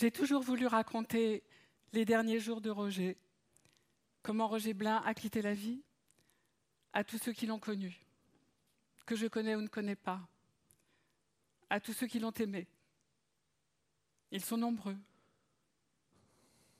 J'ai 0.00 0.10
toujours 0.10 0.40
voulu 0.40 0.66
raconter 0.66 1.42
les 1.92 2.06
derniers 2.06 2.40
jours 2.40 2.62
de 2.62 2.70
Roger, 2.70 3.18
comment 4.22 4.48
Roger 4.48 4.72
Blin 4.72 4.96
a 5.04 5.12
quitté 5.12 5.42
la 5.42 5.52
vie, 5.52 5.82
à 6.94 7.04
tous 7.04 7.18
ceux 7.18 7.34
qui 7.34 7.44
l'ont 7.44 7.58
connu, 7.58 8.00
que 9.04 9.14
je 9.14 9.26
connais 9.26 9.56
ou 9.56 9.60
ne 9.60 9.68
connais 9.68 9.96
pas, 9.96 10.26
à 11.68 11.80
tous 11.80 11.92
ceux 11.92 12.06
qui 12.06 12.18
l'ont 12.18 12.30
aimé. 12.30 12.66
Ils 14.30 14.42
sont 14.42 14.56
nombreux. 14.56 14.96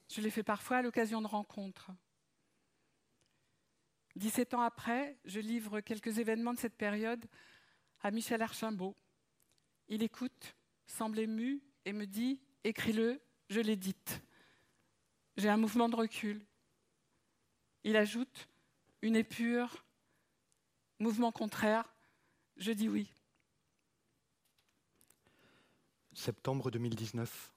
Je 0.08 0.22
les 0.22 0.30
fais 0.30 0.42
parfois 0.42 0.78
à 0.78 0.82
l'occasion 0.82 1.20
de 1.20 1.26
rencontres. 1.26 1.90
17 4.16 4.54
ans 4.54 4.62
après, 4.62 5.18
je 5.26 5.40
livre 5.40 5.80
quelques 5.80 6.18
événements 6.18 6.54
de 6.54 6.58
cette 6.58 6.78
période 6.78 7.26
à 8.00 8.12
Michel 8.12 8.40
Archimbault. 8.40 8.96
Il 9.88 10.02
écoute, 10.02 10.56
semble 10.86 11.18
ému 11.18 11.60
et 11.84 11.92
me 11.92 12.06
dit 12.06 12.40
Écris-le, 12.64 13.20
je 13.48 13.60
l'édite. 13.60 14.22
J'ai 15.36 15.48
un 15.48 15.56
mouvement 15.56 15.88
de 15.88 15.96
recul. 15.96 16.44
Il 17.84 17.96
ajoute 17.96 18.48
Une 19.02 19.16
épure, 19.16 19.84
mouvement 20.98 21.32
contraire, 21.32 21.94
je 22.58 22.72
dis 22.72 22.88
oui. 22.88 23.10
Septembre 26.12 26.70
2019. 26.70 27.52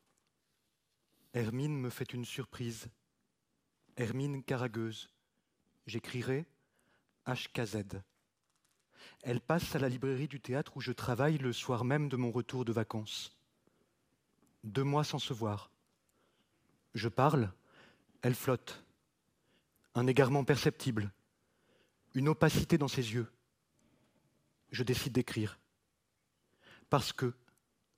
Hermine 1.33 1.77
me 1.77 1.89
fait 1.89 2.13
une 2.13 2.23
surprise. 2.23 2.87
Hermine 3.97 4.41
Caragueuse. 4.41 5.09
J'écrirai 5.85 6.45
HKZ. 7.27 8.01
Elle 9.23 9.41
passe 9.41 9.75
à 9.75 9.79
la 9.79 9.89
librairie 9.89 10.29
du 10.29 10.39
théâtre 10.39 10.77
où 10.77 10.81
je 10.81 10.93
travaille 10.93 11.37
le 11.37 11.51
soir 11.51 11.83
même 11.83 12.07
de 12.07 12.15
mon 12.15 12.31
retour 12.31 12.63
de 12.63 12.71
vacances. 12.71 13.37
Deux 14.63 14.83
mois 14.83 15.03
sans 15.03 15.19
se 15.19 15.33
voir. 15.33 15.71
Je 16.93 17.09
parle, 17.09 17.51
elle 18.21 18.35
flotte. 18.35 18.83
Un 19.95 20.07
égarement 20.07 20.43
perceptible, 20.43 21.11
une 22.13 22.29
opacité 22.29 22.77
dans 22.77 22.87
ses 22.87 23.13
yeux. 23.13 23.31
Je 24.71 24.83
décide 24.83 25.13
d'écrire. 25.13 25.59
Parce 26.89 27.13
que, 27.13 27.33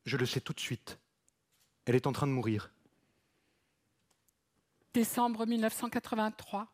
je 0.05 0.17
le 0.17 0.25
sais 0.25 0.41
tout 0.41 0.53
de 0.53 0.59
suite, 0.59 0.99
elle 1.85 1.95
est 1.95 2.07
en 2.07 2.11
train 2.11 2.27
de 2.27 2.31
mourir. 2.31 2.71
Décembre 4.93 5.45
1983. 5.45 6.67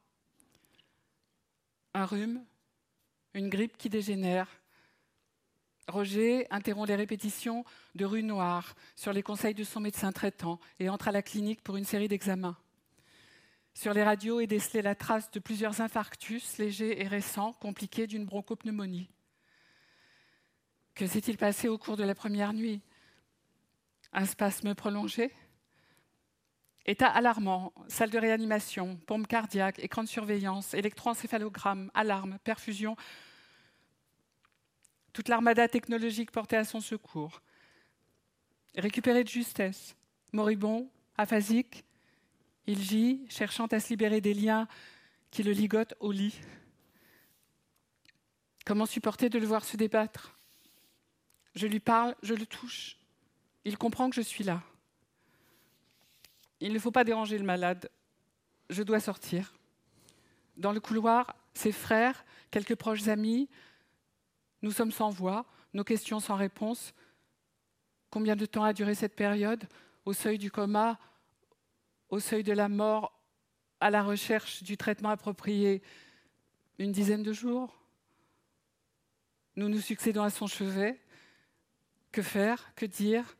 Un 1.93 2.05
rhume, 2.05 2.45
une 3.33 3.49
grippe 3.49 3.77
qui 3.77 3.89
dégénère. 3.89 4.60
Roger 5.87 6.47
interrompt 6.51 6.87
les 6.87 6.95
répétitions 6.95 7.65
de 7.95 8.05
Rue 8.05 8.23
Noire 8.23 8.75
sur 8.95 9.13
les 9.13 9.23
conseils 9.23 9.53
de 9.53 9.63
son 9.63 9.79
médecin 9.79 10.11
traitant 10.11 10.59
et 10.79 10.89
entre 10.89 11.07
à 11.07 11.11
la 11.11 11.21
clinique 11.21 11.63
pour 11.63 11.77
une 11.77 11.85
série 11.85 12.07
d'examens. 12.07 12.57
Sur 13.73 13.93
les 13.93 14.03
radios 14.03 14.39
est 14.39 14.47
décelée 14.47 14.81
la 14.81 14.95
trace 14.95 15.31
de 15.31 15.39
plusieurs 15.39 15.81
infarctus 15.81 16.57
légers 16.57 17.01
et 17.01 17.07
récents 17.07 17.53
compliqués 17.53 18.05
d'une 18.05 18.25
bronchopneumonie. 18.25 19.09
Que 20.93 21.07
s'est-il 21.07 21.37
passé 21.37 21.67
au 21.67 21.77
cours 21.77 21.97
de 21.97 22.03
la 22.03 22.15
première 22.15 22.53
nuit? 22.53 22.81
Un 24.13 24.25
spasme 24.25 24.75
prolongé? 24.75 25.31
État 26.85 27.07
alarmant, 27.07 27.73
salle 27.87 28.09
de 28.09 28.17
réanimation, 28.17 28.97
pompe 29.07 29.27
cardiaque, 29.27 29.79
écran 29.79 30.03
de 30.03 30.09
surveillance, 30.09 30.73
électroencéphalogramme, 30.73 31.91
alarme, 31.93 32.39
perfusion. 32.43 32.95
Toute 35.13 35.27
l'armada 35.27 35.67
technologique 35.67 36.31
portée 36.31 36.55
à 36.55 36.63
son 36.63 36.79
secours. 36.79 37.41
Récupéré 38.75 39.23
de 39.23 39.29
justesse, 39.29 39.95
moribond, 40.31 40.89
aphasique, 41.17 41.83
il 42.67 42.81
gît, 42.81 43.25
cherchant 43.29 43.65
à 43.67 43.79
se 43.79 43.89
libérer 43.89 44.21
des 44.21 44.33
liens 44.33 44.67
qui 45.29 45.43
le 45.43 45.51
ligotent 45.51 45.95
au 45.99 46.11
lit. 46.11 46.39
Comment 48.65 48.85
supporter 48.85 49.29
de 49.29 49.39
le 49.39 49.45
voir 49.45 49.65
se 49.65 49.75
débattre? 49.75 50.37
Je 51.55 51.67
lui 51.67 51.79
parle, 51.79 52.15
je 52.23 52.33
le 52.33 52.45
touche. 52.45 52.97
Il 53.65 53.77
comprend 53.77 54.09
que 54.09 54.15
je 54.15 54.21
suis 54.21 54.43
là. 54.43 54.61
Il 56.61 56.71
ne 56.71 56.79
faut 56.79 56.91
pas 56.91 57.03
déranger 57.03 57.37
le 57.37 57.43
malade. 57.43 57.89
Je 58.69 58.83
dois 58.83 58.99
sortir. 58.99 59.53
Dans 60.55 60.71
le 60.71 60.79
couloir, 60.79 61.35
ses 61.53 61.71
frères, 61.71 62.23
quelques 62.51 62.75
proches 62.75 63.07
amis, 63.07 63.49
nous 64.61 64.71
sommes 64.71 64.91
sans 64.91 65.09
voix, 65.09 65.45
nos 65.73 65.83
questions 65.83 66.19
sans 66.19 66.35
réponse. 66.35 66.93
Combien 68.09 68.35
de 68.35 68.45
temps 68.45 68.63
a 68.63 68.73
duré 68.73 68.95
cette 68.95 69.15
période 69.15 69.63
Au 70.05 70.13
seuil 70.13 70.37
du 70.37 70.51
coma, 70.51 70.99
au 72.09 72.19
seuil 72.19 72.43
de 72.43 72.53
la 72.53 72.69
mort, 72.69 73.17
à 73.79 73.89
la 73.89 74.03
recherche 74.03 74.63
du 74.63 74.77
traitement 74.77 75.09
approprié? 75.09 75.81
Une 76.77 76.91
dizaine 76.91 77.23
de 77.23 77.33
jours? 77.33 77.81
Nous 79.55 79.69
nous 79.69 79.81
succédons 79.81 80.23
à 80.23 80.29
son 80.29 80.47
chevet. 80.47 80.99
Que 82.11 82.21
faire 82.21 82.73
Que 82.75 82.85
dire 82.85 83.37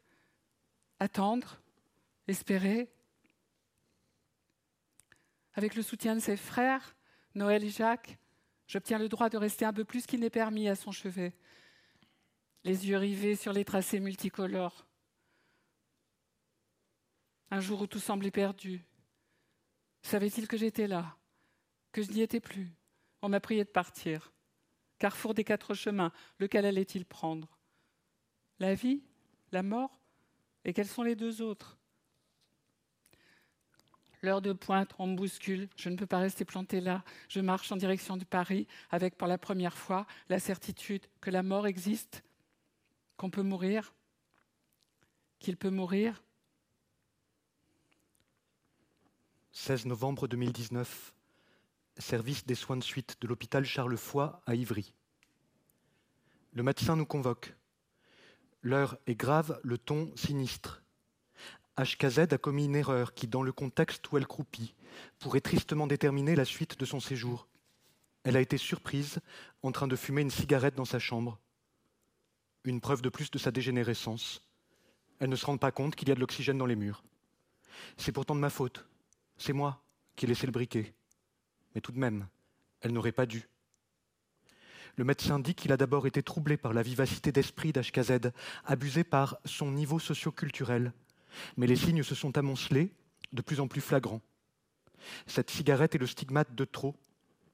Attendre 0.99 1.61
Espérer? 2.27 2.89
Avec 5.53 5.75
le 5.75 5.81
soutien 5.81 6.15
de 6.15 6.21
ses 6.21 6.37
frères, 6.37 6.95
Noël 7.35 7.63
et 7.63 7.69
Jacques, 7.69 8.17
j'obtiens 8.71 8.99
le 8.99 9.09
droit 9.09 9.29
de 9.29 9.35
rester 9.37 9.65
un 9.65 9.73
peu 9.73 9.83
plus 9.83 10.05
qu'il 10.05 10.21
n'est 10.21 10.29
permis 10.29 10.69
à 10.69 10.75
son 10.77 10.93
chevet, 10.93 11.33
les 12.63 12.87
yeux 12.87 12.95
rivés 12.95 13.35
sur 13.35 13.51
les 13.51 13.65
tracés 13.65 13.99
multicolores. 13.99 14.87
Un 17.49 17.59
jour 17.59 17.81
où 17.81 17.87
tout 17.87 17.99
semblait 17.99 18.31
perdu, 18.31 18.85
savait-il 20.03 20.47
que 20.47 20.55
j'étais 20.55 20.87
là, 20.87 21.17
que 21.91 22.01
je 22.01 22.11
n'y 22.11 22.21
étais 22.21 22.39
plus? 22.39 22.73
On 23.21 23.27
m'a 23.27 23.41
prié 23.41 23.65
de 23.65 23.69
partir. 23.69 24.31
Carrefour 24.99 25.33
des 25.33 25.43
quatre 25.43 25.73
chemins, 25.73 26.13
lequel 26.39 26.65
allait-il 26.65 27.03
prendre? 27.03 27.59
La 28.59 28.73
vie 28.73 29.03
La 29.51 29.63
mort? 29.63 29.99
Et 30.63 30.71
quels 30.71 30.87
sont 30.87 31.03
les 31.03 31.15
deux 31.15 31.41
autres? 31.41 31.77
L'heure 34.23 34.41
de 34.41 34.53
pointe, 34.53 34.93
on 34.99 35.07
me 35.07 35.15
bouscule, 35.15 35.67
je 35.75 35.89
ne 35.89 35.95
peux 35.95 36.05
pas 36.05 36.19
rester 36.19 36.45
planté 36.45 36.79
là. 36.79 37.03
Je 37.27 37.39
marche 37.39 37.71
en 37.71 37.75
direction 37.75 38.17
de 38.17 38.23
Paris 38.23 38.67
avec 38.91 39.17
pour 39.17 39.27
la 39.27 39.39
première 39.39 39.75
fois 39.75 40.05
la 40.29 40.39
certitude 40.39 41.05
que 41.21 41.31
la 41.31 41.41
mort 41.41 41.65
existe, 41.65 42.23
qu'on 43.17 43.31
peut 43.31 43.41
mourir, 43.41 43.93
qu'il 45.39 45.57
peut 45.57 45.71
mourir. 45.71 46.21
16 49.53 49.87
novembre 49.87 50.27
2019, 50.27 51.13
service 51.97 52.45
des 52.45 52.55
soins 52.55 52.77
de 52.77 52.83
suite 52.83 53.17
de 53.21 53.27
l'hôpital 53.27 53.65
Charles 53.65 53.97
Foy 53.97 54.39
à 54.45 54.53
Ivry. 54.53 54.93
Le 56.53 56.63
médecin 56.63 56.95
nous 56.95 57.05
convoque. 57.05 57.55
L'heure 58.61 58.97
est 59.07 59.15
grave, 59.15 59.59
le 59.63 59.79
ton 59.79 60.11
sinistre. 60.15 60.80
HKZ 61.77 62.19
a 62.31 62.37
commis 62.37 62.65
une 62.65 62.75
erreur 62.75 63.13
qui, 63.13 63.27
dans 63.27 63.43
le 63.43 63.51
contexte 63.51 64.11
où 64.11 64.17
elle 64.17 64.27
croupit, 64.27 64.75
pourrait 65.19 65.41
tristement 65.41 65.87
déterminer 65.87 66.35
la 66.35 66.45
suite 66.45 66.79
de 66.79 66.85
son 66.85 66.99
séjour. 66.99 67.47
Elle 68.23 68.37
a 68.37 68.41
été 68.41 68.57
surprise 68.57 69.19
en 69.63 69.71
train 69.71 69.87
de 69.87 69.95
fumer 69.95 70.21
une 70.21 70.31
cigarette 70.31 70.75
dans 70.75 70.85
sa 70.85 70.99
chambre. 70.99 71.39
Une 72.65 72.81
preuve 72.81 73.01
de 73.01 73.09
plus 73.09 73.31
de 73.31 73.37
sa 73.37 73.51
dégénérescence. 73.51 74.47
Elle 75.19 75.29
ne 75.29 75.35
se 75.35 75.45
rend 75.45 75.57
pas 75.57 75.71
compte 75.71 75.95
qu'il 75.95 76.09
y 76.09 76.11
a 76.11 76.15
de 76.15 76.19
l'oxygène 76.19 76.57
dans 76.57 76.65
les 76.65 76.75
murs. 76.75 77.03
C'est 77.97 78.11
pourtant 78.11 78.35
de 78.35 78.39
ma 78.39 78.49
faute. 78.49 78.85
C'est 79.37 79.53
moi 79.53 79.81
qui 80.15 80.25
ai 80.25 80.27
laissé 80.27 80.45
le 80.45 80.51
briquet. 80.51 80.93
Mais 81.73 81.81
tout 81.81 81.91
de 81.91 81.99
même, 81.99 82.27
elle 82.81 82.91
n'aurait 82.91 83.11
pas 83.11 83.25
dû. 83.25 83.47
Le 84.97 85.05
médecin 85.05 85.39
dit 85.39 85.55
qu'il 85.55 85.71
a 85.71 85.77
d'abord 85.77 86.05
été 86.05 86.21
troublé 86.21 86.57
par 86.57 86.73
la 86.73 86.83
vivacité 86.83 87.31
d'esprit 87.31 87.71
d'HKZ, 87.71 88.31
abusé 88.65 89.03
par 89.03 89.37
son 89.45 89.71
niveau 89.71 89.99
socioculturel, 89.99 90.93
mais 91.57 91.67
les 91.67 91.75
signes 91.75 92.03
se 92.03 92.15
sont 92.15 92.37
amoncelés, 92.37 92.93
de 93.31 93.41
plus 93.41 93.59
en 93.59 93.67
plus 93.67 93.81
flagrants. 93.81 94.21
Cette 95.25 95.49
cigarette 95.49 95.95
est 95.95 95.99
le 95.99 96.07
stigmate 96.07 96.53
de 96.53 96.65
trop. 96.65 96.95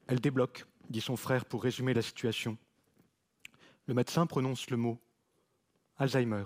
Elle 0.08 0.20
débloque, 0.20 0.66
dit 0.90 1.02
son 1.02 1.18
frère 1.18 1.46
pour 1.46 1.64
résumer 1.64 1.94
la 1.94 2.02
situation. 2.02 2.58
Le 3.88 3.94
médecin 3.94 4.26
prononce 4.26 4.70
le 4.70 4.78
mot 4.78 5.00
Alzheimer. 5.98 6.44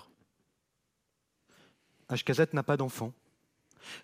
HKZ 2.10 2.54
n'a 2.54 2.64
pas 2.64 2.78
d'enfant. 2.78 3.14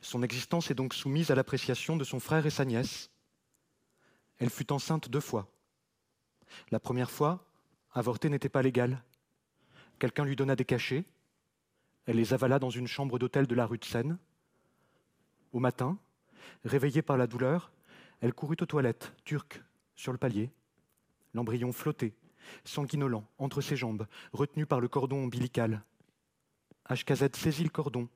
Son 0.01 0.23
existence 0.23 0.71
est 0.71 0.75
donc 0.75 0.93
soumise 0.93 1.29
à 1.29 1.35
l'appréciation 1.35 1.97
de 1.97 2.03
son 2.03 2.19
frère 2.19 2.45
et 2.45 2.49
sa 2.49 2.65
nièce. 2.65 3.11
Elle 4.39 4.49
fut 4.49 4.71
enceinte 4.71 5.09
deux 5.09 5.19
fois. 5.19 5.51
La 6.71 6.79
première 6.79 7.11
fois, 7.11 7.45
avorter 7.93 8.29
n'était 8.29 8.49
pas 8.49 8.61
légal. 8.61 9.03
Quelqu'un 9.99 10.25
lui 10.25 10.35
donna 10.35 10.55
des 10.55 10.65
cachets, 10.65 11.05
elle 12.07 12.15
les 12.15 12.33
avala 12.33 12.57
dans 12.57 12.69
une 12.69 12.87
chambre 12.87 13.19
d'hôtel 13.19 13.45
de 13.45 13.55
la 13.55 13.65
rue 13.65 13.77
de 13.77 13.85
Seine. 13.85 14.17
Au 15.51 15.59
matin, 15.59 15.99
réveillée 16.63 17.01
par 17.01 17.17
la 17.17 17.27
douleur, 17.27 17.71
elle 18.21 18.33
courut 18.33 18.57
aux 18.61 18.65
toilettes, 18.65 19.13
turques, 19.25 19.61
sur 19.95 20.13
le 20.13 20.17
palier. 20.17 20.49
L'embryon 21.33 21.73
flottait, 21.73 22.15
sanguinolent, 22.63 23.27
entre 23.37 23.61
ses 23.61 23.75
jambes, 23.75 24.07
retenu 24.31 24.65
par 24.65 24.79
le 24.79 24.87
cordon 24.87 25.23
ombilical. 25.23 25.83
HKZ 26.89 27.35
saisit 27.35 27.63
le 27.63 27.69
cordon, 27.69 28.07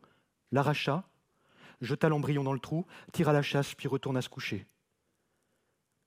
l'arracha 0.51 1.07
jeta 1.81 2.09
l'embryon 2.09 2.43
dans 2.43 2.53
le 2.53 2.59
trou, 2.59 2.85
tira 3.11 3.33
la 3.33 3.41
chasse, 3.41 3.73
puis 3.73 3.87
retourna 3.87 4.21
se 4.21 4.29
coucher. 4.29 4.67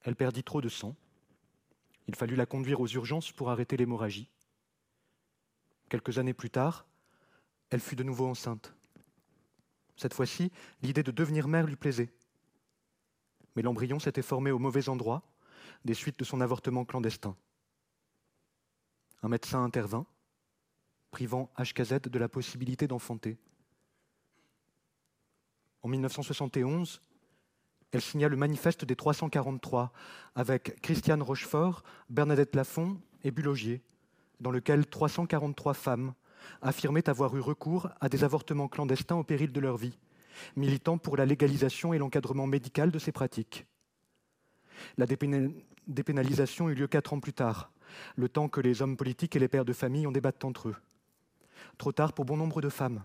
Elle 0.03 0.17
perdit 0.17 0.45
trop 0.45 0.61
de 0.61 0.69
sang. 0.69 0.95
Il 2.07 2.15
fallut 2.15 2.37
la 2.37 2.47
conduire 2.47 2.81
aux 2.81 2.87
urgences 2.87 3.33
pour 3.33 3.51
arrêter 3.51 3.77
l'hémorragie. 3.77 4.29
Quelques 5.89 6.19
années 6.19 6.35
plus 6.35 6.51
tard, 6.51 6.87
elle 7.75 7.81
fut 7.81 7.97
de 7.97 8.05
nouveau 8.05 8.29
enceinte. 8.29 8.73
Cette 9.97 10.15
fois-ci, 10.15 10.53
l'idée 10.83 11.03
de 11.03 11.11
devenir 11.11 11.49
mère 11.49 11.67
lui 11.67 11.75
plaisait. 11.75 12.13
Mais 13.57 13.63
l'embryon 13.63 13.99
s'était 13.99 14.23
formé 14.23 14.53
au 14.53 14.61
mauvais 14.61 14.89
endroit, 14.89 15.25
des 15.85 15.95
suites 15.95 16.17
de 16.21 16.25
son 16.25 16.41
avortement 16.41 16.85
clandestin. 16.85 17.37
Un 19.25 19.29
médecin 19.29 19.65
intervint, 19.65 20.07
privant 21.11 21.51
HKZ 21.59 22.03
de 22.03 22.19
la 22.21 22.29
possibilité 22.29 22.87
d'enfanter. 22.87 23.39
En 25.83 25.89
1971, 25.89 27.01
elle 27.91 28.01
signa 28.01 28.29
le 28.29 28.37
manifeste 28.37 28.85
des 28.85 28.95
343 28.95 29.93
avec 30.37 30.81
Christiane 30.81 31.23
Rochefort, 31.23 31.83
Bernadette 32.09 32.55
Lafont 32.55 33.01
et 33.25 33.33
Bulogier, 33.33 33.83
dans 34.39 34.53
lequel 34.53 34.87
343 34.87 35.75
femmes 35.75 36.15
affirmaient 36.63 37.09
avoir 37.09 37.37
eu 37.37 37.41
recours 37.41 37.89
à 38.01 38.09
des 38.09 38.25
avortements 38.25 38.69
clandestins 38.69 39.17
au 39.17 39.25
péril 39.25 39.53
de 39.53 39.61
leur 39.61 39.77
vie, 39.77 39.99
militant 40.57 40.99
pour 40.99 41.17
la 41.17 41.27
légalisation 41.27 41.93
et 41.93 41.99
l'encadrement 41.99 42.47
médical 42.47 42.91
de 42.91 42.99
ces 42.99 43.13
pratiques. 43.13 43.67
La 44.97 45.07
dépénalisation 45.87 46.69
eut 46.69 46.75
lieu 46.75 46.87
quatre 46.87 47.13
ans 47.13 47.21
plus 47.21 47.33
tard, 47.33 47.71
le 48.17 48.29
temps 48.29 48.49
que 48.49 48.61
les 48.61 48.83
hommes 48.83 48.97
politiques 48.97 49.37
et 49.37 49.39
les 49.39 49.49
pères 49.49 49.65
de 49.65 49.73
famille 49.73 50.07
en 50.07 50.13
débattent 50.13 50.45
entre 50.45 50.69
eux. 50.69 50.77
Trop 51.79 51.93
tard 51.93 52.13
pour 52.13 52.25
bon 52.25 52.37
nombre 52.37 52.61
de 52.61 52.69
femmes, 52.69 53.03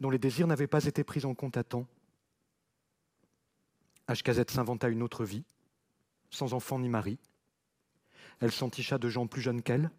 dont 0.00 0.10
les 0.10 0.18
désirs 0.18 0.46
n'avaient 0.46 0.66
pas 0.66 0.84
été 0.84 1.04
pris 1.04 1.24
en 1.24 1.34
compte 1.34 1.56
à 1.56 1.64
temps. 1.64 1.86
HKZ 4.08 4.44
s'inventa 4.48 4.88
une 4.88 5.02
autre 5.02 5.24
vie, 5.24 5.44
sans 6.30 6.54
enfant 6.54 6.78
ni 6.78 6.88
mari. 6.88 7.18
Elle 8.40 8.52
s'enticha 8.52 8.98
de 8.98 9.08
gens 9.08 9.26
plus 9.26 9.40
jeunes 9.40 9.62
qu'elle, 9.62 9.90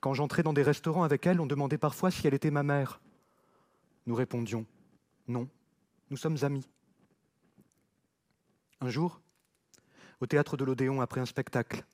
quand 0.00 0.14
j'entrais 0.14 0.42
dans 0.42 0.52
des 0.52 0.62
restaurants 0.62 1.02
avec 1.02 1.26
elle, 1.26 1.40
on 1.40 1.46
demandait 1.46 1.78
parfois 1.78 2.10
si 2.10 2.26
elle 2.26 2.34
était 2.34 2.50
ma 2.50 2.62
mère. 2.62 3.00
Nous 4.06 4.14
répondions 4.14 4.66
Non, 5.28 5.48
nous 6.10 6.16
sommes 6.16 6.38
amis. 6.42 6.68
Un 8.80 8.90
jour, 8.90 9.20
au 10.20 10.26
théâtre 10.26 10.56
de 10.56 10.64
l'Odéon, 10.64 11.00
après 11.00 11.20
un 11.20 11.26
spectacle, 11.26 11.84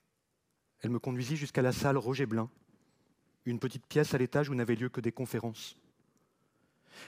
elle 0.80 0.90
me 0.90 0.98
conduisit 0.98 1.36
jusqu'à 1.36 1.62
la 1.62 1.72
salle 1.72 1.96
Roger 1.96 2.26
Blin, 2.26 2.50
une 3.44 3.58
petite 3.58 3.86
pièce 3.86 4.14
à 4.14 4.18
l'étage 4.18 4.48
où 4.48 4.54
n'avaient 4.54 4.74
lieu 4.74 4.88
que 4.88 5.00
des 5.00 5.12
conférences. 5.12 5.76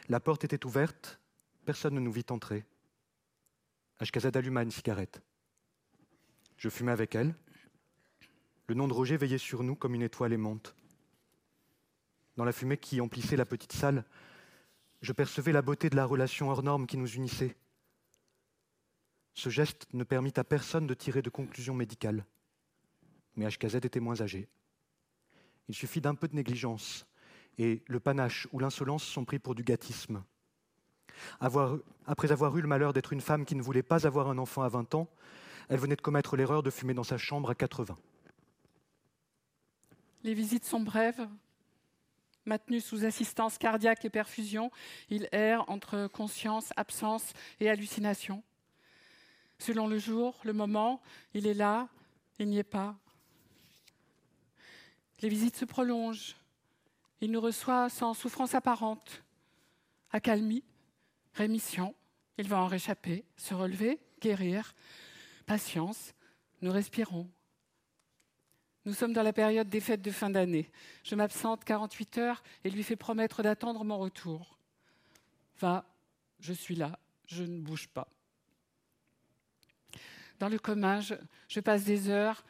La 0.08 0.20
porte 0.20 0.44
était 0.44 0.64
ouverte, 0.64 1.20
personne 1.64 1.94
ne 1.94 2.00
nous 2.00 2.12
vit 2.12 2.26
entrer. 2.30 2.64
Ashkazad 3.98 4.36
alluma 4.36 4.62
une 4.62 4.70
cigarette. 4.70 5.22
Je 6.56 6.68
fumais 6.68 6.92
avec 6.92 7.14
elle, 7.14 7.34
le 8.66 8.74
nom 8.74 8.88
de 8.88 8.92
Roger 8.92 9.16
veillait 9.16 9.38
sur 9.38 9.62
nous 9.62 9.76
comme 9.76 9.94
une 9.94 10.02
étoile 10.02 10.32
aimante. 10.32 10.74
Dans 12.36 12.44
la 12.44 12.52
fumée 12.52 12.78
qui 12.78 13.00
emplissait 13.00 13.36
la 13.36 13.46
petite 13.46 13.72
salle, 13.72 14.04
je 15.02 15.12
percevais 15.12 15.52
la 15.52 15.62
beauté 15.62 15.90
de 15.90 15.96
la 15.96 16.06
relation 16.06 16.50
hors 16.50 16.62
norme 16.62 16.86
qui 16.86 16.96
nous 16.96 17.14
unissait. 17.14 17.56
Ce 19.34 19.50
geste 19.50 19.86
ne 19.92 20.04
permit 20.04 20.32
à 20.36 20.44
personne 20.44 20.86
de 20.86 20.94
tirer 20.94 21.20
de 21.20 21.30
conclusions 21.30 21.74
médicales. 21.74 22.24
Mais 23.36 23.46
HKZ 23.48 23.76
était 23.76 24.00
moins 24.00 24.20
âgé. 24.20 24.48
Il 25.68 25.74
suffit 25.74 26.00
d'un 26.00 26.14
peu 26.14 26.28
de 26.28 26.36
négligence, 26.36 27.06
et 27.58 27.82
le 27.86 28.00
panache 28.00 28.48
ou 28.52 28.58
l'insolence 28.58 29.04
sont 29.04 29.24
pris 29.24 29.38
pour 29.38 29.54
du 29.54 29.62
gâtisme. 29.62 30.24
après 31.40 32.32
avoir 32.32 32.56
eu 32.56 32.62
le 32.62 32.68
malheur 32.68 32.92
d'être 32.92 33.12
une 33.12 33.20
femme 33.20 33.44
qui 33.44 33.54
ne 33.54 33.62
voulait 33.62 33.82
pas 33.82 34.06
avoir 34.06 34.28
un 34.28 34.38
enfant 34.38 34.62
à 34.62 34.68
20 34.68 34.94
ans, 34.94 35.08
elle 35.68 35.78
venait 35.78 35.96
de 35.96 36.02
commettre 36.02 36.36
l'erreur 36.36 36.62
de 36.62 36.70
fumer 36.70 36.94
dans 36.94 37.04
sa 37.04 37.18
chambre 37.18 37.50
à 37.50 37.54
80. 37.54 37.96
Les 40.24 40.32
visites 40.32 40.64
sont 40.64 40.80
brèves. 40.80 41.28
Maintenu 42.46 42.80
sous 42.80 43.04
assistance 43.04 43.58
cardiaque 43.58 44.04
et 44.04 44.10
perfusion, 44.10 44.70
il 45.10 45.28
erre 45.32 45.68
entre 45.68 46.08
conscience, 46.08 46.72
absence 46.76 47.32
et 47.60 47.70
hallucination. 47.70 48.42
Selon 49.58 49.86
le 49.86 49.98
jour, 49.98 50.40
le 50.44 50.52
moment, 50.52 51.00
il 51.34 51.46
est 51.46 51.54
là, 51.54 51.88
il 52.38 52.48
n'y 52.48 52.58
est 52.58 52.64
pas. 52.64 52.96
Les 55.20 55.28
visites 55.28 55.56
se 55.56 55.64
prolongent. 55.64 56.36
Il 57.20 57.30
nous 57.30 57.40
reçoit 57.40 57.88
sans 57.88 58.14
souffrance 58.14 58.54
apparente. 58.54 59.22
Accalmie, 60.10 60.64
rémission, 61.34 61.94
il 62.38 62.48
va 62.48 62.58
en 62.58 62.66
réchapper, 62.66 63.24
se 63.36 63.54
relever, 63.54 64.00
guérir. 64.20 64.74
Patience, 65.46 66.14
nous 66.62 66.72
respirons. 66.72 67.28
Nous 68.84 68.92
sommes 68.92 69.14
dans 69.14 69.22
la 69.22 69.32
période 69.32 69.68
des 69.68 69.80
fêtes 69.80 70.02
de 70.02 70.10
fin 70.10 70.28
d'année. 70.28 70.70
Je 71.04 71.14
m'absente 71.14 71.64
48 71.64 72.18
heures 72.18 72.42
et 72.64 72.70
lui 72.70 72.82
fais 72.82 72.96
promettre 72.96 73.42
d'attendre 73.42 73.82
mon 73.84 73.98
retour. 73.98 74.58
Va, 75.58 75.86
je 76.40 76.52
suis 76.52 76.74
là, 76.74 76.98
je 77.26 77.42
ne 77.44 77.60
bouge 77.60 77.88
pas. 77.88 78.08
Dans 80.38 80.48
le 80.48 80.58
commun, 80.58 81.00
je, 81.00 81.60
passe 81.60 81.84
des 81.84 82.10
heures 82.10 82.44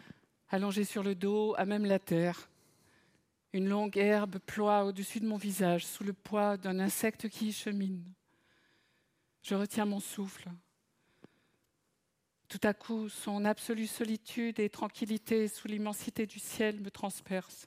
allongée 0.49 0.85
sur 0.85 1.03
le 1.03 1.15
dos, 1.15 1.55
à 1.57 1.65
même 1.65 1.85
la 1.85 1.99
terre. 1.99 2.49
Une 3.53 3.69
longue 3.69 3.97
herbe 3.97 4.39
ploie 4.39 4.85
au-dessus 4.85 5.21
de 5.21 5.29
mon 5.29 5.37
visage, 5.37 5.87
sous 5.87 6.03
le 6.03 6.13
poids 6.13 6.57
d'un 6.57 6.81
insecte 6.81 7.29
qui 7.29 7.49
y 7.49 7.53
chemine. 7.53 8.03
Je 9.43 9.55
retiens 9.55 9.85
mon 9.85 10.01
souffle. 10.01 10.51
Tout 12.55 12.69
à 12.69 12.73
coup, 12.73 13.09
son 13.09 13.45
absolue 13.45 13.89
solitude 13.89 14.61
et 14.61 14.71
tranquillité 14.71 15.49
sous 15.49 15.67
l'immensité 15.67 16.25
du 16.25 16.39
ciel 16.39 16.81
me 16.81 16.89
transpercent. 16.89 17.67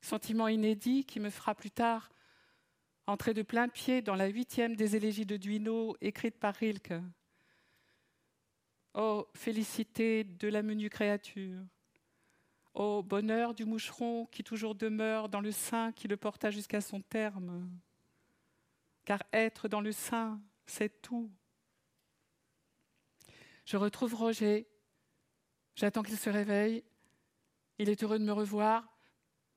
Sentiment 0.00 0.48
inédit 0.48 1.04
qui 1.04 1.20
me 1.20 1.28
fera 1.28 1.54
plus 1.54 1.70
tard 1.70 2.08
entrer 3.06 3.34
de 3.34 3.42
plein 3.42 3.68
pied 3.68 4.00
dans 4.00 4.14
la 4.14 4.28
huitième 4.28 4.74
des 4.74 4.96
élégies 4.96 5.26
de 5.26 5.36
Duino 5.36 5.98
écrite 6.00 6.38
par 6.38 6.54
Rilke. 6.54 6.94
Ô 8.94 9.28
félicité 9.34 10.24
de 10.24 10.48
la 10.48 10.62
menue 10.62 10.88
créature, 10.88 11.60
ô 12.72 13.02
bonheur 13.02 13.52
du 13.52 13.66
moucheron 13.66 14.24
qui 14.32 14.42
toujours 14.42 14.74
demeure 14.74 15.28
dans 15.28 15.42
le 15.42 15.52
sein 15.52 15.92
qui 15.92 16.08
le 16.08 16.16
porta 16.16 16.50
jusqu'à 16.50 16.80
son 16.80 17.02
terme. 17.02 17.68
Car 19.04 19.22
être 19.30 19.68
dans 19.68 19.82
le 19.82 19.92
sein, 19.92 20.40
c'est 20.64 21.02
tout. 21.02 21.30
Je 23.64 23.76
retrouve 23.76 24.14
Roger. 24.14 24.68
J'attends 25.74 26.02
qu'il 26.02 26.18
se 26.18 26.30
réveille. 26.30 26.84
Il 27.78 27.88
est 27.88 28.02
heureux 28.02 28.18
de 28.18 28.24
me 28.24 28.32
revoir, 28.32 28.88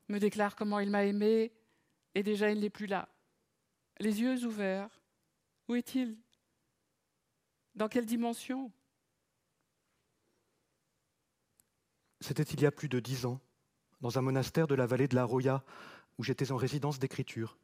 me 0.07 0.19
déclare 0.19 0.55
comment 0.55 0.79
il 0.79 0.89
m'a 0.89 1.05
aimé, 1.05 1.53
et 2.15 2.23
déjà 2.23 2.49
il 2.49 2.59
n'est 2.59 2.69
plus 2.69 2.87
là. 2.87 3.09
Les 3.99 4.21
yeux 4.21 4.43
ouverts. 4.45 4.89
Où 5.67 5.75
est-il? 5.75 6.17
Dans 7.75 7.87
quelle 7.87 8.05
dimension? 8.05 8.71
C'était 12.21 12.43
il 12.43 12.61
y 12.61 12.65
a 12.65 12.71
plus 12.71 12.89
de 12.89 12.99
dix 12.99 13.25
ans, 13.25 13.39
dans 14.01 14.17
un 14.17 14.21
monastère 14.21 14.67
de 14.67 14.73
la 14.73 14.87
vallée 14.87 15.07
de 15.07 15.15
la 15.15 15.25
Roya, 15.25 15.63
où 16.17 16.23
j'étais 16.23 16.51
en 16.51 16.57
résidence 16.57 16.97
d'écriture. 16.97 17.57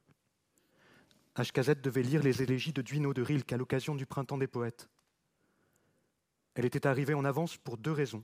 HKZ 1.36 1.82
devait 1.82 2.04
lire 2.04 2.22
les 2.22 2.44
élégies 2.44 2.74
de 2.74 2.84
Duino 2.84 3.14
de 3.14 3.24
Rilke 3.24 3.54
à 3.54 3.58
l'occasion 3.58 3.96
du 3.96 4.06
printemps 4.06 4.38
des 4.38 4.48
poètes. 4.48 4.90
Elle 6.56 6.66
était 6.66 6.88
arrivée 6.88 7.14
en 7.14 7.26
avance 7.26 7.58
pour 7.58 7.78
deux 7.78 7.92
raisons. 7.92 8.24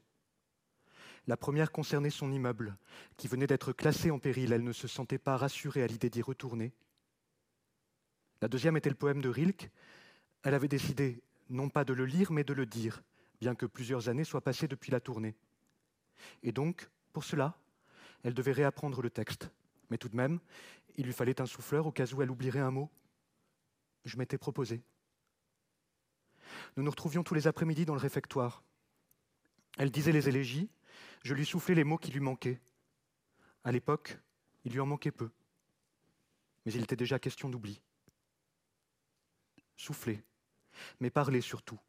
La 1.28 1.38
première 1.38 1.72
concernait 1.72 2.10
son 2.10 2.32
immeuble, 2.32 2.78
qui 3.18 3.28
venait 3.28 3.48
d'être 3.48 3.74
classé 3.74 4.12
en 4.12 4.20
péril. 4.20 4.54
Elle 4.54 4.64
ne 4.64 4.72
se 4.72 4.88
sentait 4.88 5.18
pas 5.18 5.38
rassurée 5.38 5.84
à 5.84 5.88
l'idée 5.88 6.10
d'y 6.10 6.22
retourner. 6.22 6.74
La 8.42 8.48
deuxième 8.48 8.78
était 8.78 8.90
le 8.90 8.96
poème 8.96 9.22
de 9.22 9.30
Rilke. 9.30 9.70
Elle 10.44 10.54
avait 10.54 10.68
décidé 10.68 11.22
non 11.50 11.70
pas 11.70 11.84
de 11.84 11.94
le 11.94 12.06
lire, 12.06 12.32
mais 12.32 12.44
de 12.44 12.54
le 12.54 12.66
dire, 12.66 13.04
bien 13.42 13.56
que 13.56 13.66
plusieurs 13.66 14.10
années 14.10 14.24
soient 14.24 14.42
passées 14.42 14.68
depuis 14.68 14.92
la 14.92 15.00
tournée. 15.00 15.36
Et 16.44 16.52
donc, 16.52 16.90
pour 17.12 17.24
cela, 17.24 17.58
elle 18.24 18.34
devait 18.34 18.52
réapprendre 18.52 19.02
le 19.02 19.10
texte. 19.10 19.50
Mais 19.90 19.98
tout 19.98 20.10
de 20.10 20.16
même, 20.16 20.40
il 20.96 21.06
lui 21.06 21.14
fallait 21.14 21.42
un 21.42 21.46
souffleur 21.46 21.88
au 21.88 21.92
cas 21.92 22.06
où 22.14 22.22
elle 22.22 22.32
oublierait 22.32 22.60
un 22.60 22.72
mot. 22.72 22.90
Je 24.06 24.18
m'étais 24.18 24.38
proposé. 24.38 24.82
Nous 26.76 26.84
nous 26.84 26.92
retrouvions 26.92 27.24
tous 27.24 27.34
les 27.34 27.48
après-midi 27.48 27.86
dans 27.86 27.96
le 27.96 28.00
réfectoire. 28.00 28.64
Elle 29.78 29.92
disait 29.92 30.12
les 30.12 30.28
élégies, 30.30 30.70
je 31.24 31.34
lui 31.34 31.46
soufflais 31.46 31.76
les 31.76 31.84
mots 31.84 31.98
qui 31.98 32.12
lui 32.12 32.20
manquaient. 32.20 32.60
À 33.64 33.72
l'époque, 33.72 34.18
il 34.66 34.74
lui 34.74 34.80
en 34.80 34.86
manquait 34.86 35.12
peu. 35.12 35.30
Mais 36.66 36.74
il 36.74 36.84
était 36.84 36.96
déjà 36.96 37.20
question 37.20 37.50
d'oubli. 37.50 37.82
Souffler, 39.78 40.24
mais 41.00 41.10
parler 41.10 41.42
surtout, 41.42 41.80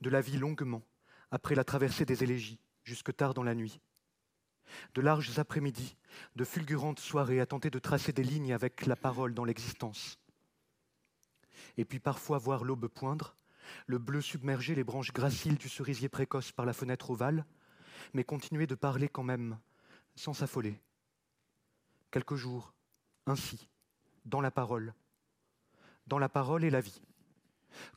de 0.00 0.10
la 0.10 0.20
vie 0.20 0.36
longuement, 0.36 0.82
après 1.30 1.54
la 1.54 1.64
traversée 1.64 2.04
des 2.04 2.24
élégies, 2.24 2.58
jusque 2.84 3.14
tard 3.14 3.34
dans 3.34 3.42
la 3.42 3.54
nuit. 3.54 3.80
De 4.94 5.00
larges 5.00 5.38
après-midi, 5.38 5.96
de 6.34 6.44
fulgurantes 6.44 6.98
soirées 6.98 7.40
à 7.40 7.46
tenter 7.46 7.70
de 7.70 7.78
tracer 7.78 8.12
des 8.12 8.24
lignes 8.24 8.52
avec 8.52 8.86
la 8.86 8.96
parole 8.96 9.34
dans 9.34 9.44
l'existence. 9.44 10.18
et 11.76 11.84
puis 11.84 12.00
parfois 12.00 12.38
voir 12.38 12.64
l'aube 12.64 12.88
poindre, 12.88 13.34
le 13.86 13.98
bleu 13.98 14.20
submerger 14.20 14.74
les 14.74 14.84
branches 14.84 15.12
graciles 15.12 15.56
du 15.56 15.68
cerisier 15.68 16.08
précoce 16.08 16.52
par 16.52 16.66
la 16.66 16.72
fenêtre 16.72 17.10
ovale, 17.10 17.44
mais 18.14 18.24
continuer 18.24 18.66
de 18.66 18.74
parler 18.74 19.08
quand 19.08 19.22
même, 19.22 19.58
sans 20.14 20.34
s'affoler. 20.34 20.80
Quelques 22.10 22.36
jours, 22.36 22.72
ainsi, 23.26 23.68
dans 24.24 24.40
la 24.40 24.50
parole, 24.50 24.94
dans 26.06 26.18
la 26.18 26.28
parole 26.28 26.64
et 26.64 26.70
la 26.70 26.80
vie. 26.80 27.02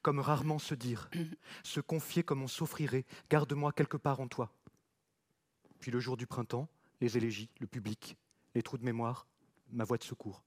Comme 0.01 0.19
rarement 0.19 0.59
se 0.59 0.75
dire, 0.75 1.09
se 1.63 1.79
confier 1.79 2.23
comme 2.23 2.41
on 2.41 2.47
s'offrirait, 2.47 3.05
garde-moi 3.29 3.71
quelque 3.71 3.97
part 3.97 4.19
en 4.19 4.27
toi. 4.27 4.51
Puis 5.79 5.91
le 5.91 5.99
jour 5.99 6.17
du 6.17 6.27
printemps, 6.27 6.67
les 7.01 7.17
élégies, 7.17 7.49
le 7.59 7.67
public, 7.67 8.17
les 8.55 8.61
trous 8.61 8.77
de 8.77 8.85
mémoire, 8.85 9.27
ma 9.71 9.83
voix 9.83 9.97
de 9.97 10.03
secours. 10.03 10.43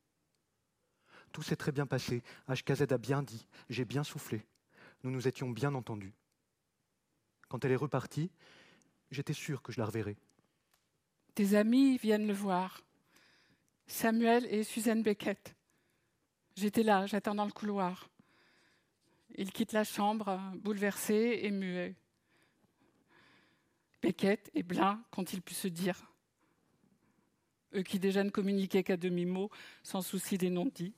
Tout 1.32 1.42
s'est 1.42 1.56
très 1.56 1.72
bien 1.72 1.86
passé, 1.86 2.22
HKZ 2.48 2.92
a 2.92 2.98
bien 2.98 3.22
dit, 3.22 3.46
j'ai 3.70 3.86
bien 3.86 4.04
soufflé, 4.04 4.46
nous 5.02 5.10
nous 5.10 5.28
étions 5.28 5.50
bien 5.50 5.74
entendus. 5.74 6.14
Quand 7.48 7.64
elle 7.64 7.72
est 7.72 7.76
repartie, 7.76 8.30
j'étais 9.10 9.32
sûr 9.32 9.62
que 9.62 9.72
je 9.72 9.78
la 9.78 9.86
reverrais. 9.86 10.16
Tes 11.34 11.54
amis 11.54 11.96
viennent 11.98 12.26
le 12.26 12.34
voir. 12.34 12.82
Samuel 13.86 14.46
et 14.46 14.64
Suzanne 14.64 15.02
Beckett. 15.02 15.54
J'étais 16.56 16.82
là, 16.82 17.06
j'attends 17.06 17.34
dans 17.34 17.44
le 17.44 17.52
couloir. 17.52 18.08
Il 19.36 19.50
quitte 19.52 19.72
la 19.72 19.84
chambre, 19.84 20.38
bouleversé 20.56 21.40
et 21.42 21.50
muet. 21.50 21.94
Beckett 24.02 24.50
et 24.54 24.62
Blin 24.62 25.02
qu'ont-ils 25.10 25.40
pu 25.40 25.54
se 25.54 25.68
dire 25.68 26.10
Eux 27.74 27.82
qui 27.82 27.98
déjà 27.98 28.24
ne 28.24 28.30
communiquaient 28.30 28.82
qu'à 28.82 28.96
demi-mot, 28.96 29.50
sans 29.82 30.02
souci 30.02 30.36
des 30.36 30.50
non-dits. 30.50 30.94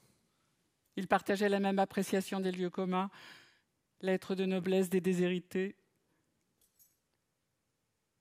Ils 0.96 1.06
partageaient 1.06 1.49
la 1.49 1.61
même 1.61 1.78
appréciation 1.78 2.40
des 2.40 2.52
lieux 2.52 2.70
communs, 2.70 3.11
l'être 4.04 4.34
de 4.34 4.44
noblesse 4.44 4.90
des 4.90 5.00
déshérités. 5.00 5.76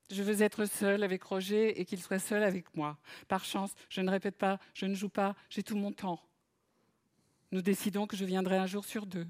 Je 0.10 0.24
veux 0.24 0.42
être 0.42 0.66
seule 0.66 1.04
avec 1.04 1.24
Roger 1.24 1.80
et 1.80 1.86
qu'il 1.86 2.02
soit 2.02 2.20
seul 2.20 2.44
avec 2.44 2.76
moi. 2.76 2.98
Par 3.28 3.44
chance, 3.46 3.74
je 3.90 4.02
ne 4.02 4.10
répète 4.10 4.38
pas, 4.38 4.60
je 4.74 4.86
ne 4.86 4.96
joue 4.96 5.10
pas, 5.10 5.36
j'ai 5.50 5.64
tout 5.64 5.76
mon 5.76 5.92
temps. 5.92 6.22
Nous 7.52 7.62
décidons 7.62 8.08
que 8.08 8.16
je 8.16 8.26
viendrai 8.26 8.58
un 8.58 8.66
jour 8.66 8.86
sur 8.86 9.06
deux. 9.06 9.28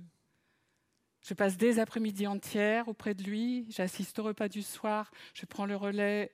Je 1.22 1.34
passe 1.34 1.58
des 1.58 1.80
après-midi 1.80 2.28
entières 2.28 2.88
auprès 2.88 3.16
de 3.16 3.24
lui, 3.24 3.66
j'assiste 3.70 4.20
au 4.20 4.24
repas 4.24 4.50
du 4.50 4.62
soir, 4.62 5.12
je 5.34 5.46
prends 5.46 5.66
le 5.66 5.76
relais 5.76 6.32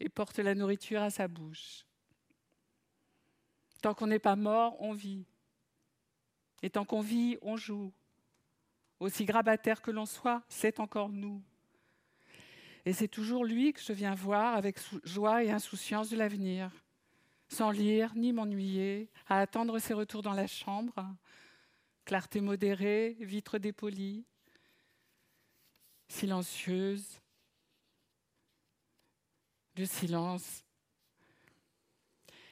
et 0.00 0.08
porte 0.08 0.38
la 0.38 0.54
nourriture 0.54 1.00
à 1.00 1.10
sa 1.10 1.28
bouche. 1.28 1.86
Tant 3.82 3.94
qu'on 3.94 4.08
n'est 4.08 4.18
pas 4.18 4.36
mort, 4.36 4.76
on 4.80 4.92
vit. 4.92 5.24
Et 6.62 6.70
tant 6.70 6.84
qu'on 6.84 7.00
vit, 7.02 7.38
on 7.42 7.56
joue. 7.56 7.92
Aussi 9.04 9.26
grabataire 9.26 9.82
que 9.82 9.90
l'on 9.90 10.06
soit, 10.06 10.42
c'est 10.48 10.80
encore 10.80 11.10
nous. 11.10 11.42
Et 12.86 12.94
c'est 12.94 13.06
toujours 13.06 13.44
lui 13.44 13.74
que 13.74 13.82
je 13.82 13.92
viens 13.92 14.14
voir 14.14 14.54
avec 14.54 14.78
joie 15.04 15.44
et 15.44 15.50
insouciance 15.50 16.08
de 16.08 16.16
l'avenir, 16.16 16.70
sans 17.48 17.70
lire 17.70 18.14
ni 18.14 18.32
m'ennuyer, 18.32 19.10
à 19.28 19.40
attendre 19.40 19.78
ses 19.78 19.92
retours 19.92 20.22
dans 20.22 20.32
la 20.32 20.46
chambre, 20.46 20.94
clarté 22.06 22.40
modérée, 22.40 23.18
vitre 23.20 23.58
dépolie, 23.58 24.24
silencieuse, 26.08 27.20
le 29.76 29.84
silence, 29.84 30.64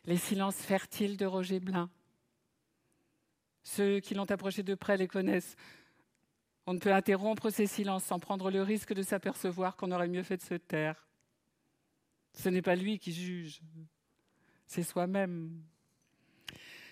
les 0.04 0.18
silences 0.18 0.60
fertiles 0.60 1.16
de 1.16 1.24
Roger 1.24 1.60
Blin. 1.60 1.88
Ceux 3.62 4.00
qui 4.00 4.12
l'ont 4.12 4.30
approché 4.30 4.62
de 4.62 4.74
près 4.74 4.98
les 4.98 5.08
connaissent. 5.08 5.56
On 6.66 6.74
ne 6.74 6.78
peut 6.78 6.92
interrompre 6.92 7.50
ces 7.50 7.66
silences 7.66 8.04
sans 8.04 8.18
prendre 8.18 8.50
le 8.50 8.62
risque 8.62 8.94
de 8.94 9.02
s'apercevoir 9.02 9.76
qu'on 9.76 9.90
aurait 9.90 10.08
mieux 10.08 10.22
fait 10.22 10.36
de 10.36 10.42
se 10.42 10.54
taire. 10.54 11.08
Ce 12.34 12.48
n'est 12.48 12.62
pas 12.62 12.76
lui 12.76 12.98
qui 12.98 13.12
juge, 13.12 13.60
c'est 14.66 14.82
soi-même. 14.82 15.62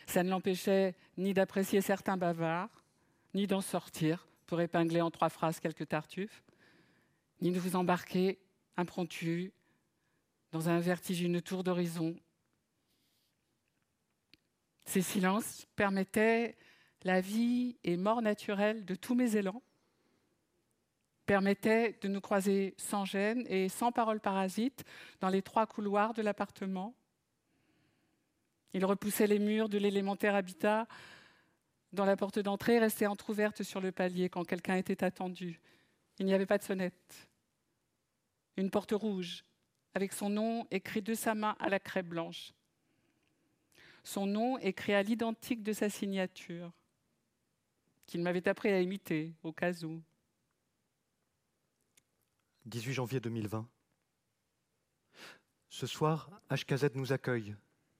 Ça 0.07 0.23
ne 0.23 0.31
l'empêchait 0.31 0.97
ni 1.17 1.33
d'apprécier 1.35 1.81
certains 1.81 2.17
bavards, 2.17 2.85
ni 3.33 3.47
d'en 3.47 3.61
sortir 3.61 4.29
pour 4.47 4.61
épingler 4.61 5.01
en 5.01 5.11
trois 5.11 5.29
phrases 5.29 5.61
quelques 5.61 5.89
tartuffes, 5.89 6.43
ni 7.41 7.53
de 7.53 7.61
vous 7.61 7.77
embarquer 7.77 8.39
impromptu 8.77 9.53
dans 10.51 10.69
un 10.69 10.81
vertigineux 10.81 11.41
tour 11.41 11.63
d'horizon. 11.63 12.17
Ces 14.85 15.03
silences 15.03 15.67
permettaient 15.77 16.57
la 17.03 17.21
vie 17.21 17.77
et 17.85 17.97
mort 17.97 18.23
naturelle 18.23 18.85
de 18.85 18.95
tous 18.95 19.15
mes 19.15 19.37
élans, 19.37 19.63
permettaient 21.27 21.97
de 22.01 22.09
nous 22.09 22.21
croiser 22.21 22.75
sans 22.77 23.05
gêne 23.05 23.45
et 23.49 23.69
sans 23.69 23.93
parole 23.93 24.21
parasite 24.21 24.85
dans 25.21 25.29
les 25.29 25.43
trois 25.43 25.67
couloirs 25.67 26.13
de 26.13 26.23
l'appartement, 26.23 26.95
il 28.73 28.85
repoussait 28.85 29.27
les 29.27 29.39
murs 29.39 29.69
de 29.69 29.79
l'élémentaire 29.79 30.35
habitat 30.35 30.87
dont 31.93 32.05
la 32.05 32.17
porte 32.17 32.39
d'entrée 32.39 32.79
restait 32.79 33.07
entr'ouverte 33.07 33.63
sur 33.63 33.81
le 33.81 33.91
palier 33.91 34.29
quand 34.29 34.45
quelqu'un 34.45 34.77
était 34.77 35.03
attendu. 35.03 35.61
Il 36.19 36.27
n'y 36.27 36.35
avait 36.35 36.47
pas 36.47 36.59
de 36.59 36.63
sonnette. 36.63 37.29
Une 38.57 38.71
porte 38.71 38.93
rouge, 38.93 39.45
avec 39.95 40.13
son 40.13 40.31
nom 40.31 40.67
écrit 40.71 41.03
de 41.03 41.15
sa 41.15 41.35
main 41.35 41.57
à 41.59 41.69
la 41.69 41.81
craie 41.81 42.03
blanche. 42.03 42.53
Son 44.05 44.27
nom 44.27 44.59
écrit 44.59 44.95
à 44.95 45.03
l'identique 45.03 45.63
de 45.63 45.73
sa 45.73 45.89
signature, 45.89 46.73
qu'il 48.11 48.23
m'avait 48.23 48.49
appris 48.49 48.71
à 48.71 48.81
imiter 48.81 49.33
au 49.45 49.53
cas 49.53 49.73
où. 49.85 50.03
18 52.65 52.93
janvier 52.93 53.21
2020. 53.21 53.69
Ce 55.69 55.87
soir, 55.87 56.29
HKZ 56.51 56.97
nous 56.97 57.13
accueille 57.13 57.55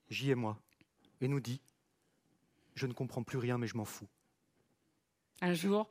J 0.09 0.31
et 0.31 0.35
moi, 0.35 0.61
et 1.21 1.29
nous 1.29 1.39
dit 1.39 1.61
Je 2.75 2.87
ne 2.87 2.93
comprends 2.93 3.23
plus 3.23 3.37
rien, 3.37 3.57
mais 3.57 3.67
je 3.67 3.77
m'en 3.77 3.85
fous. 3.85 4.09
Un 5.39 5.53
jour, 5.53 5.87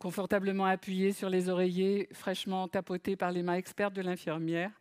confortablement 0.00 0.64
appuyé 0.64 1.12
sur 1.12 1.30
les 1.30 1.48
oreillers, 1.48 2.08
fraîchement 2.12 2.66
tapoté 2.66 3.14
par 3.14 3.30
les 3.30 3.44
mains 3.44 3.54
expertes 3.54 3.94
de 3.94 4.02
l'infirmière, 4.02 4.72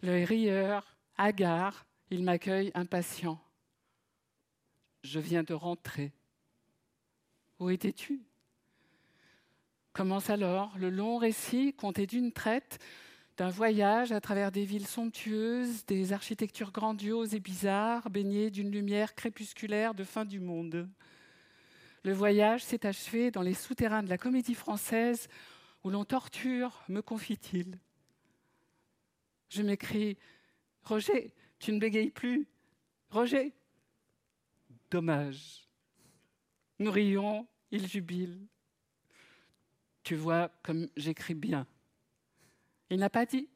l'œil 0.00 0.24
rieur, 0.24 0.96
hagard, 1.18 1.84
il 2.08 2.24
m'accueille 2.24 2.70
impatient. 2.72 3.38
Je 5.02 5.20
viens 5.20 5.42
de 5.42 5.52
rentrer. 5.52 6.14
Où 7.60 7.68
étais-tu? 7.68 8.22
Commence 9.92 10.30
alors 10.30 10.76
le 10.78 10.88
long 10.88 11.18
récit 11.18 11.74
compté 11.74 12.06
d'une 12.06 12.32
traite 12.32 12.78
d'un 13.36 13.50
voyage 13.50 14.12
à 14.12 14.20
travers 14.20 14.50
des 14.50 14.64
villes 14.64 14.86
somptueuses, 14.86 15.84
des 15.86 16.12
architectures 16.12 16.72
grandioses 16.72 17.34
et 17.34 17.40
bizarres, 17.40 18.08
baignées 18.10 18.50
d'une 18.50 18.70
lumière 18.70 19.14
crépusculaire 19.14 19.94
de 19.94 20.04
fin 20.04 20.24
du 20.24 20.40
monde. 20.40 20.88
Le 22.02 22.12
voyage 22.12 22.64
s'est 22.64 22.86
achevé 22.86 23.30
dans 23.30 23.42
les 23.42 23.54
souterrains 23.54 24.02
de 24.02 24.08
la 24.08 24.18
comédie 24.18 24.54
française 24.54 25.28
où 25.84 25.90
l'on 25.90 26.04
torture, 26.04 26.82
me 26.88 27.02
confie-t-il. 27.02 27.78
Je 29.50 29.62
m'écris 29.62 30.16
Roger, 30.82 31.34
tu 31.58 31.72
ne 31.72 31.78
bégayes 31.78 32.10
plus. 32.10 32.48
Roger 33.10 33.52
Dommage. 34.90 35.69
Nous 36.80 36.90
rions, 36.90 37.46
il 37.70 37.86
jubile. 37.86 38.46
Tu 40.02 40.16
vois 40.16 40.50
comme 40.62 40.88
j'écris 40.96 41.34
bien. 41.34 41.66
Il 42.88 42.98
n'a 42.98 43.10
pas 43.10 43.26
dit 43.26 43.48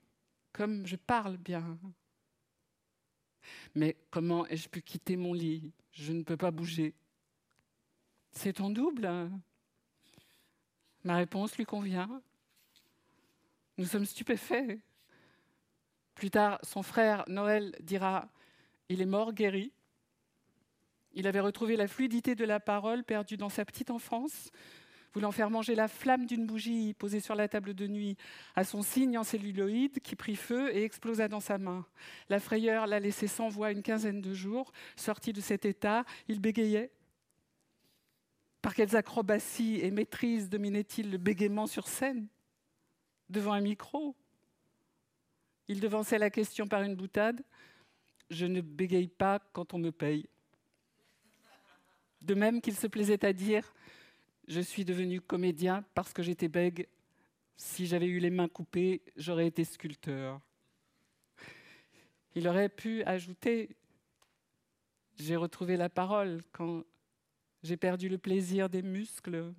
comme 0.52 0.87
je 0.87 0.95
parle 0.97 1.38
bien. 1.38 1.78
Mais 3.75 3.97
comment 4.11 4.47
ai-je 4.47 4.69
pu 4.69 4.83
quitter 4.83 5.16
mon 5.16 5.33
lit? 5.33 5.73
Je 5.90 6.12
ne 6.12 6.23
peux 6.23 6.37
pas 6.37 6.50
bouger. 6.50 6.95
C'est 8.31 8.52
ton 8.52 8.69
double 8.69 9.31
Ma 11.02 11.16
réponse 11.16 11.57
lui 11.57 11.64
convient. 11.64 12.23
Nous 13.78 13.87
sommes 13.87 14.07
stupéfaits. 14.07 14.78
Plus 16.14 16.31
tard, 16.31 16.59
son 16.62 16.83
frère 16.83 17.25
Noël 17.26 17.75
dira 17.81 18.28
Il 18.90 19.00
est 19.00 19.07
mort 19.07 19.33
guéri. 19.33 19.73
Il 21.14 21.26
avait 21.26 21.40
retrouvé 21.40 21.76
la 21.76 21.88
fluidité 21.88 22.35
de 22.35 22.44
la 22.44 22.61
parole 22.61 23.04
perdue 23.04 23.37
dans 23.37 23.49
sa 23.49 23.64
petite 23.64 23.90
enfance 23.90 24.50
voulant 25.14 25.30
faire 25.30 25.50
manger 25.50 25.75
la 25.75 25.88
flamme 25.88 26.26
d'une 26.26 26.44
bougie 26.44 26.92
posée 26.94 27.21
sur 27.21 27.37
la 27.37 27.49
table 27.49 27.73
de 27.75 27.87
nuit 27.87 28.16
à 28.56 28.64
son 28.64 28.83
signe 28.83 29.16
en 29.16 29.25
celluloïde 29.25 30.00
qui 30.00 30.16
prit 30.16 30.35
feu 30.35 30.75
et 30.75 30.83
explosa 30.83 31.28
dans 31.28 31.40
sa 31.40 31.56
main. 31.56 31.87
La 32.28 32.40
frayeur 32.40 32.87
l'a 32.87 32.99
laissé 32.99 33.28
sans 33.28 33.49
voix 33.49 33.71
une 33.71 33.83
quinzaine 33.83 34.21
de 34.21 34.35
jours. 34.35 34.73
Sorti 34.97 35.33
de 35.33 35.40
cet 35.40 35.64
état, 35.64 36.04
il 36.26 36.40
bégayait. 36.40 36.90
Par 38.61 38.75
quelles 38.75 38.97
acrobaties 38.97 39.78
et 39.80 39.90
maîtrises 39.90 40.49
dominait-il 40.49 41.11
le 41.11 41.18
bégaiement 41.18 41.66
sur 41.66 41.87
scène? 41.87 42.26
Devant 43.28 43.52
un 43.52 43.61
micro? 43.61 44.16
Il 45.68 45.80
devançait 45.80 46.18
la 46.18 46.30
question 46.30 46.66
par 46.66 46.83
une 46.83 46.97
boutade. 46.97 47.42
Je 48.30 48.47
ne 48.47 48.61
bégaye 48.61 49.09
pas 49.09 49.38
quand 49.52 49.75
on 49.75 49.78
me 49.78 49.92
paye. 49.92 50.28
De 52.25 52.33
même 52.35 52.62
qu'il 52.62 52.75
se 52.75 52.87
plaisait 52.87 53.23
à 53.26 53.35
dire 53.35 53.75
Je 54.49 54.61
suis 54.61 54.87
devenu 54.87 55.21
comédien 55.21 55.85
parce 55.95 56.14
que 56.14 56.23
j'étais 56.23 56.49
bègue. 56.49 56.88
Si 57.59 57.87
j'avais 57.87 58.07
eu 58.07 58.19
les 58.19 58.31
mains 58.31 58.49
coupées, 58.49 59.02
j'aurais 59.14 59.47
été 59.47 59.62
sculpteur. 59.62 60.40
Il 62.35 62.49
aurait 62.49 62.71
pu 62.71 63.04
ajouter 63.04 63.76
J'ai 65.19 65.37
retrouvé 65.37 65.76
la 65.76 65.90
parole 65.90 66.40
quand 66.52 66.83
j'ai 67.62 67.76
perdu 67.76 68.09
le 68.09 68.16
plaisir 68.16 68.71
des 68.71 68.83
muscles. 68.83 69.52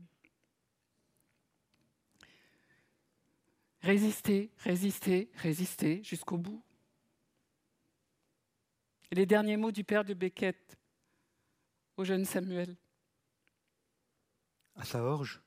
Résister, 3.81 4.50
résister, 4.57 5.29
résister 5.36 6.01
jusqu'au 6.03 6.39
bout. 6.39 6.63
Les 9.12 9.27
derniers 9.27 9.57
mots 9.57 9.72
du 9.72 9.84
père 9.84 10.03
de 10.03 10.15
Beckett 10.15 10.75
au 11.97 12.03
jeune 12.03 12.25
Samuel. 12.25 12.75
À 14.75 14.83
sa 14.83 15.03
orge, 15.03 15.41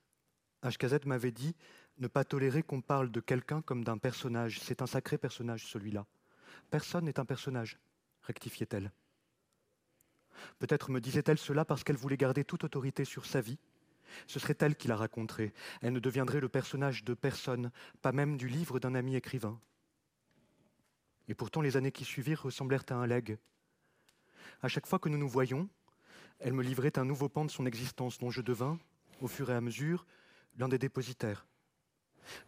HKZ 0.63 1.05
m'avait 1.05 1.33
dit 1.33 1.55
ne 1.99 2.09
pas 2.09 2.25
tolérer 2.25 2.63
qu'on 2.63 2.81
parle 2.81 3.11
de 3.11 3.21
quelqu'un 3.21 3.61
comme 3.61 3.85
d'un 3.85 3.99
personnage. 3.99 4.61
C'est 4.61 4.83
un 4.83 4.87
sacré 4.87 5.19
personnage, 5.19 5.67
celui-là. 5.67 6.07
Personne 6.71 7.05
n'est 7.05 7.21
un 7.21 7.25
personnage, 7.25 7.79
rectifiait-elle. 8.23 8.93
Peut-être 10.59 10.91
me 10.91 11.01
disait-elle 11.01 11.39
cela 11.39 11.65
parce 11.65 11.83
qu'elle 11.83 11.97
voulait 11.97 12.17
garder 12.17 12.45
toute 12.45 12.65
autorité 12.65 13.05
sur 13.05 13.27
sa 13.27 13.41
vie. 13.41 13.59
Ce 14.27 14.39
serait 14.39 14.57
elle 14.61 14.77
qui 14.77 14.89
la 14.89 14.97
raconterait. 14.97 15.53
Elle 15.83 15.93
ne 15.93 16.01
deviendrait 16.01 16.41
le 16.41 16.49
personnage 16.49 17.05
de 17.05 17.15
personne, 17.15 17.71
pas 18.01 18.13
même 18.13 18.37
du 18.37 18.49
livre 18.49 18.79
d'un 18.79 18.95
ami 18.95 19.17
écrivain. 19.17 19.61
Et 21.27 21.35
pourtant, 21.35 21.61
les 21.61 21.77
années 21.77 21.93
qui 21.93 22.05
suivirent 22.05 22.43
ressemblèrent 22.43 22.85
à 22.89 22.95
un 22.95 23.07
legs. 23.07 23.39
À 24.63 24.69
chaque 24.69 24.87
fois 24.87 24.99
que 24.99 25.09
nous 25.09 25.19
nous 25.19 25.29
voyions, 25.29 25.69
elle 26.39 26.53
me 26.53 26.63
livrait 26.63 26.99
un 26.99 27.05
nouveau 27.05 27.29
pan 27.29 27.45
de 27.45 27.51
son 27.51 27.67
existence 27.67 28.19
dont 28.19 28.31
je 28.31 28.41
devins, 28.41 28.79
au 29.21 29.29
fur 29.29 29.51
et 29.51 29.55
à 29.55 29.61
mesure, 29.61 30.07
l'un 30.57 30.69
des 30.69 30.79
dépositaires. 30.79 31.47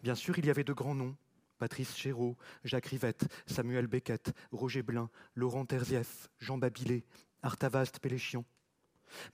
Bien 0.03 0.15
sûr, 0.15 0.39
il 0.39 0.47
y 0.47 0.51
avait 0.51 0.65
de 0.65 0.73
grands 0.73 0.95
noms. 0.95 1.17
Patrice 1.59 1.95
Chéreau, 1.95 2.37
Jacques 2.65 2.87
Rivette, 2.87 3.27
Samuel 3.47 3.87
Beckett, 3.87 4.33
Roger 4.51 4.83
Blin, 4.83 5.11
Laurent 5.35 5.67
Terzieff, 5.67 6.31
Jean 6.39 6.57
Babilé, 6.57 7.05
Artavast 7.43 7.99
Péléchian. 7.99 8.45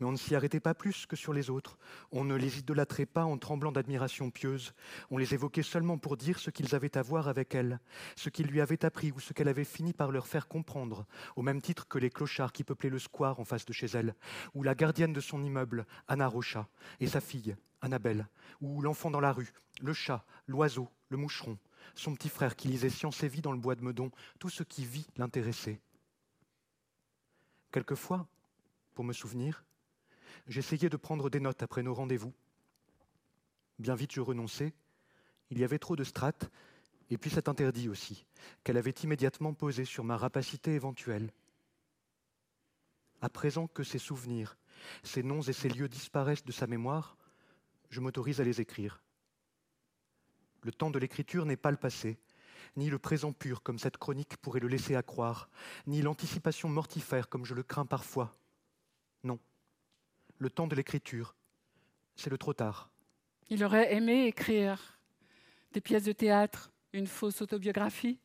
Mais 0.01 0.07
on 0.07 0.13
ne 0.13 0.17
s'y 0.17 0.35
arrêtait 0.35 0.61
pas 0.61 0.75
plus 0.75 1.07
que 1.07 1.17
sur 1.17 1.33
les 1.33 1.51
autres. 1.51 1.79
On 2.13 2.25
ne 2.25 2.35
les 2.35 2.59
idolâtrait 2.59 3.07
pas 3.07 3.25
en 3.25 3.39
tremblant 3.39 3.73
d'admiration 3.73 4.31
pieuse. 4.31 4.73
On 5.11 5.19
les 5.19 5.35
évoquait 5.35 5.63
seulement 5.63 5.99
pour 5.99 6.17
dire 6.17 6.39
ce 6.39 6.51
qu'ils 6.51 6.75
avaient 6.75 6.97
à 6.97 7.03
voir 7.03 7.29
avec 7.29 7.55
elle, 7.55 7.81
ce 8.17 8.29
qu'ils 8.29 8.47
lui 8.47 8.61
avaient 8.61 8.85
appris 8.85 9.13
ou 9.13 9.21
ce 9.21 9.33
qu'elle 9.33 9.49
avait 9.49 9.65
fini 9.65 9.93
par 9.93 10.11
leur 10.11 10.27
faire 10.27 10.49
comprendre, 10.49 11.07
au 11.37 11.43
même 11.43 11.61
titre 11.61 11.89
que 11.89 11.99
les 11.99 12.11
clochards 12.11 12.53
qui 12.53 12.65
peuplaient 12.65 12.91
le 12.91 12.99
square 12.99 13.41
en 13.41 13.45
face 13.45 13.65
de 13.65 13.73
chez 13.73 13.87
elle, 13.87 14.15
ou 14.55 14.63
la 14.63 14.75
gardienne 14.75 15.13
de 15.13 15.21
son 15.21 15.43
immeuble, 15.43 15.87
Anna 16.09 16.27
Rocha, 16.27 16.69
et 17.01 17.07
sa 17.07 17.21
fille, 17.21 17.57
Annabelle, 17.81 18.27
ou 18.61 18.81
l'enfant 18.83 19.11
dans 19.11 19.21
la 19.21 19.33
rue, 19.33 19.53
le 19.81 19.93
chat, 19.93 20.25
l'oiseau, 20.47 20.89
le 21.09 21.17
moucheron, 21.17 21.59
son 21.95 22.15
petit 22.15 22.29
frère 22.29 22.57
qui 22.57 22.69
lisait 22.69 22.91
Science 22.91 23.23
et 23.23 23.29
Vie 23.29 23.43
dans 23.43 23.53
le 23.53 23.59
bois 23.59 23.75
de 23.75 23.83
Meudon, 23.83 24.11
tout 24.39 24.51
ce 24.51 24.63
qui 24.63 24.85
vit 24.85 25.07
l'intéressait. 25.17 25.81
Quelquefois, 27.73 28.27
pour 28.97 29.05
me 29.05 29.13
souvenir, 29.13 29.63
j'essayais 30.49 30.89
de 30.89 30.97
prendre 30.97 31.29
des 31.29 31.39
notes 31.39 31.63
après 31.63 31.83
nos 31.83 31.93
rendez-vous. 31.93 32.33
Bien 33.79 33.95
vite, 33.95 34.13
je 34.13 34.23
renonçais. 34.23 34.73
Il 35.51 35.59
y 35.59 35.65
avait 35.65 35.79
trop 35.79 35.97
de 35.97 36.03
strates, 36.03 36.51
et 37.11 37.19
puis 37.19 37.29
cet 37.29 37.51
interdit 37.51 37.91
aussi, 37.91 38.25
qu'elle 38.65 38.79
avait 38.79 38.95
immédiatement 39.05 39.53
posé 39.53 39.85
sur 39.85 40.03
ma 40.03 40.17
rapacité 40.17 40.73
éventuelle. 40.73 41.31
À 43.21 43.29
présent 43.29 43.67
que 43.67 43.85
ces 43.85 43.99
souvenirs, 43.99 44.57
ces 45.03 45.23
noms 45.23 45.43
et 45.43 45.53
ces 45.53 45.69
lieux 45.69 45.91
disparaissent 45.91 46.45
de 46.47 46.53
sa 46.53 46.67
mémoire, 46.67 47.19
je 47.91 48.01
m'autorise 48.01 48.41
à 48.41 48.45
les 48.45 48.63
écrire. 48.63 49.03
Le 50.63 50.73
temps 50.73 50.91
de 50.91 50.99
l'écriture 50.99 51.45
n'est 51.45 51.59
pas 51.59 51.71
le 51.71 51.77
passé, 51.77 52.19
ni 52.77 52.89
le 52.89 52.99
présent 52.99 53.35
pur 53.35 53.63
comme 53.63 53.79
cette 53.79 53.99
chronique 53.99 54.39
pourrait 54.39 54.61
le 54.61 54.69
laisser 54.69 54.97
accroire, 54.97 55.51
ni 55.87 56.01
l'anticipation 56.01 56.71
mortifère 56.71 57.29
comme 57.29 57.45
je 57.45 57.55
le 57.55 57.63
crains 57.63 57.87
parfois. 57.87 58.39
Le 60.39 60.51
temps 60.51 60.67
de 60.67 60.75
l'écriture. 60.75 61.35
C'est 62.15 62.31
le 62.31 62.39
trop 62.39 62.53
tard. 62.53 62.91
Il 63.49 63.65
aurait 63.65 63.95
aimé 63.95 64.27
écrire 64.27 64.99
des 65.73 65.81
pièces 65.81 66.05
de 66.05 66.13
théâtre, 66.13 66.73
une 66.93 67.07
fausse 67.07 67.43
autobiographie. 67.43 68.19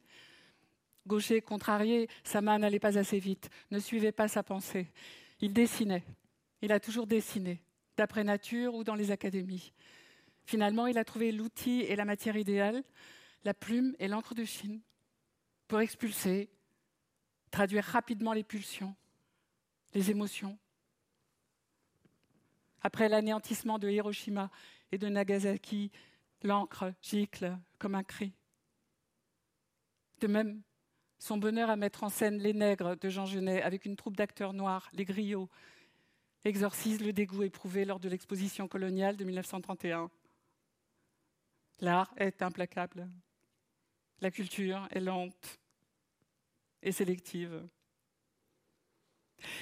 Gaucher, 1.07 1.41
contrarié, 1.41 2.09
sa 2.23 2.41
main 2.41 2.59
n'allait 2.59 2.79
pas 2.79 2.97
assez 2.97 3.19
vite, 3.19 3.49
ne 3.71 3.79
suivait 3.79 4.11
pas 4.11 4.27
sa 4.27 4.43
pensée. 4.43 4.87
Il 5.39 5.53
dessinait. 5.53 6.03
Il 6.61 6.71
a 6.71 6.79
toujours 6.79 7.07
dessiné, 7.07 7.61
d'après 7.97 8.23
nature 8.23 8.75
ou 8.75 8.83
dans 8.83 8.95
les 8.95 9.11
académies. 9.11 9.73
Finalement, 10.45 10.87
il 10.87 10.97
a 10.97 11.03
trouvé 11.03 11.31
l'outil 11.31 11.81
et 11.81 11.95
la 11.95 12.05
matière 12.05 12.37
idéale, 12.37 12.83
la 13.43 13.53
plume 13.53 13.95
et 13.99 14.07
l'encre 14.07 14.35
de 14.35 14.43
Chine, 14.43 14.79
pour 15.67 15.81
expulser, 15.81 16.49
traduire 17.49 17.83
rapidement 17.83 18.33
les 18.33 18.43
pulsions, 18.43 18.95
les 19.93 20.11
émotions, 20.11 20.57
après 22.81 23.09
l'anéantissement 23.09 23.79
de 23.79 23.89
Hiroshima 23.89 24.49
et 24.91 24.97
de 24.97 25.07
Nagasaki, 25.07 25.91
l'encre 26.43 26.93
gicle 27.01 27.57
comme 27.79 27.95
un 27.95 28.03
cri. 28.03 28.33
De 30.19 30.27
même, 30.27 30.61
son 31.19 31.37
bonheur 31.37 31.69
à 31.69 31.75
mettre 31.75 32.03
en 32.03 32.09
scène 32.09 32.39
Les 32.39 32.53
Nègres 32.53 32.97
de 32.97 33.09
Jean 33.09 33.25
Genet 33.25 33.61
avec 33.61 33.85
une 33.85 33.95
troupe 33.95 34.17
d'acteurs 34.17 34.53
noirs, 34.53 34.89
les 34.93 35.05
griots, 35.05 35.49
exorcise 36.43 37.01
le 37.01 37.13
dégoût 37.13 37.43
éprouvé 37.43 37.85
lors 37.85 37.99
de 37.99 38.09
l'exposition 38.09 38.67
coloniale 38.67 39.17
de 39.17 39.23
1931. 39.23 40.09
L'art 41.79 42.13
est 42.17 42.41
implacable. 42.41 43.07
La 44.19 44.31
culture 44.31 44.87
est 44.91 44.99
lente 44.99 45.59
et 46.81 46.91
sélective. 46.91 47.67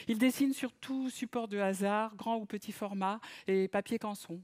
Il 0.08 0.18
dessine 0.18 0.54
sur 0.54 0.74
tout 0.74 1.10
support 1.10 1.48
de 1.48 1.58
hasard, 1.58 2.16
grand 2.16 2.38
ou 2.38 2.46
petit 2.46 2.72
format, 2.72 3.20
et 3.48 3.68
papier 3.68 4.00
canson. 4.00 4.42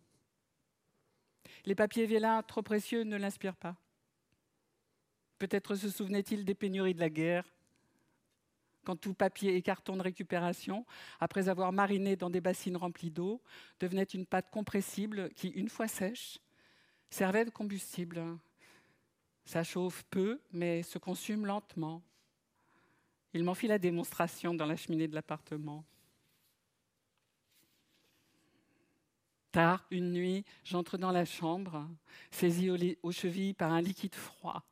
Les 1.66 1.76
papiers 1.76 2.06
vélins 2.06 2.44
trop 2.44 2.62
précieux 2.62 3.04
ne 3.04 3.18
l'inspirent 3.18 3.56
pas. 3.56 3.76
Peut-être 5.40 5.76
se 5.76 5.90
souvenait-il 5.90 6.46
des 6.46 6.56
pénuries 6.56 6.94
de 6.94 7.00
la 7.00 7.10
guerre, 7.10 7.46
quand 8.86 8.96
tout 8.96 9.14
papier 9.14 9.56
et 9.56 9.62
carton 9.62 9.98
de 9.98 10.02
récupération, 10.02 10.86
après 11.20 11.50
avoir 11.50 11.74
mariné 11.74 12.16
dans 12.16 12.30
des 12.30 12.40
bassines 12.40 12.78
remplies 12.78 13.12
d'eau, 13.12 13.42
devenait 13.80 14.04
une 14.04 14.26
pâte 14.26 14.50
compressible 14.52 15.32
qui, 15.34 15.50
une 15.50 15.70
fois 15.70 15.88
sèche, 15.88 16.40
servait 17.10 17.46
de 17.46 17.50
combustible. 17.50 18.24
Ça 19.44 19.64
chauffe 19.64 20.04
peu, 20.10 20.40
mais 20.52 20.84
se 20.84 20.98
consume 20.98 21.46
lentement. 21.46 22.02
Il 23.36 23.44
m'en 23.44 23.54
fit 23.54 23.68
la 23.68 23.80
démonstration 23.80 24.54
dans 24.54 24.66
la 24.66 24.78
cheminée 24.78 25.10
de 25.10 25.14
l'appartement. 25.14 25.84
Tard, 29.52 29.86
une 29.92 30.14
nuit, 30.14 30.46
j'entre 30.64 30.98
dans 30.98 31.12
la 31.12 31.26
chambre, 31.26 31.86
saisi 32.32 32.70
aux, 33.04 33.12
chevilles 33.12 33.54
par 33.54 33.74
un 33.74 33.82
liquide 33.82 34.16
froid. 34.16 34.64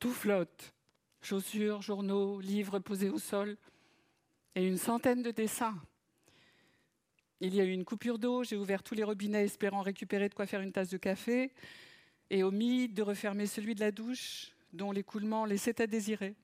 Tout 0.00 0.10
flotte, 0.10 0.74
chaussures, 1.20 1.80
journaux, 1.80 2.40
livres 2.40 2.80
posés 2.80 3.08
au 3.08 3.18
sol, 3.20 3.56
et 4.56 4.66
une 4.66 4.78
centaine 4.78 5.22
de 5.22 5.30
dessins. 5.30 5.80
Il 7.38 7.54
y 7.54 7.60
a 7.60 7.64
eu 7.64 7.70
une 7.70 7.84
coupure 7.84 8.18
d'eau, 8.18 8.42
j'ai 8.42 8.56
ouvert 8.56 8.82
tous 8.82 8.96
les 8.96 9.04
robinets 9.04 9.44
espérant 9.44 9.82
récupérer 9.82 10.28
de 10.28 10.34
quoi 10.34 10.46
faire 10.46 10.60
une 10.60 10.72
tasse 10.72 10.90
de 10.90 10.98
café, 10.98 11.52
et 12.30 12.42
omis 12.42 12.88
de 12.88 13.02
refermer 13.02 13.46
celui 13.46 13.76
de 13.76 13.80
la 13.80 13.92
douche, 13.92 14.52
dont 14.72 14.92
l'écoulement 14.92 15.44
laissait 15.44 15.80
à 15.80 15.86
désirer. 15.86 16.34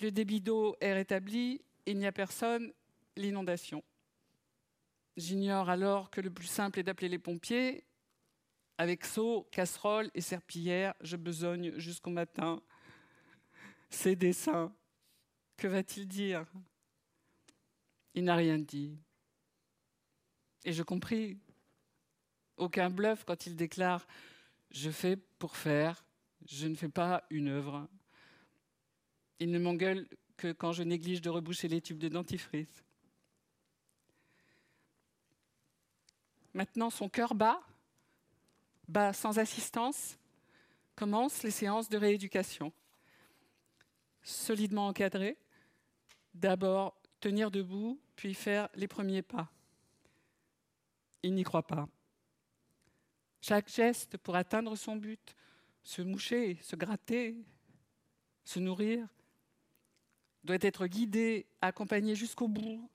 Le 0.00 0.10
débit 0.10 0.40
d'eau 0.40 0.76
est 0.80 0.92
rétabli, 0.92 1.62
il 1.86 1.98
n'y 1.98 2.06
a 2.06 2.12
personne, 2.12 2.72
l'inondation. 3.16 3.82
J'ignore 5.16 5.68
alors 5.68 6.10
que 6.10 6.20
le 6.20 6.30
plus 6.30 6.46
simple 6.46 6.78
est 6.80 6.82
d'appeler 6.82 7.08
les 7.08 7.18
pompiers. 7.18 7.84
Avec 8.78 9.04
seau, 9.04 9.46
casserole 9.50 10.10
et 10.14 10.22
serpillière, 10.22 10.94
je 11.02 11.16
besogne 11.16 11.78
jusqu'au 11.78 12.10
matin. 12.10 12.62
Ces 13.90 14.16
dessins, 14.16 14.72
que 15.56 15.68
va-t-il 15.68 16.08
dire? 16.08 16.46
Il 18.14 18.24
n'a 18.24 18.36
rien 18.36 18.58
dit. 18.58 18.96
Et 20.64 20.72
je 20.72 20.82
compris. 20.82 21.38
Aucun 22.56 22.88
bluff 22.88 23.24
quand 23.24 23.46
il 23.46 23.56
déclare 23.56 24.06
Je 24.70 24.90
fais 24.90 25.16
pour 25.16 25.56
faire, 25.56 26.04
je 26.46 26.66
ne 26.66 26.74
fais 26.74 26.88
pas 26.88 27.24
une 27.30 27.48
œuvre. 27.48 27.88
Il 29.38 29.50
ne 29.50 29.58
m'engueule 29.58 30.08
que 30.36 30.52
quand 30.52 30.72
je 30.72 30.82
néglige 30.82 31.20
de 31.20 31.30
reboucher 31.30 31.68
les 31.68 31.80
tubes 31.80 31.98
de 31.98 32.08
dentifrice. 32.08 32.82
Maintenant, 36.54 36.90
son 36.90 37.08
cœur 37.08 37.34
bat, 37.34 37.60
bat 38.88 39.12
sans 39.12 39.38
assistance, 39.38 40.18
commencent 40.96 41.42
les 41.42 41.50
séances 41.50 41.88
de 41.88 41.96
rééducation. 41.96 42.72
Solidement 44.22 44.88
encadrées, 44.88 45.38
d'abord 46.34 47.00
tenir 47.20 47.50
debout, 47.50 48.00
puis 48.16 48.34
faire 48.34 48.68
les 48.74 48.88
premiers 48.88 49.22
pas. 49.22 49.50
Il 51.22 51.34
n'y 51.34 51.44
croit 51.44 51.66
pas. 51.66 51.88
Chaque 53.40 53.68
geste 53.68 54.16
pour 54.18 54.36
atteindre 54.36 54.76
son 54.76 54.96
but, 54.96 55.36
se 55.82 56.02
moucher, 56.02 56.58
se 56.62 56.76
gratter, 56.76 57.36
se 58.44 58.58
nourrir, 58.58 59.06
doit 60.44 60.58
être 60.60 60.86
guidé, 60.86 61.46
accompagné 61.60 62.14
jusqu'au 62.14 62.48
bout, 62.48 62.88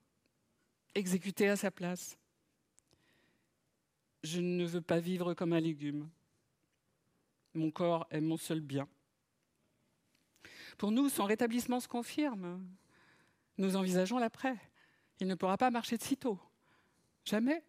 exécuté 0.93 1.49
à 1.49 1.55
sa 1.55 1.71
place. 1.71 2.17
Je 4.23 4.41
ne 4.41 4.65
veux 4.65 4.81
pas 4.81 4.99
vivre 4.99 5.33
comme 5.33 5.53
un 5.53 5.59
légume. 5.59 6.09
Mon 7.53 7.71
corps 7.71 8.07
est 8.09 8.21
mon 8.21 8.37
seul 8.37 8.59
bien. 8.59 8.87
Pour 10.77 10.91
nous, 10.91 11.09
son 11.09 11.25
rétablissement 11.25 11.79
se 11.79 11.87
confirme. 11.87 12.65
Nous 13.57 13.75
envisageons 13.75 14.17
l'après. 14.17 14.57
Il 15.19 15.27
ne 15.27 15.35
pourra 15.35 15.57
pas 15.57 15.71
marcher 15.71 15.97
de 15.97 16.03
sitôt. 16.03 16.39
Jamais. 17.23 17.63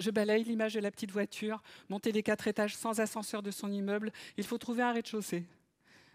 Je 0.00 0.10
balaye 0.10 0.44
l'image 0.44 0.74
de 0.74 0.80
la 0.80 0.90
petite 0.90 1.12
voiture, 1.12 1.62
monter 1.90 2.10
les 2.10 2.22
quatre 2.22 2.48
étages 2.48 2.74
sans 2.74 3.00
ascenseur 3.00 3.42
de 3.42 3.50
son 3.50 3.70
immeuble. 3.70 4.12
Il 4.38 4.44
faut 4.44 4.56
trouver 4.56 4.82
un 4.82 4.92
rez-de-chaussée. 4.92 5.44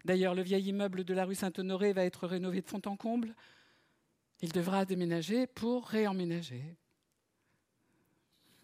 D'ailleurs, 0.04 0.34
le 0.34 0.42
vieil 0.42 0.68
immeuble 0.68 1.04
de 1.04 1.14
la 1.14 1.24
rue 1.24 1.36
Saint-Honoré 1.36 1.92
va 1.92 2.04
être 2.04 2.26
rénové 2.26 2.62
de 2.62 2.66
fond 2.68 2.82
en 2.84 2.96
comble. 2.96 3.34
Il 4.40 4.50
devra 4.50 4.84
déménager 4.84 5.46
pour 5.46 5.86
réemménager. 5.86 6.76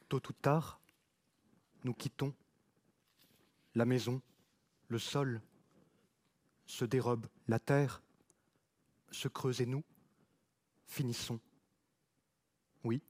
Tôt 0.09 0.21
ou 0.29 0.33
tard, 0.33 0.81
nous 1.85 1.95
quittons 1.95 2.35
la 3.77 3.85
maison, 3.85 4.21
le 4.89 4.99
sol, 4.99 5.41
se 6.67 6.85
dérobe 6.85 7.27
la 7.47 7.61
terre, 7.61 8.03
se 9.11 9.29
creuse 9.29 9.61
et 9.61 9.67
nous 9.67 9.85
finissons. 10.87 11.39
Oui, 12.83 13.01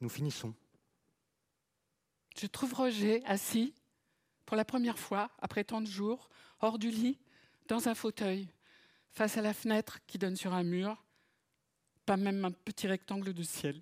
nous 0.00 0.08
finissons. 0.08 0.52
Je 2.36 2.46
trouve 2.46 2.72
Roger 2.74 3.24
assis 3.26 3.74
pour 4.46 4.56
la 4.56 4.64
première 4.64 4.98
fois 4.98 5.30
après 5.38 5.64
tant 5.64 5.80
de 5.80 5.86
jours, 5.86 6.30
hors 6.60 6.78
du 6.78 6.90
lit, 6.90 7.18
dans 7.68 7.88
un 7.88 7.94
fauteuil, 7.94 8.48
face 9.10 9.36
à 9.36 9.42
la 9.42 9.54
fenêtre 9.54 9.98
qui 10.06 10.18
donne 10.18 10.36
sur 10.36 10.54
un 10.54 10.64
mur, 10.64 11.04
pas 12.06 12.16
même 12.16 12.44
un 12.44 12.50
petit 12.50 12.88
rectangle 12.88 13.32
de 13.32 13.42
ciel. 13.42 13.80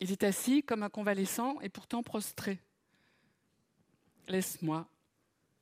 Il 0.00 0.12
est 0.12 0.24
assis 0.24 0.62
comme 0.62 0.82
un 0.82 0.90
convalescent 0.90 1.58
et 1.62 1.70
pourtant 1.70 2.02
prostré. 2.02 2.60
Laisse-moi, 4.28 4.86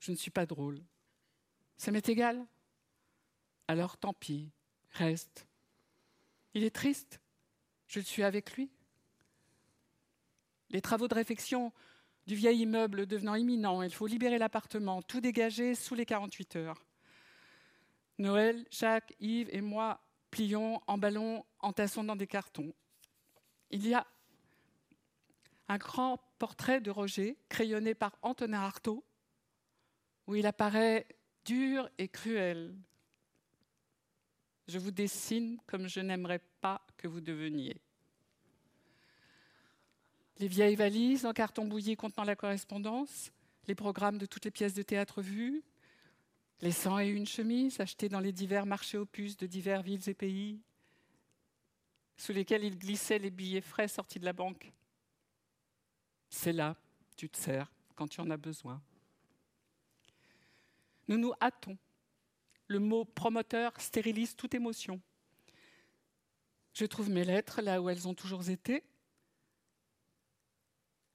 je 0.00 0.10
ne 0.10 0.16
suis 0.16 0.30
pas 0.30 0.46
drôle. 0.46 0.82
Ça 1.76 1.92
m'est 1.92 2.08
égal. 2.08 2.44
Alors 3.68 3.96
tant 3.96 4.12
pis, 4.12 4.50
reste. 4.90 5.46
Il 6.54 6.64
est 6.64 6.74
triste, 6.74 7.20
je 7.86 8.00
suis 8.00 8.22
avec 8.22 8.56
lui. 8.56 8.70
Les 10.74 10.80
travaux 10.80 11.06
de 11.06 11.14
réfection 11.14 11.72
du 12.26 12.34
vieil 12.34 12.62
immeuble 12.62 13.06
devenant 13.06 13.36
imminents, 13.36 13.80
il 13.84 13.94
faut 13.94 14.08
libérer 14.08 14.38
l'appartement, 14.38 15.02
tout 15.02 15.20
dégager 15.20 15.76
sous 15.76 15.94
les 15.94 16.04
48 16.04 16.56
heures. 16.56 16.84
Noël, 18.18 18.66
Jacques, 18.72 19.14
Yves 19.20 19.48
et 19.52 19.60
moi 19.60 20.00
plions, 20.32 20.80
emballons, 20.88 21.44
entassons 21.60 22.02
dans 22.02 22.16
des 22.16 22.26
cartons. 22.26 22.74
Il 23.70 23.86
y 23.86 23.94
a 23.94 24.04
un 25.68 25.78
grand 25.78 26.18
portrait 26.40 26.80
de 26.80 26.90
Roger, 26.90 27.38
crayonné 27.48 27.94
par 27.94 28.18
Antonin 28.20 28.62
Artaud, 28.62 29.04
où 30.26 30.34
il 30.34 30.44
apparaît 30.44 31.06
dur 31.44 31.88
et 31.98 32.08
cruel. 32.08 32.74
Je 34.66 34.80
vous 34.80 34.90
dessine 34.90 35.56
comme 35.68 35.86
je 35.86 36.00
n'aimerais 36.00 36.42
pas 36.60 36.84
que 36.96 37.06
vous 37.06 37.20
deveniez. 37.20 37.80
Les 40.38 40.48
vieilles 40.48 40.74
valises 40.74 41.26
en 41.26 41.32
carton 41.32 41.66
bouilli 41.66 41.96
contenant 41.96 42.24
la 42.24 42.36
correspondance, 42.36 43.30
les 43.66 43.74
programmes 43.74 44.18
de 44.18 44.26
toutes 44.26 44.44
les 44.44 44.50
pièces 44.50 44.74
de 44.74 44.82
théâtre 44.82 45.22
vues, 45.22 45.62
les 46.60 46.72
cent 46.72 46.98
et 46.98 47.08
une 47.08 47.26
chemises 47.26 47.80
achetées 47.80 48.08
dans 48.08 48.20
les 48.20 48.32
divers 48.32 48.66
marchés 48.66 48.98
opus 48.98 49.36
de 49.36 49.46
divers 49.46 49.82
villes 49.82 50.08
et 50.08 50.14
pays, 50.14 50.60
sous 52.16 52.32
lesquels 52.32 52.64
il 52.64 52.78
glissait 52.78 53.18
les 53.18 53.30
billets 53.30 53.60
frais 53.60 53.88
sortis 53.88 54.18
de 54.18 54.24
la 54.24 54.32
banque. 54.32 54.72
C'est 56.30 56.52
là, 56.52 56.76
tu 57.16 57.28
te 57.28 57.36
sers 57.36 57.70
quand 57.94 58.08
tu 58.08 58.20
en 58.20 58.30
as 58.30 58.36
besoin. 58.36 58.82
Nous 61.08 61.18
nous 61.18 61.32
hâtons. 61.40 61.76
Le 62.66 62.78
mot 62.78 63.04
promoteur 63.04 63.78
stérilise 63.78 64.34
toute 64.34 64.54
émotion. 64.54 65.00
Je 66.72 66.86
trouve 66.86 67.10
mes 67.10 67.24
lettres 67.24 67.60
là 67.60 67.80
où 67.80 67.88
elles 67.88 68.08
ont 68.08 68.14
toujours 68.14 68.48
été. 68.48 68.82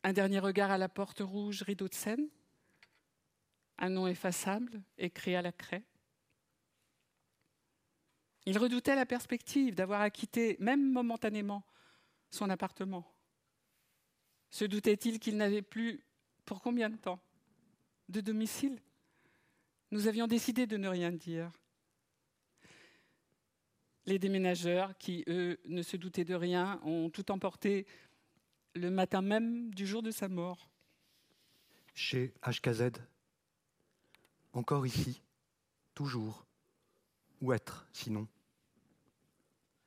Un 0.03 0.13
dernier 0.13 0.39
regard 0.39 0.71
à 0.71 0.77
la 0.77 0.87
porte 0.89 1.19
rouge, 1.19 1.61
rideau 1.63 1.87
de 1.87 1.93
Seine. 1.93 2.29
Un 3.77 3.89
nom 3.89 4.07
effaçable, 4.07 4.81
écrit 4.97 5.35
à 5.35 5.41
la 5.41 5.51
craie. 5.51 5.83
Il 8.45 8.57
redoutait 8.57 8.95
la 8.95 9.05
perspective 9.05 9.75
d'avoir 9.75 10.01
à 10.01 10.09
quitter, 10.09 10.55
même 10.59 10.91
momentanément, 10.91 11.63
son 12.31 12.49
appartement. 12.49 13.05
Se 14.49 14.65
doutait-il 14.65 15.19
qu'il 15.19 15.37
n'avait 15.37 15.61
plus, 15.61 16.03
pour 16.45 16.61
combien 16.61 16.89
de 16.89 16.97
temps, 16.97 17.19
de 18.07 18.21
domicile? 18.21 18.81
Nous 19.91 20.07
avions 20.07 20.27
décidé 20.27 20.65
de 20.65 20.77
ne 20.77 20.87
rien 20.87 21.11
dire. 21.11 21.51
Les 24.05 24.17
déménageurs, 24.17 24.97
qui, 24.97 25.23
eux, 25.27 25.59
ne 25.65 25.81
se 25.81 25.97
doutaient 25.97 26.25
de 26.25 26.33
rien, 26.33 26.79
ont 26.83 27.09
tout 27.09 27.31
emporté 27.31 27.85
le 28.79 28.89
matin 28.89 29.21
même 29.21 29.73
du 29.73 29.85
jour 29.85 30.01
de 30.01 30.11
sa 30.11 30.29
mort. 30.29 30.69
Chez 31.93 32.33
HKZ, 32.43 32.91
encore 34.53 34.87
ici, 34.87 35.21
toujours, 35.93 36.45
où 37.41 37.51
être 37.53 37.87
sinon 37.91 38.27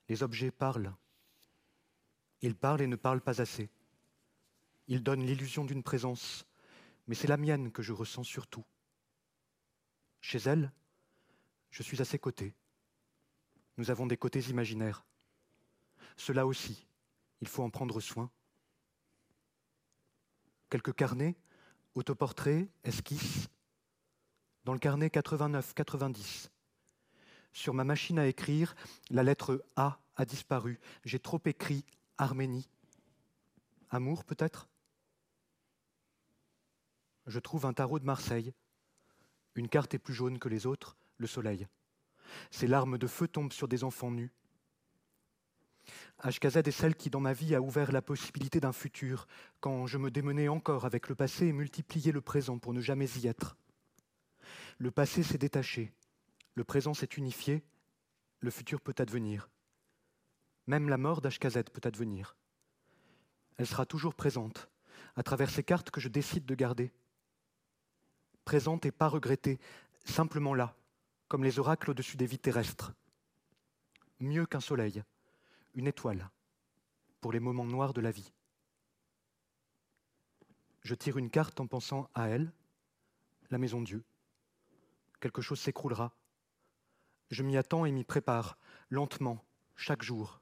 Les 0.09 0.23
objets 0.23 0.51
parlent. 0.51 0.95
Ils 2.43 2.55
parlent 2.55 2.83
et 2.83 2.87
ne 2.87 2.97
parlent 2.97 3.23
pas 3.23 3.41
assez. 3.41 3.71
Ils 4.89 5.03
donnent 5.03 5.25
l'illusion 5.25 5.65
d'une 5.65 5.83
présence, 5.83 6.45
mais 7.07 7.15
c'est 7.15 7.29
la 7.29 7.37
mienne 7.37 7.73
que 7.73 7.83
je 7.83 7.93
ressens 7.93 8.25
surtout. 8.25 8.65
Chez 10.21 10.39
elle, 10.39 10.71
je 11.71 11.83
suis 11.83 12.03
à 12.03 12.05
ses 12.05 12.19
côtés. 12.19 12.55
Nous 13.79 13.91
avons 13.91 14.07
des 14.07 14.19
côtés 14.19 14.41
imaginaires. 14.51 15.07
Cela 16.17 16.47
aussi, 16.47 16.87
il 17.41 17.49
faut 17.49 17.63
en 17.63 17.71
prendre 17.71 18.01
soin. 18.01 18.31
Quelques 20.73 20.95
carnets, 20.95 21.37
autoportraits, 21.95 22.67
esquisses. 22.83 23.51
Dans 24.65 24.73
le 24.73 24.79
carnet 24.79 25.09
89-90, 25.09 26.49
sur 27.53 27.75
ma 27.75 27.85
machine 27.85 28.19
à 28.19 28.27
écrire, 28.27 28.75
la 29.11 29.23
lettre 29.23 29.63
A 29.77 30.01
a 30.17 30.25
disparu. 30.25 30.81
J'ai 31.05 31.19
trop 31.19 31.43
écrit 31.45 31.85
Arménie. 32.17 32.71
Amour 33.91 34.25
peut-être? 34.25 34.71
Je 37.27 37.39
trouve 37.39 37.67
un 37.67 37.75
tarot 37.75 37.99
de 37.99 38.07
Marseille 38.07 38.55
une 39.55 39.69
carte 39.69 39.93
est 39.93 39.99
plus 39.99 40.15
jaune 40.15 40.39
que 40.39 40.49
les 40.49 40.65
autres, 40.65 40.97
le 41.19 41.27
soleil. 41.27 41.67
Ses 42.51 42.67
larmes 42.67 42.97
de 42.97 43.07
feu 43.07 43.29
tombent 43.29 43.53
sur 43.53 43.69
des 43.69 43.85
enfants 43.85 44.11
nus. 44.11 44.33
HKZ 46.25 46.59
est 46.59 46.71
celle 46.71 46.95
qui, 46.95 47.11
dans 47.11 47.21
ma 47.21 47.33
vie, 47.33 47.55
a 47.55 47.61
ouvert 47.61 47.91
la 47.91 48.01
possibilité 48.01 48.61
d'un 48.61 48.73
futur, 48.73 49.27
quand 49.61 49.87
je 49.87 49.99
me 49.99 50.11
démenais 50.11 50.49
encore 50.49 50.85
avec 50.85 51.09
le 51.09 51.17
passé 51.17 51.47
et 51.47 51.53
multipliais 51.53 52.13
le 52.13 52.21
présent 52.21 52.59
pour 52.59 52.73
ne 52.73 52.81
jamais 52.81 53.09
y 53.19 53.27
être. 53.27 53.57
Le 54.79 54.93
passé 54.93 55.25
s'est 55.25 55.39
détaché, 55.39 55.93
le 56.55 56.63
présent 56.63 56.95
s'est 56.95 57.09
unifié, 57.17 57.65
le 58.39 58.51
futur 58.51 58.81
peut 58.81 58.95
advenir. 58.99 59.49
Même 60.69 60.89
la 60.89 60.97
mort 60.97 61.23
d'HKZ 61.23 61.65
peut 61.73 61.81
advenir. 61.85 62.37
Elle 63.57 63.67
sera 63.67 63.85
toujours 63.85 64.15
présente, 64.15 64.71
à 65.17 65.25
travers 65.25 65.51
ces 65.51 65.65
cartes 65.65 65.91
que 65.91 66.01
je 66.01 66.09
décide 66.09 66.47
de 66.47 66.55
garder, 66.55 66.93
présente 68.45 68.87
et 68.87 68.93
pas 68.93 69.09
regrettée, 69.09 69.59
simplement 70.05 70.55
là, 70.55 70.77
comme 71.27 71.43
les 71.43 71.59
oracles 71.59 71.91
au-dessus 71.91 72.17
des 72.17 72.27
vies 72.27 72.39
terrestres. 72.39 72.93
Mieux 74.21 74.47
qu'un 74.47 74.61
soleil, 74.61 75.03
une 75.75 75.87
étoile, 75.87 76.31
pour 77.21 77.33
les 77.33 77.41
moments 77.41 77.65
noirs 77.65 77.93
de 77.93 78.01
la 78.01 78.11
vie. 78.11 78.33
Je 80.83 80.95
tire 80.95 81.17
une 81.17 81.31
carte 81.31 81.61
en 81.61 81.67
pensant 81.67 82.11
à 82.15 82.29
elle, 82.29 82.53
la 83.51 83.59
maison 83.59 83.81
Dieu. 83.81 84.05
Quelque 85.21 85.43
chose 85.43 85.61
s'écroulera. 85.61 86.15
Je 87.31 87.43
m'y 87.43 87.57
attends 87.57 87.85
et 87.85 87.93
m'y 87.93 88.05
prépare, 88.05 88.59
lentement, 88.91 89.45
chaque 89.77 90.03
jour. 90.03 90.41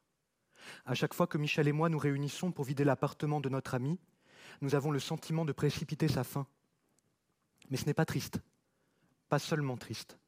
À 0.84 0.94
chaque 0.94 1.14
fois 1.14 1.26
que 1.26 1.38
Michel 1.38 1.68
et 1.68 1.72
moi 1.72 1.88
nous 1.88 1.98
réunissons 1.98 2.52
pour 2.52 2.64
vider 2.64 2.84
l'appartement 2.84 3.40
de 3.40 3.48
notre 3.48 3.74
ami, 3.74 3.98
nous 4.60 4.74
avons 4.74 4.90
le 4.90 4.98
sentiment 4.98 5.44
de 5.44 5.52
précipiter 5.52 6.08
sa 6.08 6.24
fin. 6.24 6.46
Mais 7.70 7.76
ce 7.76 7.86
n'est 7.86 7.94
pas 7.94 8.06
triste, 8.06 8.40
pas 9.28 9.38
seulement 9.38 9.76
triste, 9.76 10.18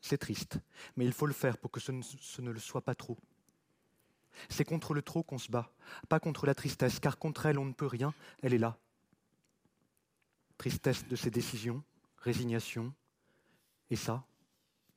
C'est 0.00 0.18
triste, 0.18 0.58
mais 0.96 1.04
il 1.04 1.12
faut 1.12 1.26
le 1.26 1.32
faire 1.32 1.58
pour 1.58 1.70
que 1.70 1.80
ce 1.80 1.92
ne, 1.92 2.02
ce 2.02 2.42
ne 2.42 2.50
le 2.50 2.60
soit 2.60 2.82
pas 2.82 2.94
trop. 2.94 3.18
C'est 4.48 4.64
contre 4.64 4.94
le 4.94 5.02
trop 5.02 5.22
qu'on 5.22 5.38
se 5.38 5.50
bat, 5.50 5.70
pas 6.08 6.20
contre 6.20 6.46
la 6.46 6.54
tristesse, 6.54 7.00
car 7.00 7.18
contre 7.18 7.46
elle 7.46 7.58
on 7.58 7.64
ne 7.64 7.72
peut 7.72 7.86
rien, 7.86 8.14
elle 8.42 8.54
est 8.54 8.58
là. 8.58 8.78
Tristesse 10.58 11.06
de 11.06 11.16
ses 11.16 11.30
décisions, 11.30 11.82
résignation, 12.18 12.92
et 13.90 13.96
ça, 13.96 14.24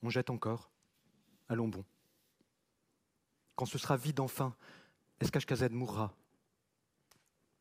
on 0.02 0.10
jette 0.10 0.30
encore. 0.30 0.72
Allons 1.50 1.68
bon. 1.68 1.84
Quand 3.56 3.66
ce 3.66 3.78
sera 3.78 3.98
vide 3.98 4.20
enfin, 4.20 4.56
est-ce 5.20 5.32
qu'HKZ 5.32 5.72
mourra 5.72 6.14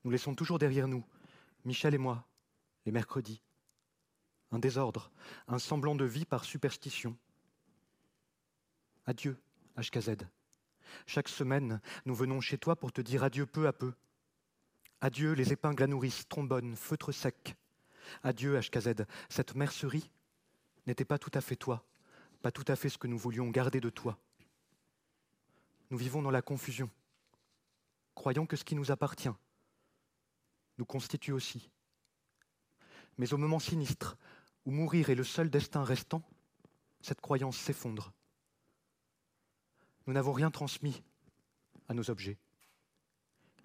Nous 0.05 0.11
laissons 0.11 0.35
toujours 0.35 0.59
derrière 0.59 0.89
nous, 0.89 1.05
Michel 1.65 1.95
et 1.95 1.99
moi, 1.99 2.27
les 2.85 2.93
mercredis. 2.93 3.43
Un 4.53 4.59
désordre, 4.59 5.11
un 5.49 5.59
semblant 5.59 5.97
de 5.97 6.05
vie 6.05 6.25
par 6.25 6.45
superstition. 6.45 7.17
Adieu, 9.07 9.39
HKZ. 9.77 10.17
Chaque 11.07 11.29
semaine, 11.29 11.81
nous 12.05 12.15
venons 12.15 12.41
chez 12.41 12.59
toi 12.59 12.77
pour 12.77 12.93
te 12.93 13.01
dire 13.01 13.25
adieu 13.25 13.47
peu 13.47 13.67
à 13.67 13.73
peu. 13.73 13.93
Adieu 15.01 15.33
les 15.33 15.53
épingles 15.53 15.83
à 15.83 15.87
nourrice, 15.87 16.27
trombones, 16.29 16.77
feutres 16.77 17.13
secs. 17.13 17.55
Adieu 18.23 18.59
HKZ, 18.59 19.05
cette 19.29 19.55
mercerie 19.55 20.11
n'était 20.87 21.05
pas 21.05 21.19
tout 21.19 21.31
à 21.35 21.41
fait 21.41 21.57
toi, 21.57 21.85
pas 22.43 22.53
tout 22.53 22.65
à 22.69 22.77
fait 22.77 22.89
ce 22.89 22.99
que 22.99 23.07
nous 23.07 23.19
voulions 23.19 23.51
garder 23.51 23.81
de 23.81 23.91
toi. 23.91 24.19
Nous 25.91 25.99
vivons 25.99 26.23
dans 26.23 26.31
la 26.31 26.43
confusion, 26.43 26.91
croyons 28.15 28.47
que 28.47 28.57
ce 28.57 28.65
qui 28.65 28.75
nous 28.75 28.91
appartient 28.91 29.31
nous 30.79 30.85
constitue 30.85 31.33
aussi. 31.33 31.71
Mais 33.19 33.33
au 33.33 33.39
moment 33.39 33.59
sinistre 33.59 34.17
où 34.65 34.71
mourir 34.71 35.11
est 35.11 35.15
le 35.15 35.25
seul 35.25 35.49
destin 35.49 35.85
restant, 35.85 36.23
cette 37.01 37.21
croyance 37.21 37.57
s'effondre. 37.57 38.13
Nous 40.07 40.13
n'avons 40.13 40.33
rien 40.33 40.51
transmis 40.51 41.03
à 41.89 41.95
nos 41.95 42.11
objets. 42.11 42.39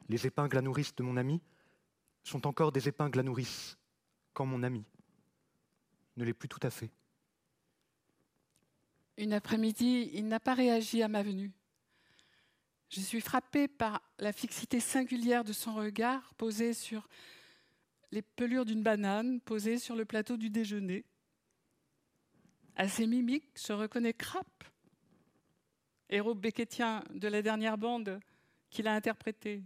Les 0.10 0.26
épingles 0.26 0.58
à 0.58 0.62
nourrice 0.62 0.96
de 0.96 1.04
mon 1.04 1.18
ami 1.18 1.42
sont 2.24 2.48
encore 2.48 2.72
des 2.72 2.88
épingles 2.88 3.20
à 3.20 3.24
nourrice, 3.24 3.78
quand 4.34 4.46
mon 4.46 4.64
ami 4.64 4.84
ne 6.18 6.26
l'est 6.26 6.34
plus 6.34 6.50
tout 6.50 6.60
à 6.64 6.70
fait. 6.70 6.92
Une 9.18 9.34
après-midi, 9.34 10.10
il 10.14 10.28
n'a 10.28 10.40
pas 10.40 10.54
réagi 10.54 11.04
à 11.04 11.08
ma 11.08 11.24
venue. 11.24 11.52
Je 12.90 13.00
suis 13.00 13.22
frappée 13.22 13.68
par 13.68 14.02
la 14.20 14.34
fixité 14.34 14.80
singulière 14.80 15.44
de 15.44 15.54
son 15.54 15.76
regard 15.76 16.34
posé 16.36 16.74
sur 16.74 17.08
les 18.12 18.22
pelures 18.22 18.66
d'une 18.66 18.84
banane 18.84 19.40
posée 19.40 19.78
sur 19.78 19.96
le 19.96 20.06
plateau 20.06 20.36
du 20.36 20.50
déjeuner. 20.50 21.06
À 22.76 22.88
ses 22.88 23.08
mimiques 23.08 23.58
se 23.58 23.72
reconnaît 23.72 24.14
Krapp, 24.14 24.64
héros 26.12 26.36
beckettien 26.36 27.04
de 27.14 27.28
la 27.28 27.42
dernière 27.42 27.78
bande 27.78 28.20
qu'il 28.70 28.88
a 28.88 28.94
interprété, 28.94 29.64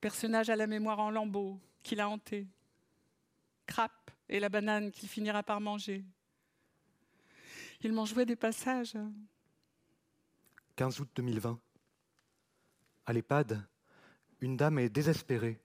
personnage 0.00 0.50
à 0.50 0.56
la 0.56 0.66
mémoire 0.66 0.98
en 0.98 1.10
lambeaux 1.10 1.60
qu'il 1.82 2.00
a 2.00 2.08
hanté, 2.08 2.48
Krapp 3.66 4.10
et 4.28 4.40
la 4.40 4.48
banane 4.48 4.90
qu'il 4.90 5.08
finira 5.08 5.42
par 5.42 5.60
manger. 5.60 6.04
Il 7.82 7.92
m'en 7.92 8.04
jouait 8.04 8.26
des 8.26 8.36
passages. 8.36 8.96
15 10.76 11.00
août 11.00 11.10
2020. 11.14 11.60
À 13.06 13.12
l'EHPAD, 13.12 13.66
une 14.40 14.56
dame 14.56 14.78
est 14.78 14.88
désespérée. 14.88 15.60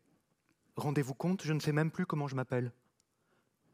Rendez-vous 0.76 1.14
compte, 1.14 1.44
je 1.44 1.54
ne 1.54 1.60
sais 1.60 1.72
même 1.72 1.92
plus 1.92 2.06
comment 2.06 2.28
je 2.28 2.36
m'appelle. 2.36 2.72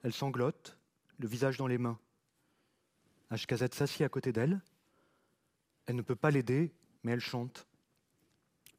Elle 0.04 0.14
sanglote, 0.14 0.78
le 1.18 1.28
visage 1.28 1.58
dans 1.58 1.68
les 1.68 1.78
mains. 1.78 2.00
HKZ 3.32 3.74
s'assied 3.74 4.06
à 4.06 4.10
côté 4.10 4.32
d'elle, 4.32 4.62
elle 5.92 5.98
ne 5.98 6.02
peut 6.02 6.16
pas 6.16 6.32
l'aider, 6.32 6.74
mais 7.04 7.12
elle 7.12 7.20
chante. 7.20 7.68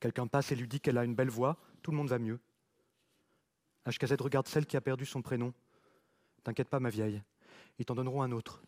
Quelqu'un 0.01 0.27
passe 0.27 0.51
et 0.51 0.57
lui 0.57 0.66
dit 0.66 0.81
qu'elle 0.81 0.96
a 0.96 1.05
une 1.05 1.14
belle 1.14 1.29
voix, 1.29 1.59
tout 1.83 1.90
le 1.90 1.96
monde 1.98 2.09
va 2.09 2.18
mieux. 2.18 2.40
HKZ 3.87 4.14
regarde 4.18 4.48
celle 4.48 4.64
qui 4.64 4.79
a 4.79 4.81
perdu 4.81 5.05
son 5.05 5.20
prénom. 5.20 5.53
T'inquiète 6.42 6.70
pas, 6.70 6.81
ma 6.81 6.88
vieille, 6.88 7.22
ils 7.79 7.85
t'en 7.85 7.94
donneront 7.94 8.22
un 8.22 8.33
autre. 8.33 8.62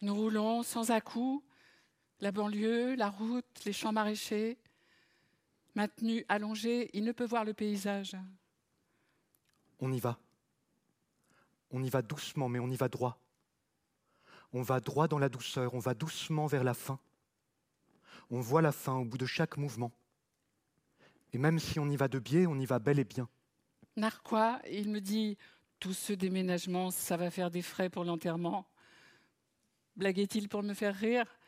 Nous 0.00 0.14
roulons 0.14 0.62
sans 0.62 0.90
à-coups, 0.90 1.44
la 2.20 2.32
banlieue, 2.32 2.94
la 2.94 3.10
route, 3.10 3.64
les 3.66 3.74
champs 3.74 3.92
maraîchers. 3.92 4.58
Maintenu, 5.74 6.24
allongé, 6.30 6.88
il 6.94 7.04
ne 7.04 7.12
peut 7.12 7.26
voir 7.26 7.44
le 7.44 7.52
paysage. 7.52 8.16
On 9.78 9.92
y 9.92 10.00
va. 10.00 10.18
On 11.70 11.82
y 11.82 11.90
va 11.90 12.00
doucement, 12.00 12.48
mais 12.48 12.60
on 12.60 12.68
y 12.68 12.76
va 12.76 12.88
droit. 12.88 13.20
On 14.56 14.62
va 14.62 14.80
droit 14.80 15.06
dans 15.06 15.18
la 15.18 15.28
douceur, 15.28 15.74
on 15.74 15.80
va 15.80 15.92
doucement 15.92 16.46
vers 16.46 16.64
la 16.64 16.72
fin. 16.72 16.98
On 18.30 18.40
voit 18.40 18.62
la 18.62 18.72
fin 18.72 18.94
au 18.94 19.04
bout 19.04 19.18
de 19.18 19.26
chaque 19.26 19.58
mouvement. 19.58 19.92
Et 21.34 21.36
même 21.36 21.58
si 21.58 21.78
on 21.78 21.90
y 21.90 21.96
va 21.96 22.08
de 22.08 22.18
biais, 22.18 22.46
on 22.46 22.58
y 22.58 22.64
va 22.64 22.78
bel 22.78 22.98
et 22.98 23.04
bien. 23.04 23.28
Narquois, 23.96 24.58
il 24.70 24.88
me 24.88 25.02
dit 25.02 25.36
Tout 25.78 25.92
ce 25.92 26.14
déménagement, 26.14 26.90
ça 26.90 27.18
va 27.18 27.30
faire 27.30 27.50
des 27.50 27.60
frais 27.60 27.90
pour 27.90 28.04
l'enterrement. 28.04 28.66
Blaguait-il 29.94 30.48
pour 30.48 30.62
me 30.62 30.72
faire 30.72 30.94
rire? 30.94 31.38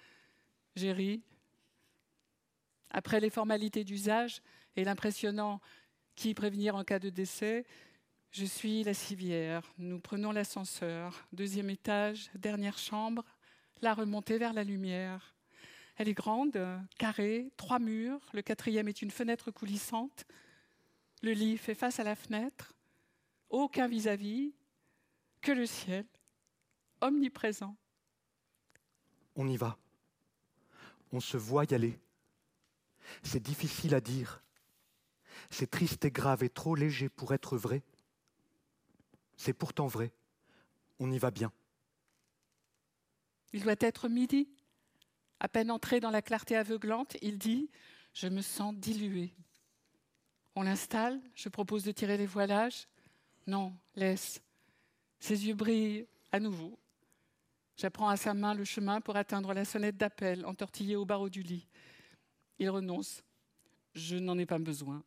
J'ai 0.77 0.93
ri. 0.93 1.23
Après 2.91 3.21
les 3.21 3.31
formalités 3.31 3.85
d'usage 3.85 4.43
et 4.77 4.85
l'impressionnant 4.85 5.63
qui 6.15 6.35
prévenir 6.35 6.77
en 6.77 6.85
cas 6.85 6.99
de 6.99 7.09
décès, 7.09 7.65
je 8.31 8.45
suis 8.45 8.85
la 8.85 8.95
civière. 8.95 9.63
Nous 9.79 9.99
prenons 9.99 10.33
l'ascenseur. 10.33 11.27
Deuxième 11.33 11.71
étage, 11.71 12.31
dernière 12.35 12.79
chambre, 12.79 13.25
la 13.81 13.95
remontée 13.95 14.39
vers 14.39 14.53
la 14.53 14.65
lumière. 14.65 15.35
Elle 15.97 16.09
est 16.09 16.15
grande, 16.15 16.59
carrée, 16.99 17.51
trois 17.57 17.79
murs. 17.79 18.21
Le 18.33 18.43
quatrième 18.43 18.89
est 18.89 19.03
une 19.03 19.11
fenêtre 19.11 19.51
coulissante. 19.51 20.27
Le 21.23 21.33
lit 21.33 21.57
fait 21.57 21.75
face 21.75 21.99
à 21.99 22.05
la 22.05 22.15
fenêtre. 22.15 22.75
Aucun 23.51 23.89
vis-à-vis, 23.89 24.53
que 25.41 25.53
le 25.53 25.67
ciel, 25.67 26.05
omniprésent. 27.01 27.77
On 29.35 29.49
y 29.49 29.57
va. 29.57 29.79
On 31.13 31.21
se 31.21 31.37
voit 31.37 31.65
y 31.65 31.75
aller. 31.75 31.99
C'est 33.23 33.43
difficile 33.43 33.95
à 33.95 34.01
dire. 34.01 34.43
C'est 35.51 35.71
triste 35.71 36.05
et 36.05 36.11
grave 36.11 36.45
et 36.45 36.51
trop 36.51 36.75
léger 36.75 37.09
pour 37.09 37.33
être 37.33 37.57
vrai. 37.57 37.83
C'est 39.39 39.55
pourtant 39.55 39.87
vrai. 39.87 40.13
On 40.99 41.11
y 41.11 41.19
va 41.19 41.31
bien. 41.31 41.53
Il 43.53 43.63
doit 43.63 43.77
être 43.79 44.09
midi. 44.09 44.49
À 45.41 45.49
peine 45.49 45.71
entré 45.71 46.01
dans 46.01 46.11
la 46.11 46.21
clarté 46.21 46.57
aveuglante, 46.57 47.17
il 47.23 47.39
dit 47.39 47.71
Je 48.13 48.27
me 48.27 48.43
sens 48.43 48.75
dilué. 48.75 49.33
On 50.57 50.63
l'installe, 50.63 51.21
je 51.35 51.49
propose 51.49 51.85
de 51.85 51.93
tirer 51.93 52.17
les 52.17 52.27
voilages. 52.27 52.89
Non, 53.47 53.73
laisse. 53.95 54.43
Ses 55.21 55.47
yeux 55.47 55.55
brillent 55.55 56.07
à 56.33 56.41
nouveau. 56.41 56.77
J'apprends 57.77 58.09
à 58.09 58.17
sa 58.17 58.35
main 58.35 58.55
le 58.55 58.65
chemin 58.65 59.01
pour 59.01 59.15
atteindre 59.15 59.55
la 59.55 59.65
sonnette 59.65 59.97
d'appel 59.97 60.45
entortillée 60.47 60.97
au 60.97 61.05
barreau 61.05 61.29
du 61.29 61.43
lit. 61.43 61.69
Il 62.59 62.69
renonce. 62.71 63.23
Je 63.95 64.17
n'en 64.17 64.37
ai 64.37 64.47
pas 64.47 64.59
besoin. 64.59 65.05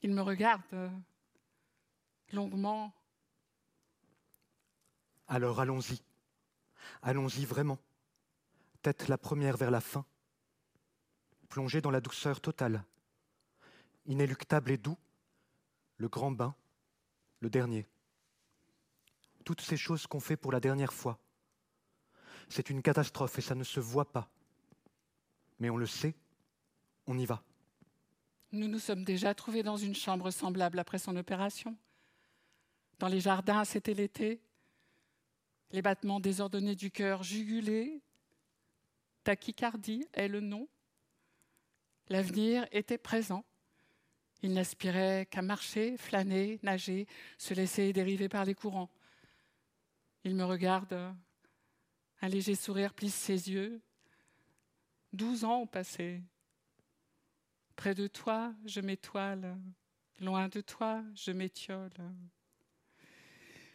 Il 0.00 0.12
me 0.12 0.22
regarde 0.22 0.62
longuement. 2.32 2.92
Alors 5.26 5.60
allons-y. 5.60 6.00
Allons-y 7.02 7.44
vraiment. 7.44 7.78
Tête 8.82 9.08
la 9.08 9.18
première 9.18 9.56
vers 9.56 9.70
la 9.70 9.80
fin. 9.80 10.04
Plongée 11.48 11.80
dans 11.80 11.90
la 11.90 12.00
douceur 12.00 12.40
totale. 12.40 12.84
Inéluctable 14.06 14.70
et 14.70 14.78
doux. 14.78 14.96
Le 15.96 16.08
grand 16.08 16.30
bain. 16.30 16.54
Le 17.40 17.50
dernier. 17.50 17.86
Toutes 19.44 19.60
ces 19.60 19.76
choses 19.76 20.06
qu'on 20.06 20.20
fait 20.20 20.36
pour 20.36 20.52
la 20.52 20.60
dernière 20.60 20.92
fois. 20.92 21.18
C'est 22.48 22.70
une 22.70 22.82
catastrophe 22.82 23.38
et 23.38 23.42
ça 23.42 23.54
ne 23.54 23.64
se 23.64 23.80
voit 23.80 24.10
pas. 24.10 24.30
Mais 25.58 25.70
on 25.70 25.76
le 25.76 25.86
sait, 25.86 26.14
on 27.06 27.18
y 27.18 27.26
va. 27.26 27.42
Nous 28.52 28.68
nous 28.68 28.78
sommes 28.78 29.04
déjà 29.04 29.34
trouvés 29.34 29.62
dans 29.62 29.76
une 29.76 29.94
chambre 29.94 30.30
semblable 30.30 30.78
après 30.78 30.98
son 30.98 31.16
opération. 31.16 31.76
Dans 32.98 33.08
les 33.08 33.20
jardins, 33.20 33.64
c'était 33.64 33.94
l'été. 33.94 34.40
Les 35.70 35.82
battements 35.82 36.20
désordonnés 36.20 36.74
du 36.74 36.90
cœur 36.90 37.22
jugulés. 37.22 38.02
Tachycardie 39.24 40.06
est 40.12 40.28
le 40.28 40.40
nom. 40.40 40.68
L'avenir 42.08 42.66
était 42.72 42.98
présent. 42.98 43.44
Il 44.42 44.52
n'aspirait 44.52 45.26
qu'à 45.26 45.42
marcher, 45.42 45.96
flâner, 45.96 46.58
nager, 46.62 47.06
se 47.36 47.54
laisser 47.54 47.92
dériver 47.92 48.28
par 48.28 48.44
les 48.44 48.54
courants. 48.54 48.90
Il 50.24 50.34
me 50.34 50.44
regarde, 50.44 50.94
un 52.20 52.28
léger 52.28 52.54
sourire 52.54 52.94
plisse 52.94 53.14
ses 53.14 53.50
yeux. 53.50 53.80
Douze 55.12 55.44
ans 55.44 55.62
ont 55.62 55.66
passé. 55.66 56.22
Près 57.76 57.94
de 57.94 58.06
toi, 58.06 58.54
je 58.64 58.80
m'étoile. 58.80 59.56
Loin 60.20 60.48
de 60.48 60.60
toi, 60.60 61.04
je 61.14 61.30
m'étiole. 61.30 61.92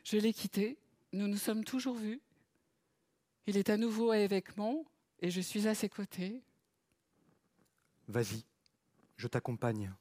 Je 0.03 0.17
l'ai 0.17 0.33
quitté, 0.33 0.77
nous 1.13 1.27
nous 1.27 1.37
sommes 1.37 1.63
toujours 1.63 1.95
vus. 1.95 2.21
Il 3.47 3.57
est 3.57 3.69
à 3.69 3.77
nouveau 3.77 4.11
à 4.11 4.19
Évêquemont 4.19 4.85
et 5.19 5.31
je 5.31 5.41
suis 5.41 5.67
à 5.67 5.75
ses 5.75 5.89
côtés. 5.89 6.41
Vas-y, 8.07 8.43
je 9.15 9.27
t'accompagne. 9.27 9.93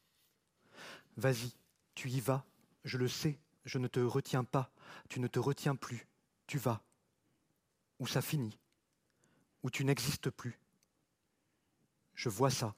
Vas-y, 1.17 1.53
tu 1.95 2.09
y 2.09 2.21
vas, 2.21 2.45
je 2.85 2.99
le 2.99 3.09
sais, 3.09 3.39
je 3.65 3.79
ne 3.79 3.87
te 3.87 4.01
retiens 4.01 4.45
pas, 4.45 4.73
tu 5.09 5.21
ne 5.21 5.29
te 5.29 5.39
retiens 5.39 5.77
plus, 5.77 6.07
tu 6.47 6.59
vas. 6.59 6.83
Où 8.01 8.07
ça 8.07 8.23
finit, 8.23 8.59
où 9.63 9.71
tu 9.71 9.85
n'existes 9.85 10.31
plus. 10.31 10.59
Je 12.15 12.29
vois 12.29 12.51
ça. 12.51 12.75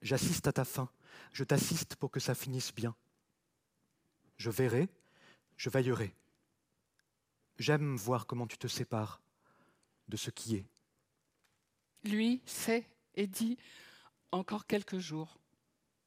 J'assiste 0.00 0.46
à 0.46 0.52
ta 0.52 0.64
fin, 0.64 0.90
je 1.32 1.44
t'assiste 1.44 1.96
pour 1.96 2.10
que 2.10 2.20
ça 2.20 2.34
finisse 2.34 2.72
bien. 2.72 2.94
Je 4.36 4.50
verrai, 4.50 4.88
je 5.58 5.68
veillerai. 5.68 6.14
J'aime 7.58 7.96
voir 7.96 8.26
comment 8.26 8.46
tu 8.46 8.56
te 8.56 8.68
sépares 8.68 9.20
de 10.06 10.16
ce 10.16 10.30
qui 10.30 10.54
est. 10.54 10.66
Lui 12.04 12.40
sait 12.46 12.86
et 13.14 13.26
dit 13.26 13.58
encore 14.30 14.66
quelques 14.66 14.98
jours. 14.98 15.38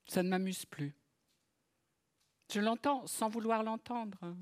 Ça 0.07 0.23
ne 0.23 0.29
m'amuse 0.29 0.65
plus. 0.65 0.95
Je 2.51 2.59
l'entends 2.59 3.05
sans 3.05 3.29
vouloir 3.29 3.63
l'entendre. 3.63 4.35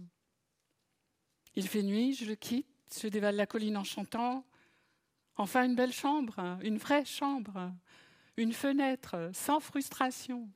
Il 1.55 1.67
fait 1.67 1.83
nuit, 1.83 2.13
je 2.13 2.25
le 2.25 2.35
quitte, 2.35 2.67
je 3.01 3.07
dévale 3.07 3.35
la 3.35 3.47
colline 3.47 3.77
en 3.77 3.83
chantant. 3.83 4.45
Enfin 5.35 5.65
une 5.65 5.75
belle 5.75 5.93
chambre, 5.93 6.59
une 6.61 6.77
vraie 6.77 7.05
chambre, 7.05 7.73
une 8.37 8.53
fenêtre, 8.53 9.31
sans 9.33 9.59
frustration. 9.59 10.49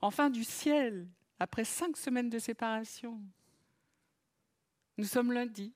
Enfin 0.00 0.30
du 0.30 0.44
ciel, 0.44 1.08
après 1.40 1.64
cinq 1.64 1.96
semaines 1.96 2.30
de 2.30 2.38
séparation. 2.38 3.20
Nous 4.98 5.04
sommes 5.04 5.32
lundi. 5.32 5.74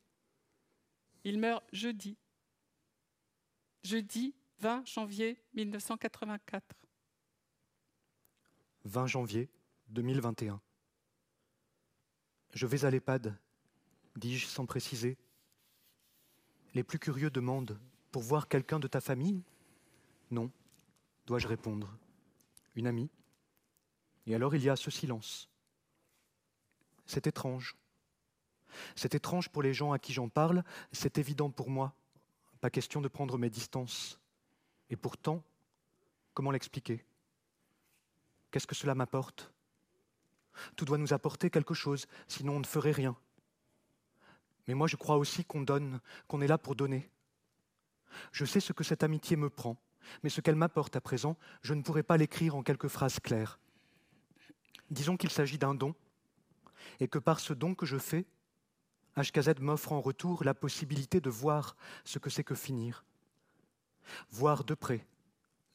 Il 1.24 1.38
meurt 1.38 1.62
jeudi. 1.72 2.16
Jeudi 3.82 4.34
20 4.60 4.86
janvier 4.86 5.42
1984. 5.52 6.64
20 8.84 9.06
janvier 9.06 9.50
2021. 9.88 10.60
Je 12.54 12.66
vais 12.66 12.84
à 12.86 12.90
l'EHPAD, 12.90 13.38
dis-je 14.16 14.46
sans 14.46 14.64
préciser. 14.64 15.18
Les 16.74 16.82
plus 16.82 16.98
curieux 16.98 17.30
demandent 17.30 17.78
Pour 18.12 18.22
voir 18.22 18.48
quelqu'un 18.48 18.80
de 18.80 18.88
ta 18.88 19.02
famille? 19.02 19.42
Non, 20.30 20.50
dois-je 21.26 21.46
répondre. 21.46 21.94
Une 22.74 22.86
amie 22.86 23.10
Et 24.26 24.34
alors 24.34 24.54
il 24.54 24.62
y 24.62 24.70
a 24.70 24.76
ce 24.76 24.90
silence. 24.90 25.50
C'est 27.04 27.26
étrange. 27.26 27.76
C'est 28.94 29.14
étrange 29.14 29.48
pour 29.48 29.62
les 29.62 29.74
gens 29.74 29.92
à 29.92 29.98
qui 29.98 30.12
j'en 30.12 30.28
parle, 30.28 30.64
c'est 30.92 31.18
évident 31.18 31.50
pour 31.50 31.70
moi. 31.70 31.94
Pas 32.60 32.70
question 32.70 33.00
de 33.00 33.08
prendre 33.08 33.38
mes 33.38 33.50
distances. 33.50 34.18
Et 34.90 34.96
pourtant, 34.96 35.42
comment 36.34 36.50
l'expliquer? 36.50 37.04
Qu'est-ce 38.50 38.66
que 38.66 38.74
cela 38.74 38.94
m'apporte? 38.94 39.52
Tout 40.76 40.84
doit 40.84 40.98
nous 40.98 41.12
apporter 41.12 41.50
quelque 41.50 41.74
chose, 41.74 42.06
sinon 42.26 42.56
on 42.56 42.60
ne 42.60 42.66
ferait 42.66 42.92
rien. 42.92 43.16
Mais 44.66 44.74
moi 44.74 44.86
je 44.86 44.96
crois 44.96 45.16
aussi 45.16 45.44
qu'on 45.44 45.62
donne, 45.62 46.00
qu'on 46.28 46.40
est 46.40 46.46
là 46.46 46.58
pour 46.58 46.74
donner. 46.74 47.08
Je 48.32 48.44
sais 48.44 48.60
ce 48.60 48.72
que 48.72 48.84
cette 48.84 49.02
amitié 49.02 49.36
me 49.36 49.48
prend, 49.48 49.76
mais 50.22 50.30
ce 50.30 50.40
qu'elle 50.40 50.56
m'apporte 50.56 50.96
à 50.96 51.00
présent, 51.00 51.36
je 51.62 51.74
ne 51.74 51.82
pourrais 51.82 52.02
pas 52.02 52.16
l'écrire 52.16 52.56
en 52.56 52.62
quelques 52.62 52.88
phrases 52.88 53.20
claires. 53.20 53.58
Disons 54.90 55.16
qu'il 55.16 55.30
s'agit 55.30 55.58
d'un 55.58 55.74
don, 55.74 55.94
et 56.98 57.08
que 57.08 57.18
par 57.18 57.40
ce 57.40 57.52
don 57.52 57.74
que 57.74 57.86
je 57.86 57.98
fais, 57.98 58.26
HKZ 59.22 59.60
m'offre 59.60 59.92
en 59.92 60.00
retour 60.00 60.44
la 60.44 60.54
possibilité 60.54 61.20
de 61.20 61.30
voir 61.30 61.76
ce 62.04 62.18
que 62.18 62.30
c'est 62.30 62.44
que 62.44 62.54
finir, 62.54 63.04
voir 64.30 64.64
de 64.64 64.74
près, 64.74 65.06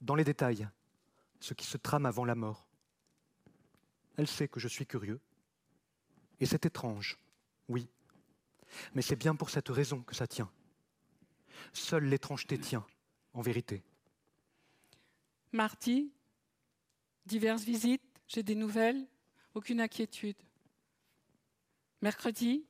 dans 0.02 0.16
les 0.16 0.24
détails, 0.24 0.68
ce 1.40 1.54
qui 1.54 1.66
se 1.66 1.78
trame 1.78 2.06
avant 2.06 2.26
la 2.26 2.36
mort. 2.36 2.68
Elle 4.18 4.28
sait 4.28 4.48
que 4.48 4.60
je 4.60 4.68
suis 4.68 4.86
curieux, 4.86 5.20
et 6.40 6.46
c'est 6.46 6.66
étrange, 6.66 7.18
oui, 7.68 7.90
mais 8.94 9.02
c'est 9.02 9.16
bien 9.16 9.36
pour 9.36 9.50
cette 9.50 9.70
raison 9.70 10.02
que 10.02 10.16
ça 10.16 10.28
tient. 10.28 10.52
Seule 11.74 12.06
l'étrangeté 12.06 12.58
tient, 12.58 12.86
en 13.34 13.42
vérité. 13.42 13.84
Marty, 15.52 16.12
diverses 17.26 17.64
visites, 17.64 18.02
j'ai 18.28 18.44
des 18.44 18.56
nouvelles, 18.56 19.06
aucune 19.54 19.80
inquiétude. 19.80 20.38
Mercredi, 22.02 22.66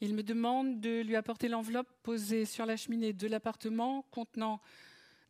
il 0.00 0.14
me 0.14 0.22
demande 0.22 0.80
de 0.80 1.00
lui 1.00 1.16
apporter 1.16 1.48
l'enveloppe 1.48 1.90
posée 2.02 2.44
sur 2.44 2.66
la 2.66 2.76
cheminée 2.76 3.12
de 3.12 3.26
l'appartement 3.26 4.02
contenant 4.10 4.60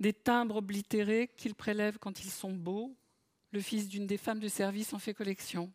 des 0.01 0.13
timbres 0.13 0.57
oblitérés 0.57 1.29
qu'il 1.37 1.55
prélève 1.55 1.99
quand 1.99 2.21
ils 2.21 2.31
sont 2.31 2.53
beaux. 2.53 2.97
Le 3.53 3.61
fils 3.61 3.89
d'une 3.89 4.07
des 4.07 4.19
femmes 4.19 4.41
de 4.41 4.49
service 4.49 4.93
en 4.93 4.99
fait 4.99 5.15
collection. 5.15 5.73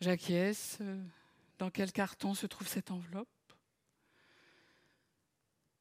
J'acquiesce. 0.00 0.78
Euh, 0.80 1.02
dans 1.58 1.70
quel 1.70 1.92
carton 1.92 2.34
se 2.34 2.46
trouve 2.46 2.68
cette 2.68 2.90
enveloppe? 2.90 3.28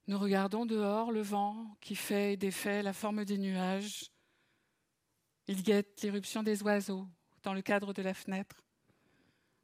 Nous 0.08 0.17
regardons 0.17 0.65
dehors 0.65 1.12
le 1.12 1.21
vent 1.21 1.77
qui 1.79 1.95
fait 1.95 2.34
et 2.34 2.38
défait 2.38 2.82
la 2.82 2.93
forme 2.93 3.23
des 3.23 3.38
nuages. 3.38 4.12
Il 5.47 5.63
guette 5.63 6.01
l'éruption 6.01 6.43
des 6.43 6.63
oiseaux 6.63 7.08
dans 7.43 7.53
le 7.53 7.62
cadre 7.62 7.93
de 7.93 8.01
la 8.01 8.13
fenêtre 8.13 8.68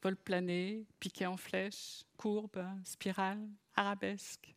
vol 0.06 0.16
plané, 0.16 0.86
piqué 1.00 1.26
en 1.26 1.36
flèche, 1.36 2.04
courbe, 2.16 2.64
spirale, 2.84 3.50
arabesque, 3.74 4.56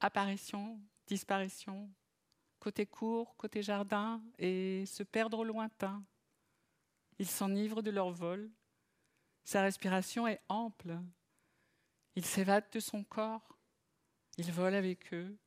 apparition, 0.00 0.78
disparition, 1.06 1.90
côté 2.58 2.84
court, 2.84 3.34
côté 3.38 3.62
jardin, 3.62 4.22
et 4.38 4.84
se 4.84 5.02
perdre 5.02 5.38
au 5.38 5.44
lointain. 5.44 6.04
Ils 7.18 7.26
s'enivrent 7.26 7.82
de 7.82 7.90
leur 7.90 8.10
vol. 8.10 8.50
Sa 9.44 9.62
respiration 9.62 10.28
est 10.28 10.42
ample. 10.50 10.98
Il 12.14 12.26
s'évade 12.26 12.68
de 12.70 12.80
son 12.80 13.02
corps. 13.02 13.56
Il 14.36 14.52
vole 14.52 14.74
avec 14.74 15.10
eux. 15.14 15.38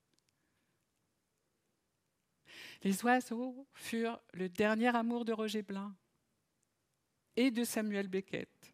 Les 2.82 3.06
oiseaux 3.06 3.68
furent 3.76 4.20
le 4.34 4.50
dernier 4.50 4.96
amour 4.96 5.24
de 5.24 5.34
Roger 5.34 5.62
Blin 5.62 5.96
et 7.36 7.52
de 7.52 7.64
Samuel 7.64 8.08
Beckett 8.08 8.74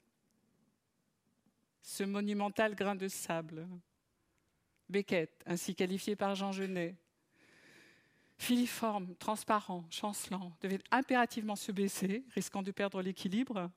ce 1.85 2.03
monumental 2.03 2.73
grain 2.73 2.95
de 2.95 3.07
sable. 3.07 3.67
Beckett, 4.89 5.43
ainsi 5.45 5.75
qualifié 5.75 6.15
par 6.15 6.33
Jean 6.33 6.51
Genet. 6.51 6.95
Filiforme, 8.37 9.15
transparent, 9.15 9.85
chancelant, 9.91 10.51
devait 10.61 10.79
impérativement 10.91 11.55
se 11.55 11.71
baisser, 11.71 12.25
risquant 12.31 12.63
de 12.63 12.71
perdre 12.71 13.01
l'équilibre, 13.01 13.69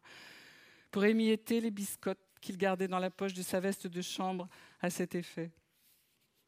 pour 0.91 1.05
émietter 1.05 1.61
les 1.61 1.71
biscottes 1.71 2.19
qu'il 2.41 2.57
gardait 2.57 2.89
dans 2.89 2.99
la 2.99 3.11
poche 3.11 3.35
de 3.35 3.43
sa 3.43 3.61
veste 3.61 3.87
de 3.87 4.01
chambre 4.01 4.49
à 4.81 4.89
cet 4.89 5.15
effet. 5.15 5.51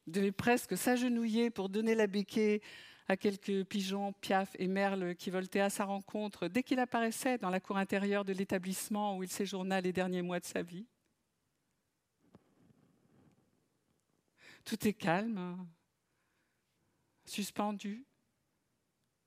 Devait 0.06 0.32
presque 0.32 0.78
s'agenouiller 0.78 1.50
pour 1.50 1.68
donner 1.68 1.94
la 1.94 2.06
béquée 2.06 2.62
à 3.06 3.18
quelques 3.18 3.64
pigeons, 3.64 4.14
piafs 4.14 4.56
et 4.58 4.66
merles 4.66 5.14
qui 5.14 5.30
voltaient 5.30 5.60
à 5.60 5.70
sa 5.70 5.84
rencontre 5.84 6.48
dès 6.48 6.62
qu'il 6.62 6.80
apparaissait 6.80 7.38
dans 7.38 7.50
la 7.50 7.60
cour 7.60 7.76
intérieure 7.76 8.24
de 8.24 8.32
l'établissement 8.32 9.18
où 9.18 9.22
il 9.22 9.30
séjourna 9.30 9.80
les 9.80 9.92
derniers 9.92 10.22
mois 10.22 10.40
de 10.40 10.46
sa 10.46 10.62
vie. 10.62 10.86
Tout 14.64 14.86
est 14.86 14.92
calme, 14.92 15.66
suspendu, 17.24 18.04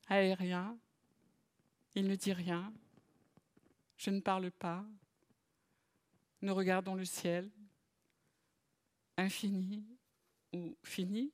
aérien. 0.08 0.78
Il 1.96 2.08
ne 2.08 2.16
dit 2.16 2.34
rien. 2.34 2.74
Je 3.98 4.10
ne 4.10 4.20
parle 4.20 4.52
pas. 4.52 4.86
Nous 6.42 6.54
regardons 6.54 6.96
le 6.96 7.06
ciel, 7.06 7.50
infini 9.18 9.86
ou 10.52 10.76
fini. 10.84 11.32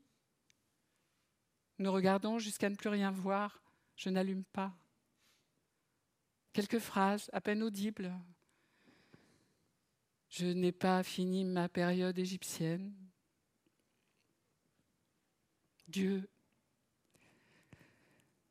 Nous 1.80 1.92
regardons 1.92 2.40
jusqu'à 2.40 2.70
ne 2.70 2.76
plus 2.76 2.90
rien 2.90 3.10
voir. 3.10 3.64
Je 3.96 4.10
n'allume 4.10 4.44
pas. 4.44 4.76
Quelques 6.54 6.80
phrases 6.80 7.30
à 7.34 7.42
peine 7.42 7.64
audibles. 7.64 8.14
Je 10.30 10.46
n'ai 10.46 10.72
pas 10.72 11.02
fini 11.04 11.44
ma 11.44 11.70
période 11.70 12.20
égyptienne. 12.20 12.94
Dieu, 15.90 16.30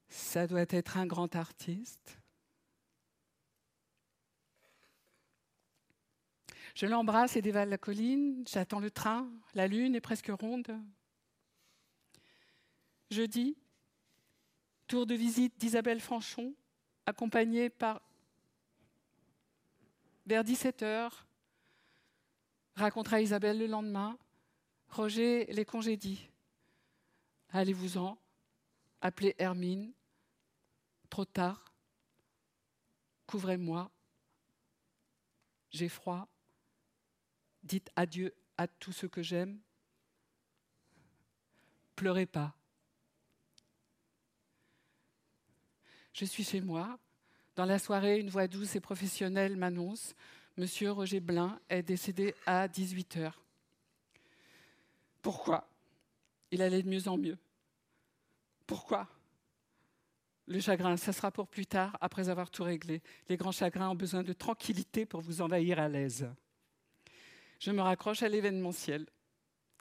ça 0.08 0.48
doit 0.48 0.66
être 0.68 0.96
un 0.96 1.06
grand 1.06 1.36
artiste. 1.36 2.18
Je 6.74 6.86
l'embrasse 6.86 7.36
et 7.36 7.42
dévale 7.42 7.68
la 7.68 7.78
colline, 7.78 8.44
j'attends 8.48 8.80
le 8.80 8.90
train, 8.90 9.30
la 9.54 9.68
lune 9.68 9.94
est 9.94 10.00
presque 10.00 10.32
ronde. 10.40 10.80
Jeudi, 13.12 13.56
tour 14.88 15.06
de 15.06 15.14
visite 15.14 15.56
d'Isabelle 15.58 16.00
Franchon, 16.00 16.54
accompagnée 17.06 17.70
par, 17.70 18.02
vers 20.26 20.42
17 20.42 20.82
heures, 20.82 21.24
racontera 22.74 23.20
Isabelle 23.20 23.58
le 23.58 23.66
lendemain. 23.68 24.18
Roger 24.88 25.46
les 25.52 25.64
congédie. 25.64 26.28
Allez-vous-en, 27.50 28.18
appelez 29.00 29.34
Hermine. 29.38 29.92
Trop 31.08 31.24
tard. 31.24 31.72
Couvrez-moi. 33.26 33.90
J'ai 35.70 35.88
froid. 35.88 36.28
Dites 37.62 37.90
adieu 37.96 38.34
à 38.56 38.66
tout 38.66 38.92
ce 38.92 39.06
que 39.06 39.22
j'aime. 39.22 39.58
Pleurez 41.96 42.26
pas. 42.26 42.54
Je 46.12 46.24
suis 46.24 46.44
chez 46.44 46.60
moi. 46.60 46.98
Dans 47.56 47.64
la 47.64 47.78
soirée, 47.78 48.20
une 48.20 48.30
voix 48.30 48.46
douce 48.46 48.76
et 48.76 48.80
professionnelle 48.80 49.56
m'annonce 49.56 50.14
Monsieur 50.56 50.90
Roger 50.90 51.20
Blin 51.20 51.60
est 51.68 51.84
décédé 51.84 52.34
à 52.44 52.66
18 52.66 53.16
h 53.18 53.32
Pourquoi? 55.22 55.68
Il 56.50 56.62
allait 56.62 56.82
de 56.82 56.88
mieux 56.88 57.08
en 57.08 57.16
mieux. 57.16 57.38
Pourquoi? 58.66 59.08
Le 60.46 60.60
chagrin, 60.60 60.96
ça 60.96 61.12
sera 61.12 61.30
pour 61.30 61.46
plus 61.46 61.66
tard, 61.66 61.96
après 62.00 62.30
avoir 62.30 62.50
tout 62.50 62.62
réglé. 62.62 63.02
Les 63.28 63.36
grands 63.36 63.52
chagrins 63.52 63.90
ont 63.90 63.94
besoin 63.94 64.22
de 64.22 64.32
tranquillité 64.32 65.04
pour 65.04 65.20
vous 65.20 65.42
envahir 65.42 65.78
à 65.78 65.88
l'aise. 65.88 66.26
Je 67.60 67.70
me 67.70 67.82
raccroche 67.82 68.22
à 68.22 68.28
l'événementiel. 68.28 69.06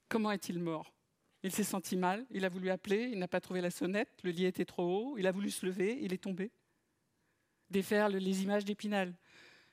Comment 0.10 0.32
est-il 0.32 0.60
mort? 0.60 0.94
Il 1.44 1.52
s'est 1.52 1.64
senti 1.64 1.96
mal, 1.96 2.26
il 2.32 2.44
a 2.44 2.50
voulu 2.50 2.70
appeler, 2.70 3.10
il 3.14 3.20
n'a 3.20 3.28
pas 3.28 3.40
trouvé 3.40 3.62
la 3.62 3.72
sonnette, 3.72 4.10
le 4.24 4.32
lit 4.32 4.46
était 4.46 4.66
trop 4.66 4.84
haut, 4.84 5.18
il 5.18 5.28
a 5.28 5.32
voulu 5.32 5.52
se 5.52 5.66
lever, 5.66 5.98
il 6.02 6.12
est 6.12 6.18
tombé. 6.18 6.52
Défaire 7.70 8.10
les 8.10 8.44
images 8.44 8.66
d'Épinal. 8.66 9.14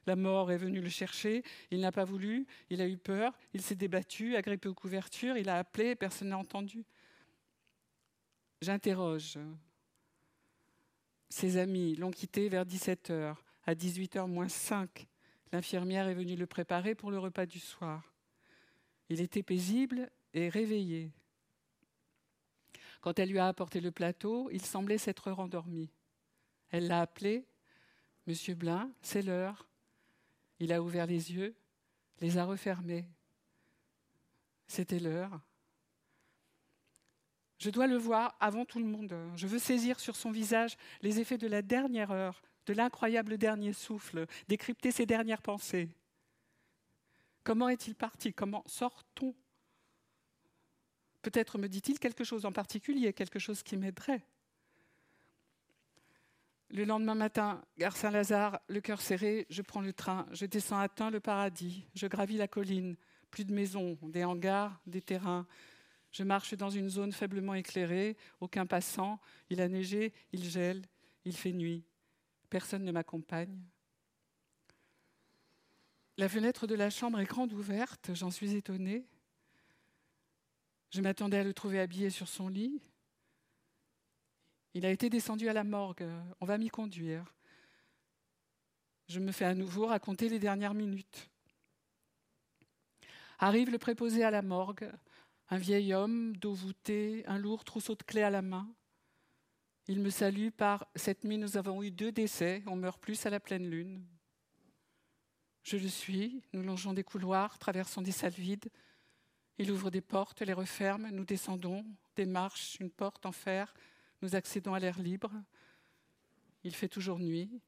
La 0.07 0.16
mort 0.16 0.52
est 0.52 0.57
venue 0.57 0.80
le 0.80 0.88
chercher, 0.88 1.42
il 1.70 1.80
n'a 1.80 1.92
pas 1.92 2.05
voulu, 2.05 2.46
il 2.70 2.80
a 2.80 2.88
eu 2.88 2.96
peur, 2.96 3.32
il 3.55 3.62
s'est 3.62 3.74
débattu, 3.74 4.36
agrippé 4.36 4.68
aux 4.68 4.74
couvertures, 4.74 5.36
il 5.36 5.48
a 5.48 5.59
appelé, 5.59 5.94
personne 5.94 6.28
n'a 6.28 6.38
entendu. 6.38 6.84
J'interroge. 8.61 9.38
Ses 11.28 11.57
amis 11.57 11.96
l'ont 11.96 12.11
quitté 12.11 12.48
vers 12.48 12.66
17 12.66 13.11
h 13.11 13.34
À 13.66 13.74
18 13.74 14.16
h 14.16 14.26
moins 14.26 14.48
5, 14.48 15.07
l'infirmière 15.52 16.09
est 16.09 16.14
venue 16.14 16.36
le 16.36 16.46
préparer 16.46 16.94
pour 16.94 17.11
le 17.11 17.18
repas 17.18 17.46
du 17.46 17.59
soir. 17.59 18.14
Il 19.09 19.20
était 19.20 19.42
paisible 19.42 20.11
et 20.32 20.48
réveillé. 20.48 21.11
Quand 23.00 23.18
elle 23.18 23.30
lui 23.30 23.38
a 23.38 23.48
apporté 23.48 23.80
le 23.80 23.90
plateau, 23.90 24.48
il 24.50 24.62
semblait 24.64 24.98
s'être 24.98 25.30
rendormi. 25.30 25.90
Elle 26.70 26.88
l'a 26.88 27.00
appelé 27.00 27.46
Monsieur 28.26 28.55
Blin, 28.55 28.90
c'est 29.02 29.20
l'heure. 29.20 29.68
Il 30.64 30.72
a 30.72 30.80
ouvert 30.80 31.04
les 31.04 31.30
yeux, 31.30 31.54
les 32.22 32.38
a 32.38 32.46
refermés. 32.46 33.04
C'était 34.66 34.98
l'heure. 34.98 35.42
Je 37.58 37.68
dois 37.68 37.86
le 37.86 37.98
voir 37.98 38.34
avant 38.40 38.64
tout 38.64 38.78
le 38.78 38.86
monde. 38.86 39.14
Je 39.36 39.46
veux 39.46 39.58
saisir 39.58 40.00
sur 40.00 40.16
son 40.16 40.30
visage 40.30 40.78
les 41.02 41.20
effets 41.20 41.36
de 41.36 41.46
la 41.46 41.60
dernière 41.60 42.12
heure, 42.12 42.40
de 42.64 42.72
l'incroyable 42.72 43.36
dernier 43.36 43.74
souffle, 43.74 44.26
décrypter 44.48 44.90
ses 44.90 45.04
dernières 45.04 45.42
pensées. 45.42 45.90
Comment 47.42 47.68
est-il 47.68 47.94
parti? 47.94 48.32
Comment 48.32 48.64
sort-on? 48.64 49.34
Peut-être 51.20 51.58
me 51.58 51.68
dit-il 51.68 51.98
quelque 51.98 52.24
chose 52.24 52.46
en 52.46 52.52
particulier, 52.52 53.12
quelque 53.12 53.38
chose 53.38 53.62
qui 53.62 53.76
m'aiderait. 53.76 54.24
Le 56.74 56.84
lendemain 56.84 57.14
matin, 57.14 57.62
gare 57.78 57.96
Saint-Lazare, 57.96 58.58
le 58.66 58.80
cœur 58.80 59.00
serré, 59.00 59.46
je 59.48 59.62
prends 59.62 59.80
le 59.80 59.92
train, 59.92 60.26
je 60.32 60.44
descends 60.44 60.84
Tain, 60.88 61.08
le 61.08 61.20
paradis, 61.20 61.86
je 61.94 62.08
gravis 62.08 62.36
la 62.36 62.48
colline, 62.48 62.96
plus 63.30 63.44
de 63.44 63.54
maisons, 63.54 63.96
des 64.02 64.24
hangars, 64.24 64.80
des 64.84 65.00
terrains. 65.00 65.46
Je 66.10 66.24
marche 66.24 66.54
dans 66.54 66.70
une 66.70 66.88
zone 66.88 67.12
faiblement 67.12 67.54
éclairée, 67.54 68.16
aucun 68.40 68.66
passant, 68.66 69.20
il 69.50 69.60
a 69.60 69.68
neigé, 69.68 70.12
il 70.32 70.42
gèle, 70.42 70.82
il 71.24 71.36
fait 71.36 71.52
nuit. 71.52 71.84
Personne 72.50 72.82
ne 72.82 72.90
m'accompagne. 72.90 73.56
La 76.16 76.28
fenêtre 76.28 76.66
de 76.66 76.74
la 76.74 76.90
chambre 76.90 77.20
est 77.20 77.24
grande 77.24 77.52
ouverte, 77.52 78.10
j'en 78.14 78.32
suis 78.32 78.56
étonnée. 78.56 79.06
Je 80.90 81.00
m'attendais 81.02 81.38
à 81.38 81.44
le 81.44 81.54
trouver 81.54 81.78
habillé 81.78 82.10
sur 82.10 82.26
son 82.26 82.48
lit, 82.48 82.82
il 84.74 84.84
a 84.84 84.90
été 84.90 85.08
descendu 85.08 85.48
à 85.48 85.52
la 85.52 85.64
morgue. 85.64 86.06
On 86.40 86.46
va 86.46 86.58
m'y 86.58 86.68
conduire. 86.68 87.32
Je 89.08 89.20
me 89.20 89.32
fais 89.32 89.44
à 89.44 89.54
nouveau 89.54 89.86
raconter 89.86 90.28
les 90.28 90.38
dernières 90.38 90.74
minutes. 90.74 91.30
Arrive 93.38 93.70
le 93.70 93.78
préposé 93.78 94.24
à 94.24 94.30
la 94.30 94.42
morgue, 94.42 94.90
un 95.50 95.58
vieil 95.58 95.94
homme, 95.94 96.36
dos 96.36 96.54
voûté, 96.54 97.24
un 97.26 97.38
lourd 97.38 97.64
trousseau 97.64 97.94
de 97.94 98.02
clés 98.02 98.22
à 98.22 98.30
la 98.30 98.42
main. 98.42 98.68
Il 99.86 100.00
me 100.00 100.10
salue 100.10 100.48
par 100.48 100.86
Cette 100.96 101.24
nuit, 101.24 101.36
nous 101.36 101.56
avons 101.56 101.82
eu 101.82 101.90
deux 101.90 102.10
décès, 102.10 102.62
on 102.66 102.76
meurt 102.76 103.00
plus 103.00 103.26
à 103.26 103.30
la 103.30 103.40
pleine 103.40 103.68
lune. 103.68 104.02
Je 105.62 105.76
le 105.76 105.88
suis, 105.88 106.42
nous 106.52 106.62
longeons 106.62 106.94
des 106.94 107.04
couloirs, 107.04 107.58
traversons 107.58 108.02
des 108.02 108.12
salles 108.12 108.32
vides. 108.32 108.70
Il 109.58 109.70
ouvre 109.70 109.90
des 109.90 110.00
portes, 110.00 110.42
les 110.42 110.52
referme, 110.52 111.10
nous 111.10 111.24
descendons, 111.24 111.84
des 112.16 112.26
marches, 112.26 112.76
une 112.80 112.90
porte 112.90 113.26
en 113.26 113.32
fer, 113.32 113.74
nous 114.24 114.34
accédons 114.34 114.72
à 114.72 114.78
l'air 114.78 114.98
libre. 114.98 115.30
Il 116.62 116.74
fait 116.74 116.88
toujours 116.88 117.18
nuit. 117.18 117.60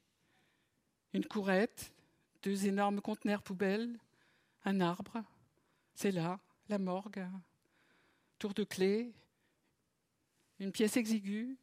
Une 1.12 1.26
courette, 1.26 1.92
deux 2.42 2.66
énormes 2.66 3.02
conteneurs 3.02 3.42
poubelles, 3.42 3.98
un 4.64 4.80
arbre. 4.80 5.22
C'est 5.92 6.12
là, 6.12 6.40
la 6.70 6.78
morgue. 6.78 7.26
Tour 8.38 8.54
de 8.54 8.64
clé, 8.64 9.12
une 10.59 10.72
pièce 10.72 10.96
exiguë, 10.96 11.59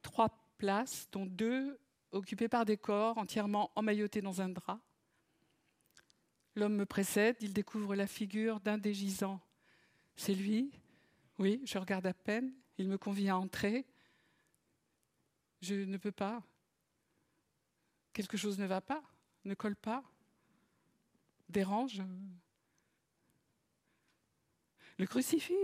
trois 0.00 0.30
places, 0.56 1.06
dont 1.12 1.26
deux 1.26 1.78
occupées 2.12 2.48
par 2.48 2.64
des 2.64 2.78
corps 2.78 3.18
entièrement 3.18 3.70
emmaillotés 3.74 4.22
dans 4.22 4.40
un 4.40 4.48
drap. 4.48 4.80
L'homme 6.54 6.76
me 6.76 6.86
précède, 6.86 7.36
il 7.40 7.52
découvre 7.52 7.94
la 7.94 8.06
figure 8.06 8.58
d'un 8.60 8.78
des 8.78 8.94
gisants. 8.94 9.40
C'est 10.16 10.34
lui? 10.34 10.72
Oui, 11.38 11.60
je 11.66 11.76
regarde 11.76 12.06
à 12.06 12.14
peine. 12.14 12.54
Il 12.78 12.88
me 12.88 12.98
convie 12.98 13.28
à 13.28 13.36
entrer. 13.36 13.86
Je 15.60 15.74
ne 15.74 15.96
peux 15.96 16.12
pas. 16.12 16.42
Quelque 18.12 18.36
chose 18.36 18.58
ne 18.58 18.66
va 18.66 18.80
pas, 18.80 19.02
ne 19.44 19.54
colle 19.54 19.76
pas, 19.76 20.04
dérange. 21.48 22.02
Le 24.98 25.06
crucifix. 25.06 25.54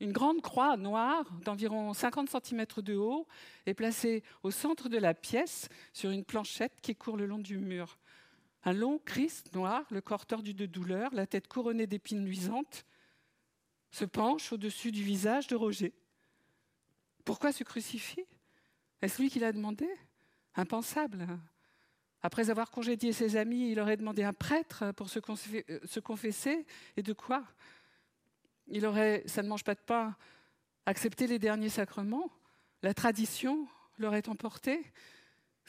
Une 0.00 0.12
grande 0.12 0.40
croix 0.40 0.78
noire 0.78 1.30
d'environ 1.44 1.92
50 1.92 2.30
cm 2.30 2.64
de 2.78 2.96
haut 2.96 3.26
est 3.66 3.74
placée 3.74 4.24
au 4.42 4.50
centre 4.50 4.88
de 4.88 4.96
la 4.96 5.12
pièce 5.12 5.68
sur 5.92 6.10
une 6.10 6.24
planchette 6.24 6.80
qui 6.80 6.96
court 6.96 7.18
le 7.18 7.26
long 7.26 7.38
du 7.38 7.58
mur. 7.58 7.98
Un 8.64 8.72
long 8.72 8.98
Christ 8.98 9.54
noir, 9.54 9.84
le 9.90 10.00
corps 10.00 10.24
tordu 10.24 10.54
de 10.54 10.64
douleur, 10.64 11.14
la 11.14 11.26
tête 11.26 11.48
couronnée 11.48 11.86
d'épines 11.86 12.24
luisantes, 12.24 12.86
se 13.90 14.04
penche 14.04 14.52
au-dessus 14.52 14.92
du 14.92 15.02
visage 15.02 15.46
de 15.46 15.56
Roger. 15.56 15.92
Pourquoi 17.24 17.52
se 17.52 17.64
crucifier? 17.64 18.26
Est-ce 19.02 19.20
lui 19.20 19.30
qui 19.30 19.38
l'a 19.38 19.52
demandé? 19.52 19.88
Impensable. 20.54 21.26
Après 22.22 22.50
avoir 22.50 22.70
congédié 22.70 23.12
ses 23.12 23.36
amis, 23.36 23.70
il 23.72 23.80
aurait 23.80 23.96
demandé 23.96 24.22
un 24.22 24.32
prêtre 24.32 24.92
pour 24.92 25.08
se, 25.08 25.20
se 25.84 26.00
confesser. 26.00 26.66
Et 26.96 27.02
de 27.02 27.12
quoi? 27.12 27.44
Il 28.68 28.84
aurait, 28.86 29.22
ça 29.26 29.42
ne 29.42 29.48
mange 29.48 29.64
pas 29.64 29.74
de 29.74 29.80
pain, 29.80 30.14
accepté 30.86 31.26
les 31.26 31.38
derniers 31.38 31.70
sacrements. 31.70 32.30
La 32.82 32.94
tradition 32.94 33.66
l'aurait 33.98 34.28
emporté. 34.28 34.84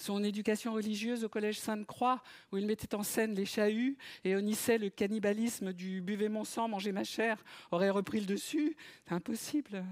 Son 0.02 0.24
éducation 0.24 0.74
religieuse 0.74 1.24
au 1.24 1.30
collège 1.30 1.60
Sainte-Croix, 1.60 2.24
où 2.52 2.58
il 2.58 2.66
mettait 2.66 2.96
en 2.96 3.04
scène 3.04 3.36
les 3.36 3.46
chahuts 3.46 3.96
et 4.24 4.36
honnissait 4.36 4.80
le 4.80 4.90
cannibalisme 4.90 5.74
du 5.74 6.02
buvez 6.02 6.28
mon 6.28 6.44
sang, 6.44 6.68
mangez 6.68 6.92
ma 6.92 7.04
chair, 7.04 7.44
aurait 7.70 7.92
repris 7.92 8.20
le 8.20 8.26
dessus. 8.26 8.76
C'est 9.06 9.14
impossible. 9.14 9.86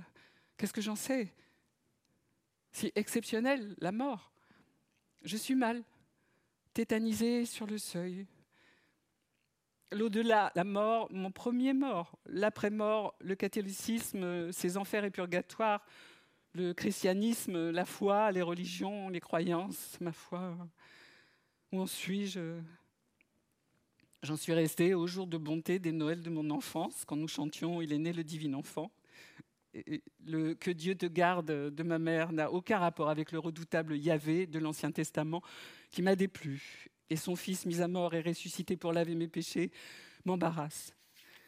Qu'est-ce 0.58 0.74
que 0.74 0.82
j'en 0.82 0.96
sais? 0.96 1.32
Si 2.72 2.92
exceptionnel, 2.96 3.76
la 3.78 3.92
mort. 3.92 4.32
Je 5.22 5.38
suis 5.38 5.54
mal, 5.54 5.84
tétanisé 6.74 7.46
sur 7.46 7.68
le 7.68 7.78
seuil. 7.78 8.26
L'au-delà, 9.92 10.52
la 10.56 10.64
mort, 10.64 11.08
mon 11.12 11.30
premier 11.30 11.74
mort, 11.74 12.18
l'après-mort, 12.26 13.14
le 13.20 13.36
catholicisme, 13.36 14.52
ses 14.52 14.76
enfers 14.76 15.06
et 15.06 15.12
purgatoires, 15.12 15.86
le 16.54 16.74
christianisme, 16.74 17.70
la 17.70 17.86
foi, 17.86 18.32
les 18.32 18.42
religions, 18.42 19.10
les 19.10 19.20
croyances, 19.20 19.98
ma 20.02 20.12
foi. 20.12 20.58
Où 21.72 21.80
en 21.80 21.86
suis-je? 21.86 22.60
J'en 24.24 24.36
suis 24.36 24.54
resté 24.54 24.94
au 24.94 25.08
jour 25.08 25.28
de 25.28 25.38
bonté 25.38 25.80
des 25.80 25.92
Noëls 25.92 26.22
de 26.22 26.30
mon 26.30 26.50
enfance, 26.50 27.06
quand 27.06 27.16
nous 27.16 27.28
chantions 27.28 27.82
Il 27.82 27.94
est 27.94 27.98
né 27.98 28.12
le 28.12 28.24
divin 28.24 28.54
enfant. 28.54 28.92
le 30.26 30.56
que 30.56 30.72
Dieu 30.72 30.96
te 30.96 31.06
garde 31.06 31.46
de 31.46 31.84
ma 31.84 32.00
mère 32.00 32.32
n'a 32.32 32.52
aucun 32.52 32.80
rapport 32.80 33.10
avec 33.10 33.32
le 33.32 33.40
redoutable 33.40 33.96
Yahvé 33.96 34.48
de 34.48 34.60
l'Ancien 34.60 34.92
Testament 34.92 35.42
qui 35.92 36.02
m'a 36.02 36.16
déplu. 36.16 36.90
et 37.12 37.16
son 37.16 37.36
fils 37.36 37.66
mis 37.66 37.82
à 37.82 37.88
mort 37.88 38.14
et 38.14 38.22
ressuscité 38.22 38.78
pour 38.78 38.94
laver 38.94 39.16
mes 39.16 39.28
péchés 39.28 39.72
m'embarrasse. 40.26 40.94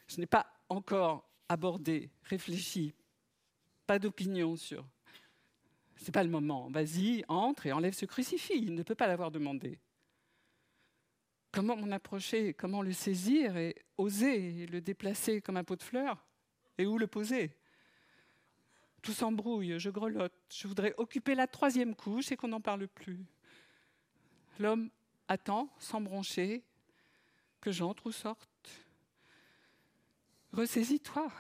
Je 0.08 0.20
n'ai 0.20 0.26
pas 0.26 0.48
encore 0.70 1.30
abordé, 1.50 2.10
réfléchi, 2.24 2.94
d'opinion 4.00 4.56
sur. 4.56 4.86
C'est 5.96 6.12
pas 6.12 6.24
le 6.24 6.30
moment. 6.30 6.70
Vas-y, 6.70 7.24
entre 7.28 7.68
et 7.68 7.72
enlève 7.72 7.94
ce 7.94 8.06
crucifix. 8.06 8.56
Il 8.56 8.76
ne 8.76 8.84
peut 8.84 8.96
pas 8.96 9.08
l'avoir 9.08 9.32
demandé. 9.32 9.80
Comment 11.52 11.76
m'en 11.76 11.92
approcher? 11.92 12.54
Comment 12.54 12.82
le 12.82 12.94
saisir 12.94 13.58
et 13.58 13.76
oser 13.98 14.66
le 14.68 14.82
déplacer 14.82 15.42
comme 15.42 15.58
un 15.58 15.64
pot 15.64 15.76
de 15.76 15.84
fleurs? 15.84 16.26
Et 16.78 16.86
où 16.86 16.98
le 16.98 17.08
poser? 17.08 17.56
Tout 19.02 19.14
s'embrouille, 19.14 19.80
je 19.80 19.90
grelotte. 19.90 20.34
Je 20.52 20.68
voudrais 20.68 20.94
occuper 20.98 21.36
la 21.36 21.48
troisième 21.48 21.96
couche 21.96 22.32
et 22.32 22.38
qu'on 22.38 22.48
n'en 22.48 22.62
parle 22.62 22.88
plus. 22.88 23.26
L'homme 24.60 24.90
attend, 25.28 25.74
sans 25.80 26.02
broncher, 26.02 26.64
que 27.60 27.72
j'entre 27.72 28.08
ou 28.08 28.12
sorte. 28.12 28.70
Ressaisis-toi. 30.54 31.32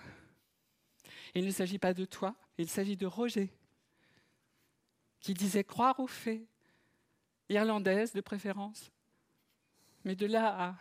Il 1.34 1.46
ne 1.46 1.52
s'agit 1.52 1.80
pas 1.80 1.94
de 1.94 2.06
toi, 2.06 2.36
il 2.58 2.70
s'agit 2.70 2.98
de 2.98 3.06
Roger, 3.06 3.50
qui 5.20 5.34
disait 5.34 5.64
croire 5.64 6.00
aux 6.00 6.08
faits, 6.08 6.42
irlandaise 7.50 8.14
de 8.14 8.22
préférence. 8.22 8.92
Mais 10.04 10.16
de 10.16 10.26
là 10.26 10.70
à 10.70 10.76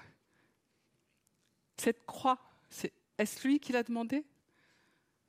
cette 1.76 2.05
croix, 2.07 2.38
est-ce 3.18 3.46
lui 3.46 3.61
qui 3.61 3.72
l'a 3.72 3.82
demandé? 3.82 4.24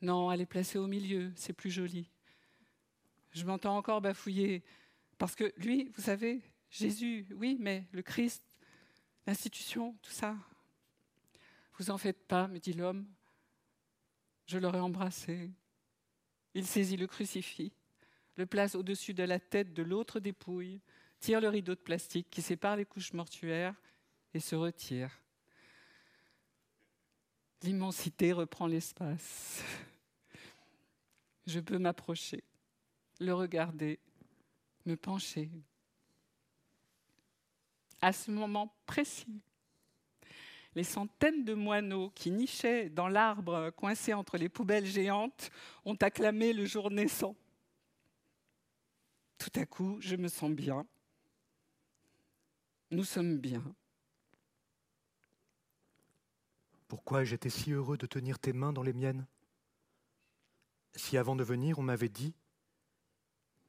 Non, 0.02 0.32
elle 0.32 0.42
est 0.42 0.46
placée 0.46 0.78
au 0.78 0.88
milieu, 0.88 1.32
c'est 1.36 1.54
plus 1.54 1.70
joli. 1.70 2.10
Je 3.32 3.46
m'entends 3.46 3.78
encore 3.78 4.02
bafouiller, 4.02 4.64
parce 5.18 5.36
que 5.36 5.54
lui, 5.58 5.90
vous 5.96 6.02
savez, 6.02 6.42
Jésus, 6.70 7.28
oui, 7.36 7.58
mais 7.60 7.86
le 7.92 8.02
Christ, 8.02 8.44
l'institution, 9.28 9.96
tout 10.02 10.12
ça. 10.12 10.36
Vous 11.78 11.92
en 11.92 11.98
faites 11.98 12.28
pas, 12.28 12.48
me 12.48 12.60
dit 12.60 12.74
l'homme. 12.74 13.08
Je 14.52 14.60
l'aurais 14.60 14.82
embrassé. 14.82 15.50
Il 16.56 16.68
saisit 16.68 16.98
le 16.98 17.08
crucifix, 17.08 17.72
le 18.36 18.46
place 18.46 18.76
au-dessus 18.76 19.14
de 19.14 19.24
la 19.24 19.40
tête 19.40 19.74
de 19.74 19.82
l'autre 19.82 20.20
dépouille, 20.20 20.82
tire 21.22 21.40
le 21.40 21.48
rideau 21.48 21.74
de 21.74 21.80
plastique 21.80 22.28
qui 22.30 22.42
sépare 22.42 22.76
les 22.76 22.84
couches 22.84 23.14
mortuaires 23.14 23.82
et 24.34 24.42
se 24.42 24.58
retire. 24.58 25.22
L'immensité 27.64 28.34
reprend 28.34 28.68
l'espace. 28.68 29.64
Je 31.48 31.62
peux 31.62 31.78
m'approcher, 31.78 32.44
le 33.22 33.34
regarder, 33.34 34.00
me 34.86 34.98
pencher, 34.98 35.50
à 38.02 38.12
ce 38.12 38.32
moment 38.32 38.76
précis, 38.86 39.42
les 40.76 40.84
centaines 40.84 41.44
de 41.44 41.54
moineaux 41.54 42.12
qui 42.12 42.32
nichaient 42.32 42.90
dans 42.90 43.08
l'arbre 43.08 43.72
coincé 43.72 44.14
entre 44.14 44.38
les 44.38 44.50
poubelles 44.50 44.86
géantes 44.86 45.50
ont 45.86 45.96
acclamé 45.96 46.54
le 46.54 46.66
jour 46.66 46.90
naissant. 46.92 47.36
Tout 49.38 49.52
à 49.60 49.66
coup, 49.66 49.98
je 50.00 50.16
me 50.16 50.28
sens 50.28 50.52
bien. 50.52 50.86
Nous 52.92 53.04
sommes 53.04 53.38
bien. 53.38 53.64
Pourquoi 56.88 57.24
j'étais 57.24 57.50
si 57.50 57.72
heureux 57.72 57.98
de 57.98 58.06
tenir 58.06 58.38
tes 58.38 58.54
mains 58.54 58.74
dans 58.74 58.84
les 58.84 58.94
miennes? 58.94 59.26
Si 60.96 61.18
avant 61.18 61.36
de 61.36 61.44
venir, 61.44 61.80
on 61.80 61.84
m'avait 61.84 62.10
dit 62.10 62.34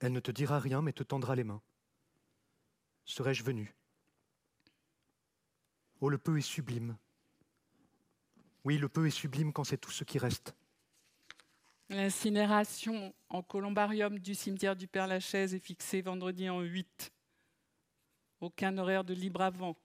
Elle 0.01 0.13
ne 0.13 0.21
te 0.21 0.33
dira 0.33 0.59
rien, 0.59 0.83
mais 0.83 0.93
te 0.93 1.05
tendra 1.05 1.37
les 1.37 1.45
mains. 1.45 1.63
Serais-je 3.05 3.45
venu? 3.45 3.75
Oh, 6.03 6.09
le 6.09 6.19
peu 6.19 6.37
est 6.37 6.41
sublime. 6.41 6.97
Oui, 8.65 8.77
le 8.77 8.89
peu 8.89 9.07
est 9.07 9.11
sublime 9.11 9.53
quand 9.53 9.63
c'est 9.63 9.79
tout 9.79 9.93
ce 9.93 10.03
qui 10.03 10.19
reste. 10.19 10.53
L'incinération 11.91 13.15
en 13.29 13.41
columbarium 13.45 14.19
du 14.19 14.35
cimetière 14.35 14.75
du 14.75 14.89
Père-Lachaise 14.89 15.55
est 15.55 15.61
fixée 15.61 16.03
vendredi 16.03 16.51
en 16.51 16.61
8. 16.61 17.13
Aucun 18.41 18.77
horaire 18.79 19.05
de 19.05 19.15
libre 19.15 19.43
avant. 19.43 19.77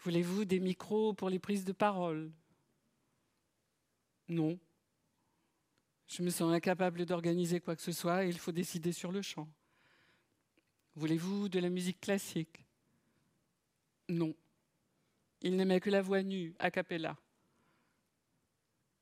Voulez-vous 0.00 0.46
des 0.46 0.58
micros 0.58 1.14
pour 1.14 1.30
les 1.30 1.38
prises 1.38 1.64
de 1.64 1.72
parole? 1.72 2.32
Non. 4.26 4.58
Je 6.08 6.24
me 6.24 6.30
sens 6.30 6.52
incapable 6.52 7.06
d'organiser 7.06 7.60
quoi 7.60 7.76
que 7.76 7.82
ce 7.82 7.92
soit 7.92 8.24
et 8.24 8.28
il 8.30 8.38
faut 8.40 8.50
décider 8.50 8.90
sur 8.90 9.12
le 9.12 9.22
champ. 9.22 9.48
Voulez-vous 10.96 11.48
de 11.48 11.60
la 11.60 11.70
musique 11.70 12.00
classique? 12.00 12.61
Non. 14.08 14.34
Il 15.40 15.56
n'aimait 15.56 15.80
que 15.80 15.90
la 15.90 16.02
voix 16.02 16.22
nue, 16.22 16.54
a 16.58 16.70
cappella. 16.70 17.16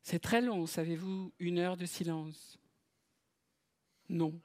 C'est 0.02 0.20
très 0.20 0.40
long, 0.40 0.66
savez-vous, 0.66 1.32
une 1.38 1.58
heure 1.58 1.76
de 1.76 1.86
silence. 1.86 2.58
Non. 4.08 4.40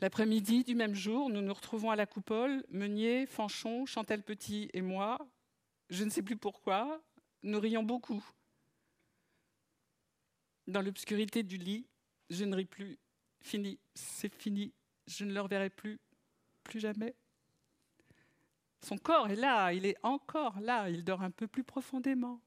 L'après-midi 0.00 0.64
du 0.64 0.74
même 0.74 0.94
jour, 0.94 1.28
nous 1.28 1.42
nous 1.42 1.52
retrouvons 1.52 1.90
à 1.90 1.96
la 1.96 2.06
coupole, 2.06 2.64
Meunier, 2.70 3.26
Fanchon, 3.26 3.84
Chantal 3.84 4.22
Petit 4.22 4.70
et 4.72 4.80
moi. 4.80 5.18
Je 5.90 6.04
ne 6.04 6.10
sais 6.10 6.22
plus 6.22 6.36
pourquoi, 6.36 7.02
nous 7.42 7.60
rions 7.60 7.82
beaucoup. 7.82 8.24
Dans 10.66 10.80
l'obscurité 10.80 11.42
du 11.42 11.58
lit, 11.58 11.86
je 12.30 12.44
ne 12.44 12.56
ris 12.56 12.64
plus. 12.64 12.98
Fini, 13.40 13.78
c'est 13.94 14.34
fini, 14.34 14.72
je 15.06 15.24
ne 15.24 15.34
le 15.34 15.40
reverrai 15.40 15.68
plus, 15.68 15.98
plus 16.62 16.80
jamais. 16.80 17.14
Son 18.82 18.96
corps 18.96 19.28
est 19.28 19.36
là, 19.36 19.72
il 19.72 19.84
est 19.84 19.96
encore 20.02 20.58
là, 20.60 20.88
il 20.88 21.04
dort 21.04 21.22
un 21.22 21.30
peu 21.30 21.46
plus 21.46 21.64
profondément. 21.64 22.40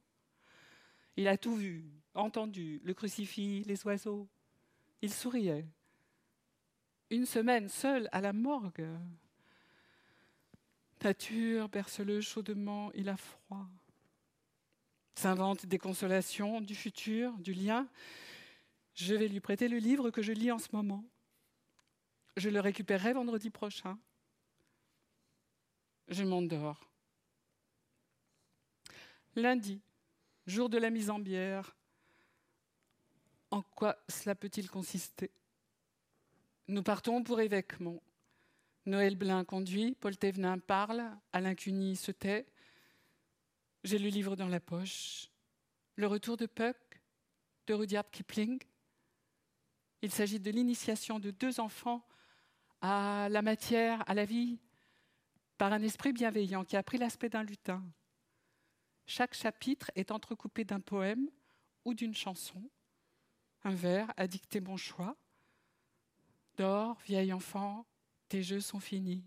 Il 1.16 1.28
a 1.28 1.38
tout 1.38 1.56
vu, 1.56 1.86
entendu, 2.16 2.82
le 2.84 2.94
crucifix, 2.94 3.64
les 3.66 3.86
oiseaux. 3.86 4.28
Il 5.02 5.14
souriait. 5.14 5.68
Une 7.12 7.26
semaine 7.26 7.70
seul 7.70 8.10
à 8.12 8.22
la 8.22 8.34
morgue. 8.34 8.88
Nature 11.04 11.68
berce-le 11.68 12.22
chaudement, 12.22 12.90
il 12.94 13.10
a 13.10 13.18
froid. 13.18 13.68
S'invente 15.16 15.66
des 15.66 15.78
consolations, 15.78 16.62
du 16.62 16.76
futur, 16.76 17.38
du 17.40 17.54
lien. 17.54 17.88
Je 18.96 19.14
vais 19.14 19.28
lui 19.28 19.42
prêter 19.42 19.68
le 19.68 19.78
livre 19.78 20.10
que 20.12 20.22
je 20.22 20.32
lis 20.32 20.52
en 20.52 20.60
ce 20.60 20.70
moment. 20.72 21.04
Je 22.38 22.50
le 22.50 22.62
récupérerai 22.62 23.14
vendredi 23.14 23.50
prochain 23.50 24.00
je 26.14 26.24
m'endors. 26.24 26.80
Lundi, 29.36 29.82
jour 30.46 30.70
de 30.70 30.78
la 30.78 30.90
mise 30.90 31.10
en 31.10 31.20
bière. 31.20 31.76
En 33.52 33.62
quoi 33.62 33.98
cela 34.08 34.36
peut-il 34.36 34.70
consister? 34.70 35.32
Nous 36.68 36.84
partons 36.84 37.24
pour 37.24 37.42
Évêquemont. 37.42 38.02
Noël 38.86 39.16
Blin 39.16 39.44
conduit, 39.44 39.96
Paul 39.96 40.18
Thévenin 40.18 40.60
parle, 40.60 41.04
Alain 41.32 41.56
Cuny 41.56 41.96
se 41.96 42.12
tait. 42.12 42.46
J'ai 43.84 43.98
le 43.98 44.10
livre 44.10 44.36
dans 44.36 44.48
la 44.48 44.60
poche. 44.60 45.30
Le 45.96 46.08
retour 46.08 46.38
de 46.38 46.46
Puck, 46.46 46.78
de 47.68 47.74
Rudyard 47.74 48.10
Kipling. 48.10 48.62
Il 50.02 50.12
s'agit 50.12 50.40
de 50.40 50.52
l'initiation 50.52 51.20
de 51.20 51.32
deux 51.32 51.60
enfants 51.60 52.06
à 52.82 53.30
la 53.30 53.42
matière, 53.42 54.04
à 54.10 54.14
la 54.14 54.26
vie, 54.26 54.60
par 55.64 55.72
un 55.72 55.82
esprit 55.82 56.12
bienveillant 56.12 56.66
qui 56.66 56.76
a 56.76 56.84
pris 56.84 56.98
l'aspect 56.98 57.30
d'un 57.30 57.44
lutin. 57.44 57.82
Chaque 59.06 59.34
chapitre 59.34 59.92
est 59.96 60.12
entrecoupé 60.12 60.66
d'un 60.66 60.82
poème 60.82 61.30
ou 61.86 61.94
d'une 61.94 62.14
chanson. 62.14 62.62
Un 63.64 63.74
vers 63.74 64.12
a 64.18 64.28
dicté 64.28 64.60
mon 64.60 64.76
choix. 64.76 65.16
Dors, 66.58 67.00
vieil 67.06 67.32
enfant, 67.32 67.86
tes 68.28 68.44
jeux 68.44 68.60
sont 68.60 68.82
finis. 68.82 69.24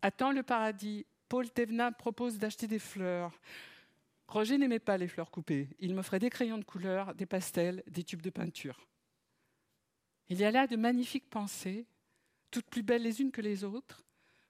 Attends 0.00 0.32
le 0.32 0.42
paradis. 0.42 1.04
Paul 1.28 1.50
Thévenin 1.50 1.92
propose 1.92 2.38
d'acheter 2.38 2.66
des 2.66 2.78
fleurs. 2.78 3.38
Roger 4.26 4.56
n'aimait 4.56 4.78
pas 4.78 4.96
les 4.96 5.06
fleurs 5.06 5.30
coupées. 5.30 5.68
Il 5.80 5.94
m'offrait 5.94 6.18
des 6.18 6.30
crayons 6.30 6.56
de 6.56 6.64
couleur, 6.64 7.14
des 7.14 7.26
pastels, 7.26 7.82
des 7.88 8.04
tubes 8.04 8.22
de 8.22 8.30
peinture. 8.30 8.88
Il 10.30 10.38
y 10.38 10.44
a 10.44 10.50
là 10.50 10.66
de 10.66 10.76
magnifiques 10.76 11.28
pensées 11.28 11.86
toutes 12.54 12.70
plus 12.70 12.84
belles 12.84 13.02
les 13.02 13.20
unes 13.20 13.32
que 13.32 13.40
les 13.40 13.64
autres, 13.64 14.04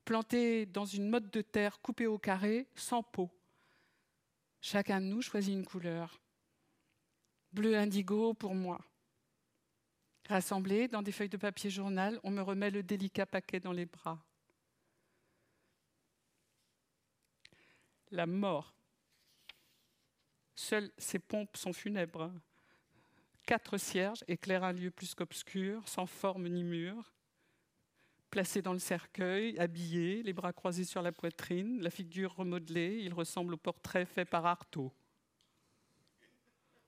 plantées 0.05 0.66
dans 0.66 0.84
une 0.84 1.09
motte 1.09 1.32
de 1.32 1.40
terre 1.40 1.80
coupée 1.80 2.07
au 2.07 2.18
carré, 2.18 2.68
sans 2.74 3.02
peau. 3.02 3.30
Chacun 4.61 5.00
de 5.00 5.07
nous 5.07 5.22
choisit 5.22 5.55
une 5.55 5.64
couleur. 5.64 6.20
Bleu 7.50 7.78
indigo 7.78 8.34
pour 8.34 8.55
moi. 8.55 8.78
Rassemblés 10.28 10.86
dans 10.86 11.00
des 11.00 11.12
feuilles 11.12 11.30
de 11.30 11.38
papier 11.38 11.70
journal, 11.70 12.20
on 12.24 12.30
me 12.30 12.42
remet 12.42 12.70
le 12.70 12.82
délicat 12.82 13.24
paquet 13.24 13.59
dans 13.59 13.72
les 13.72 13.86
bras. 13.86 14.22
La 18.11 18.26
mort. 18.26 18.74
Seules 20.55 20.92
ces 20.98 21.18
pompes 21.18 21.57
sont 21.57 21.72
funèbres. 21.72 22.30
Quatre 23.46 23.78
cierges 23.78 24.24
éclairent 24.28 24.64
un 24.64 24.74
lieu 24.74 24.90
plus 24.90 25.14
qu'obscur, 25.14 25.88
sans 25.88 26.05
forme 26.05 26.48
ni 26.48 26.64
mur. 26.64 27.14
Placé 28.35 28.62
dans 28.62 28.72
le 28.72 28.80
cercueil, 28.80 29.57
habillé, 29.61 30.24
les 30.24 30.32
bras 30.32 30.53
croisés 30.53 30.82
sur 30.82 31.03
la 31.03 31.12
poitrine, 31.12 31.80
la 31.80 31.89
figure 31.89 32.35
remodelée, 32.35 32.99
il 33.05 33.14
ressemble 33.14 33.55
au 33.55 33.57
portrait 33.57 34.07
fait 34.07 34.24
par 34.24 34.45
Artaud. 34.45 34.93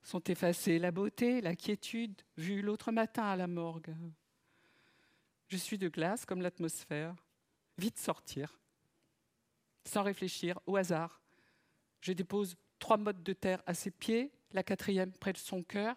Sont 0.03 0.25
effacées 0.25 0.81
la 0.81 0.91
beauté, 0.91 1.41
la 1.41 1.55
quiétude, 1.55 2.21
vue 2.37 2.63
l'autre 2.63 2.91
matin 2.91 3.23
à 3.23 3.37
la 3.37 3.47
morgue. 3.47 3.95
Je 5.47 5.57
suis 5.57 5.79
de 5.79 5.89
glace 5.89 6.27
comme 6.27 6.43
l'atmosphère. 6.43 7.15
Vite 7.79 7.99
sortir. 8.01 8.59
Sans 9.85 10.03
réfléchir, 10.03 10.59
au 10.67 10.75
hasard. 10.75 11.21
Je 12.01 12.13
dépose 12.13 12.57
trois 12.81 12.97
mottes 12.97 13.23
de 13.23 13.33
terre 13.35 13.63
à 13.67 13.75
ses 13.75 13.93
pieds, 13.93 14.33
la 14.51 14.65
quatrième 14.65 15.13
près 15.13 15.33
de 15.33 15.39
son 15.39 15.63
cœur. 15.63 15.95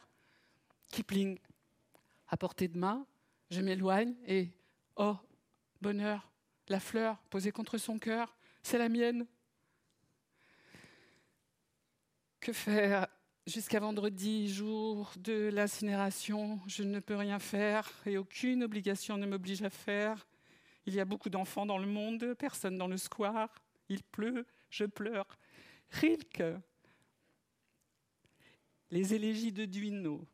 Kipling 0.92 1.40
à 2.28 2.38
portée 2.38 2.68
de 2.68 2.78
main. 2.78 3.08
Je 3.50 3.62
m'éloigne 3.62 4.14
et, 4.28 4.52
oh, 4.96 5.18
bonheur, 5.82 6.32
la 6.68 6.80
fleur 6.80 7.18
posée 7.30 7.52
contre 7.52 7.78
son 7.78 7.98
cœur, 8.00 8.36
c'est 8.64 8.78
la 8.78 8.90
mienne. 8.90 9.26
Que 12.40 12.54
faire 12.54 13.08
Jusqu'à 13.50 13.80
vendredi, 13.80 14.48
jour 14.48 15.12
de 15.18 15.50
l'incinération, 15.52 16.60
je 16.68 16.84
ne 16.84 17.00
peux 17.00 17.16
rien 17.16 17.40
faire 17.40 17.92
et 18.06 18.20
aucune 18.20 18.64
obligation 18.64 19.18
ne 19.18 19.26
m'oblige 19.26 19.64
à 19.64 19.72
faire. 19.72 20.28
Il 20.86 20.94
y 20.94 21.00
a 21.00 21.06
beaucoup 21.06 21.32
d'enfants 21.32 21.66
dans 21.66 21.80
le 21.80 21.88
monde, 21.88 22.36
personne 22.38 22.78
dans 22.78 22.88
le 22.88 22.98
square. 22.98 23.50
Il 23.88 24.04
pleut, 24.04 24.46
je 24.70 24.86
pleure. 24.86 25.26
Rilke. 25.90 26.44
Les 28.92 29.16
élégies 29.16 29.52
de 29.52 29.66
Duino. 29.66 30.28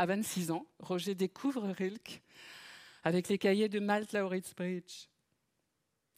À 0.00 0.06
26 0.06 0.50
ans, 0.50 0.64
Roger 0.78 1.14
découvre 1.14 1.68
Rilke 1.68 2.22
avec 3.04 3.28
les 3.28 3.36
cahiers 3.36 3.68
de 3.68 3.80
Malte 3.80 4.16
Bridge. 4.56 5.08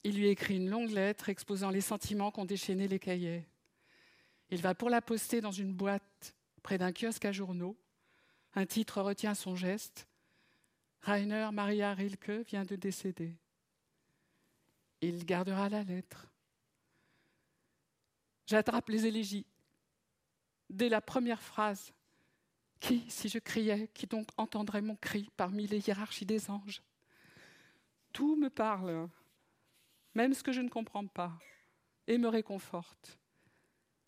Il 0.04 0.16
lui 0.16 0.28
écrit 0.28 0.58
une 0.58 0.70
longue 0.70 0.92
lettre 0.92 1.28
exposant 1.28 1.70
les 1.70 1.80
sentiments 1.80 2.30
qu'ont 2.30 2.44
déchaîné 2.44 2.86
les 2.86 3.00
cahiers. 3.00 3.44
Il 4.50 4.62
va 4.62 4.76
pour 4.76 4.88
la 4.88 5.02
poster 5.02 5.40
dans 5.40 5.50
une 5.50 5.74
boîte 5.74 6.36
près 6.62 6.78
d'un 6.78 6.92
kiosque 6.92 7.24
à 7.24 7.32
journaux. 7.32 7.76
Un 8.54 8.66
titre 8.66 9.02
retient 9.02 9.34
son 9.34 9.56
geste. 9.56 10.06
Rainer 11.00 11.48
Maria 11.52 11.92
Rilke 11.92 12.46
vient 12.46 12.64
de 12.64 12.76
décéder. 12.76 13.34
Il 15.00 15.24
gardera 15.24 15.68
la 15.68 15.82
lettre. 15.82 16.28
J'attrape 18.46 18.90
les 18.90 19.06
élégies. 19.06 19.46
Dès 20.70 20.88
la 20.88 21.00
première 21.00 21.42
phrase, 21.42 21.92
qui, 22.82 23.04
si 23.08 23.28
je 23.28 23.38
criais, 23.38 23.88
qui 23.94 24.08
donc 24.08 24.28
entendrait 24.36 24.82
mon 24.82 24.96
cri 24.96 25.30
parmi 25.36 25.68
les 25.68 25.86
hiérarchies 25.86 26.26
des 26.26 26.50
anges? 26.50 26.82
Tout 28.12 28.34
me 28.34 28.50
parle 28.50 29.08
même 30.14 30.34
ce 30.34 30.42
que 30.42 30.52
je 30.52 30.60
ne 30.60 30.68
comprends 30.68 31.06
pas, 31.06 31.32
et 32.08 32.18
me 32.18 32.28
réconforte. 32.28 33.18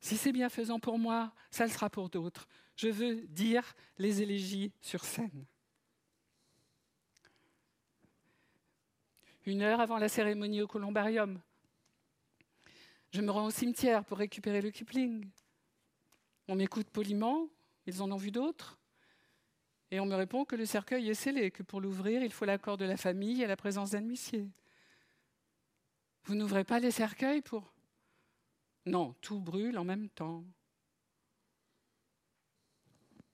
Si 0.00 0.16
c'est 0.16 0.32
bienfaisant 0.32 0.80
pour 0.80 0.98
moi, 0.98 1.32
ça 1.50 1.64
le 1.64 1.70
sera 1.70 1.88
pour 1.88 2.10
d'autres. 2.10 2.48
Je 2.76 2.88
veux 2.88 3.22
dire 3.28 3.74
les 3.96 4.20
élégies 4.20 4.72
sur 4.80 5.04
scène. 5.04 5.46
Une 9.46 9.62
heure 9.62 9.80
avant 9.80 9.98
la 9.98 10.08
cérémonie 10.08 10.62
au 10.62 10.66
columbarium, 10.66 11.40
je 13.12 13.20
me 13.20 13.30
rends 13.30 13.46
au 13.46 13.50
cimetière 13.50 14.04
pour 14.04 14.18
récupérer 14.18 14.60
le 14.60 14.70
Kipling. 14.70 15.30
On 16.48 16.56
m'écoute 16.56 16.90
poliment, 16.90 17.48
ils 17.86 18.02
en 18.02 18.10
ont 18.10 18.16
vu 18.16 18.30
d'autres, 18.30 18.78
et 19.90 20.00
on 20.00 20.06
me 20.06 20.16
répond 20.16 20.44
que 20.44 20.56
le 20.56 20.66
cercueil 20.66 21.08
est 21.08 21.14
scellé, 21.14 21.50
que 21.50 21.62
pour 21.62 21.80
l'ouvrir, 21.80 22.22
il 22.22 22.32
faut 22.32 22.44
l'accord 22.44 22.76
de 22.76 22.84
la 22.84 22.96
famille 22.96 23.42
et 23.42 23.46
la 23.46 23.56
présence 23.56 23.90
d'un 23.90 24.00
huissier. 24.00 24.50
Vous 26.24 26.34
n'ouvrez 26.34 26.64
pas 26.64 26.80
les 26.80 26.90
cercueils 26.90 27.42
pour... 27.42 27.72
Non, 28.86 29.12
tout 29.20 29.40
brûle 29.40 29.78
en 29.78 29.84
même 29.84 30.08
temps. 30.08 30.44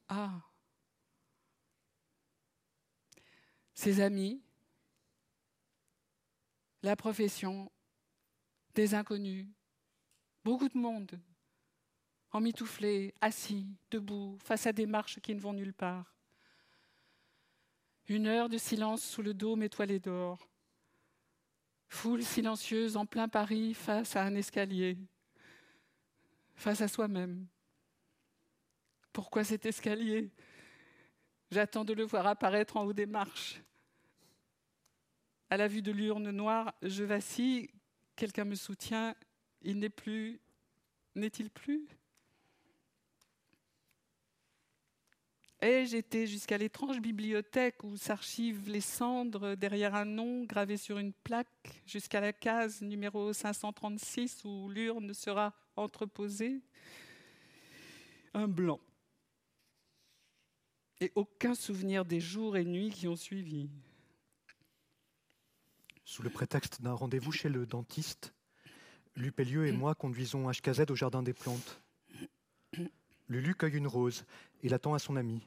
Ah. 0.08 0.42
Ses 3.72 4.00
amis, 4.00 4.42
la 6.82 6.96
profession, 6.96 7.70
des 8.74 8.94
inconnus, 8.94 9.46
beaucoup 10.44 10.68
de 10.68 10.76
monde, 10.76 11.18
emmitouflés, 12.32 13.14
assis, 13.20 13.66
debout, 13.90 14.38
face 14.42 14.66
à 14.66 14.72
des 14.72 14.86
marches 14.86 15.20
qui 15.20 15.34
ne 15.34 15.40
vont 15.40 15.52
nulle 15.52 15.74
part. 15.74 16.14
Une 18.08 18.26
heure 18.26 18.48
de 18.48 18.58
silence 18.58 19.02
sous 19.02 19.22
le 19.22 19.34
dôme 19.34 19.62
étoilé 19.62 19.98
d'or. 19.98 20.48
Foule 21.88 22.22
silencieuse 22.22 22.96
en 22.96 23.06
plein 23.06 23.28
Paris 23.28 23.74
face 23.74 24.14
à 24.16 24.22
un 24.22 24.34
escalier, 24.34 24.96
face 26.54 26.80
à 26.80 26.88
soi-même. 26.88 27.46
Pourquoi 29.12 29.42
cet 29.42 29.66
escalier? 29.66 30.30
J'attends 31.50 31.84
de 31.84 31.92
le 31.92 32.04
voir 32.04 32.26
apparaître 32.28 32.76
en 32.76 32.84
haut 32.84 32.92
des 32.92 33.06
marches. 33.06 33.60
À 35.50 35.56
la 35.56 35.66
vue 35.66 35.82
de 35.82 35.90
l'urne 35.90 36.30
noire, 36.30 36.72
je 36.82 37.02
vacille, 37.02 37.70
quelqu'un 38.14 38.44
me 38.44 38.54
soutient, 38.54 39.16
il 39.62 39.80
n'est 39.80 39.90
plus, 39.90 40.40
n'est-il 41.16 41.50
plus? 41.50 41.88
Ai-je 45.62 45.96
été 45.96 46.26
jusqu'à 46.26 46.56
l'étrange 46.56 47.00
bibliothèque 47.00 47.84
où 47.84 47.98
s'archivent 47.98 48.70
les 48.70 48.80
cendres 48.80 49.56
derrière 49.56 49.94
un 49.94 50.06
nom 50.06 50.44
gravé 50.44 50.78
sur 50.78 50.96
une 50.96 51.12
plaque, 51.12 51.82
jusqu'à 51.86 52.20
la 52.20 52.32
case 52.32 52.80
numéro 52.80 53.34
536 53.34 54.44
où 54.44 54.70
l'urne 54.70 55.12
sera 55.12 55.54
entreposée? 55.76 56.62
Un 58.32 58.48
blanc. 58.48 58.80
Et 61.02 61.12
aucun 61.14 61.54
souvenir 61.54 62.06
des 62.06 62.20
jours 62.20 62.56
et 62.56 62.64
nuits 62.64 62.90
qui 62.90 63.06
ont 63.06 63.16
suivi. 63.16 63.68
Sous 66.04 66.22
le 66.22 66.30
prétexte 66.30 66.80
d'un 66.80 66.94
rendez-vous 66.94 67.32
chez 67.32 67.50
le 67.50 67.66
dentiste, 67.66 68.32
Lupélieu 69.14 69.66
et 69.66 69.72
moi 69.72 69.94
conduisons 69.94 70.50
HKZ 70.50 70.90
au 70.90 70.94
Jardin 70.94 71.22
des 71.22 71.34
Plantes. 71.34 71.82
Lulu 73.28 73.54
cueille 73.54 73.76
une 73.76 73.86
rose 73.86 74.24
et 74.62 74.68
l'attend 74.68 74.94
à 74.94 74.98
son 74.98 75.16
ami. 75.16 75.46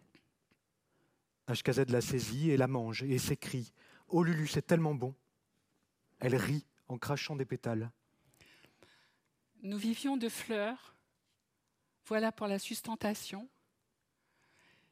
HKZ 1.47 1.89
la 1.89 2.01
saisit 2.01 2.51
et 2.51 2.57
la 2.57 2.67
mange 2.67 3.03
et 3.03 3.17
s'écrie 3.17 3.73
Oh 4.07 4.23
Lulu, 4.23 4.47
c'est 4.47 4.61
tellement 4.61 4.95
bon 4.95 5.13
Elle 6.19 6.35
rit 6.35 6.65
en 6.87 6.97
crachant 6.97 7.35
des 7.35 7.45
pétales. 7.45 7.91
Nous 9.61 9.77
vivions 9.77 10.17
de 10.17 10.29
fleurs, 10.29 10.95
voilà 12.05 12.31
pour 12.31 12.47
la 12.47 12.59
sustentation. 12.59 13.47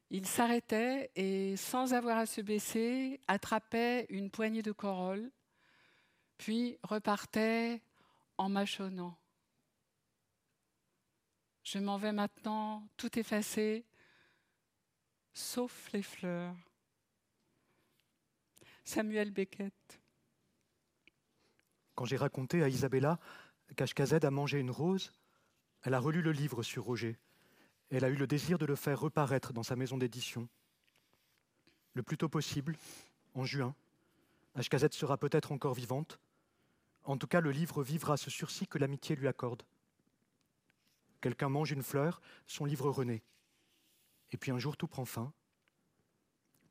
Il 0.10 0.26
s'arrêtait 0.26 1.12
et, 1.16 1.56
sans 1.56 1.94
avoir 1.94 2.18
à 2.18 2.26
se 2.26 2.42
baisser, 2.42 3.20
attrapait 3.28 4.06
une 4.10 4.30
poignée 4.30 4.62
de 4.62 4.72
corolles, 4.72 5.32
puis 6.38 6.78
repartait 6.84 7.82
en 8.38 8.50
mâchonnant. 8.50 9.18
Je 11.64 11.80
m'en 11.80 11.98
vais 11.98 12.12
maintenant 12.12 12.88
tout 12.98 13.18
effacé, 13.20 13.86
sauf 15.34 15.92
les 15.94 16.04
fleurs. 16.04 16.56
Samuel 18.84 19.32
Beckett. 19.32 20.02
Quand 21.96 22.06
j'ai 22.06 22.18
raconté 22.18 22.64
à 22.64 22.70
Isabella 22.70 23.20
qu'HKZ 23.76 24.26
a 24.26 24.32
mangé 24.32 24.60
une 24.60 24.72
rose, 24.72 25.14
elle 25.84 25.94
a 25.94 26.00
relu 26.00 26.22
le 26.22 26.32
livre 26.32 26.64
sur 26.64 26.84
Roger. 26.84 27.18
Elle 27.90 28.06
a 28.06 28.10
eu 28.10 28.16
le 28.16 28.28
désir 28.28 28.58
de 28.58 28.66
le 28.66 28.76
faire 28.76 29.00
reparaître 29.00 29.54
dans 29.54 29.64
sa 29.64 29.76
maison 29.76 29.98
d'édition. 29.98 30.48
Le 31.94 32.04
plus 32.04 32.18
tôt 32.18 32.30
possible, 32.30 32.78
en 33.34 33.44
juin, 33.44 33.76
HKZ 34.56 34.92
sera 34.92 35.18
peut-être 35.18 35.52
encore 35.52 35.74
vivante. 35.74 36.20
En 37.04 37.18
tout 37.18 37.28
cas, 37.28 37.42
le 37.42 37.52
livre 37.52 37.84
vivra 37.84 38.18
ce 38.18 38.30
sursis 38.30 38.68
que 38.68 38.78
l'amitié 38.78 39.16
lui 39.16 39.28
accorde. 39.28 39.64
Quelqu'un 41.20 41.50
mange 41.50 41.72
une 41.72 41.84
fleur, 41.84 42.22
son 42.48 42.66
livre 42.66 42.90
renaît. 42.90 43.24
Et 44.32 44.38
puis 44.38 44.52
un 44.52 44.60
jour 44.60 44.78
tout 44.78 44.88
prend 44.88 45.06
fin. 45.06 45.34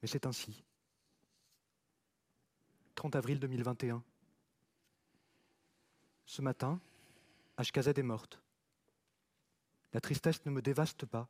Mais 0.03 0.09
c'est 0.09 0.27
ainsi. 0.27 0.65
30 2.95 3.17
avril 3.17 3.39
2021. 3.39 4.03
Ce 6.27 6.43
matin, 6.43 6.81
HKZ 7.59 7.89
est 7.89 8.03
morte. 8.03 8.41
La 9.93 10.01
tristesse 10.01 10.45
ne 10.47 10.51
me 10.51 10.63
dévaste 10.63 11.07
pas. 11.07 11.29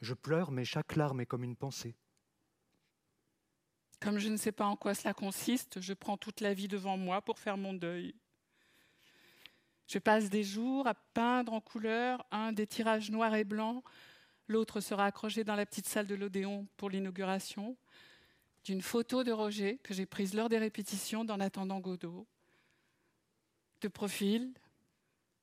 Je 0.00 0.14
pleure, 0.14 0.50
mais 0.50 0.64
chaque 0.64 0.96
larme 0.96 1.20
est 1.20 1.26
comme 1.26 1.44
une 1.44 1.56
pensée. 1.56 1.96
Comme 4.00 4.18
je 4.18 4.28
ne 4.28 4.36
sais 4.36 4.52
pas 4.52 4.66
en 4.66 4.76
quoi 4.76 4.94
cela 4.94 5.14
consiste, 5.14 5.80
je 5.80 5.94
prends 5.94 6.16
toute 6.16 6.40
la 6.40 6.52
vie 6.52 6.68
devant 6.68 6.96
moi 6.96 7.22
pour 7.22 7.38
faire 7.38 7.56
mon 7.56 7.72
deuil. 7.72 8.14
Je 9.86 9.98
passe 9.98 10.30
des 10.30 10.44
jours 10.44 10.86
à 10.86 10.94
peindre 10.94 11.52
en 11.52 11.60
couleur 11.60 12.24
un 12.30 12.52
des 12.52 12.66
tirages 12.66 13.10
noirs 13.10 13.34
et 13.34 13.44
blancs. 13.44 13.82
L'autre 14.48 14.80
sera 14.80 15.06
accroché 15.06 15.44
dans 15.44 15.54
la 15.54 15.66
petite 15.66 15.86
salle 15.86 16.06
de 16.06 16.14
l'Odéon 16.14 16.66
pour 16.76 16.90
l'inauguration 16.90 17.76
d'une 18.64 18.82
photo 18.82 19.24
de 19.24 19.32
Roger 19.32 19.78
que 19.78 19.94
j'ai 19.94 20.06
prise 20.06 20.34
lors 20.34 20.48
des 20.48 20.58
répétitions 20.58 21.24
d'En 21.24 21.40
attendant 21.40 21.80
Godot. 21.80 22.26
De 23.80 23.88
profil, 23.88 24.52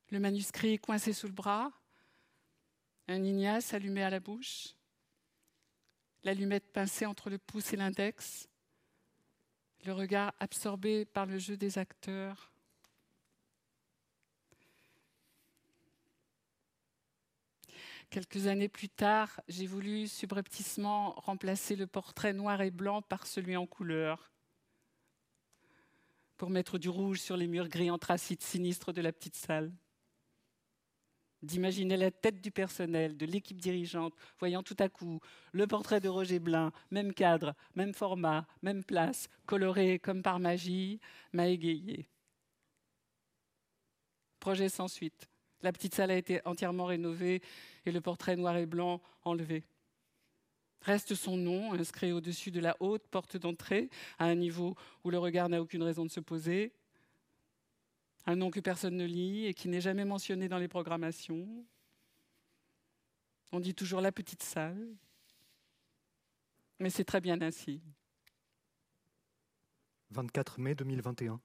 le 0.09 0.19
manuscrit 0.19 0.79
coincé 0.79 1.13
sous 1.13 1.27
le 1.27 1.33
bras, 1.33 1.71
un 3.07 3.23
ignace 3.23 3.73
allumé 3.73 4.03
à 4.03 4.09
la 4.09 4.19
bouche, 4.19 4.75
l'allumette 6.23 6.71
pincée 6.71 7.05
entre 7.05 7.29
le 7.29 7.37
pouce 7.37 7.73
et 7.73 7.77
l'index, 7.77 8.47
le 9.85 9.93
regard 9.93 10.33
absorbé 10.39 11.05
par 11.05 11.25
le 11.25 11.37
jeu 11.37 11.57
des 11.57 11.77
acteurs. 11.77 12.50
Quelques 18.11 18.47
années 18.47 18.67
plus 18.67 18.89
tard, 18.89 19.39
j'ai 19.47 19.65
voulu 19.65 20.07
subrepticement 20.07 21.11
remplacer 21.11 21.77
le 21.77 21.87
portrait 21.87 22.33
noir 22.33 22.61
et 22.61 22.69
blanc 22.69 23.01
par 23.01 23.25
celui 23.25 23.55
en 23.55 23.65
couleur, 23.65 24.31
pour 26.35 26.49
mettre 26.49 26.77
du 26.77 26.89
rouge 26.89 27.21
sur 27.21 27.37
les 27.37 27.47
murs 27.47 27.69
gris 27.69 27.89
anthracite 27.89 28.43
sinistres 28.43 28.91
de 28.91 29.01
la 29.01 29.13
petite 29.13 29.37
salle 29.37 29.71
d'imaginer 31.41 31.97
la 31.97 32.11
tête 32.11 32.41
du 32.41 32.51
personnel, 32.51 33.17
de 33.17 33.25
l'équipe 33.25 33.59
dirigeante, 33.59 34.13
voyant 34.39 34.61
tout 34.61 34.75
à 34.77 34.89
coup 34.89 35.19
le 35.53 35.65
portrait 35.65 35.99
de 35.99 36.09
Roger 36.09 36.37
Blin, 36.37 36.71
même 36.91 37.13
cadre, 37.13 37.55
même 37.75 37.93
format, 37.93 38.45
même 38.61 38.83
place, 38.83 39.27
coloré 39.47 39.97
comme 39.97 40.21
par 40.21 40.39
magie, 40.39 40.99
m'a 41.33 41.47
égayé. 41.47 42.07
Projet 44.39 44.69
sans 44.69 44.87
suite. 44.87 45.30
La 45.63 45.71
petite 45.71 45.95
salle 45.95 46.11
a 46.11 46.17
été 46.17 46.41
entièrement 46.45 46.85
rénovée 46.85 47.41
et 47.85 47.91
le 47.91 48.01
portrait 48.01 48.35
noir 48.35 48.57
et 48.57 48.65
blanc 48.65 49.01
enlevé. 49.23 49.63
Reste 50.81 51.13
son 51.13 51.37
nom, 51.37 51.73
inscrit 51.73 52.11
au-dessus 52.11 52.49
de 52.49 52.59
la 52.59 52.75
haute 52.79 53.07
porte 53.07 53.37
d'entrée, 53.37 53.89
à 54.17 54.25
un 54.25 54.35
niveau 54.35 54.75
où 55.03 55.11
le 55.11 55.19
regard 55.19 55.47
n'a 55.49 55.61
aucune 55.61 55.83
raison 55.83 56.03
de 56.05 56.09
se 56.09 56.19
poser, 56.19 56.73
un 58.25 58.35
nom 58.35 58.49
que 58.49 58.59
personne 58.59 58.97
ne 58.97 59.05
lit 59.05 59.45
et 59.45 59.53
qui 59.53 59.67
n'est 59.67 59.81
jamais 59.81 60.05
mentionné 60.05 60.47
dans 60.47 60.57
les 60.57 60.67
programmations. 60.67 61.47
On 63.51 63.59
dit 63.59 63.75
toujours 63.75 64.01
la 64.01 64.11
petite 64.11 64.43
salle, 64.43 64.95
mais 66.79 66.89
c'est 66.89 67.03
très 67.03 67.21
bien 67.21 67.39
ainsi. 67.41 67.81
24 70.11 70.59
mai 70.59 70.75
2021. 70.75 71.39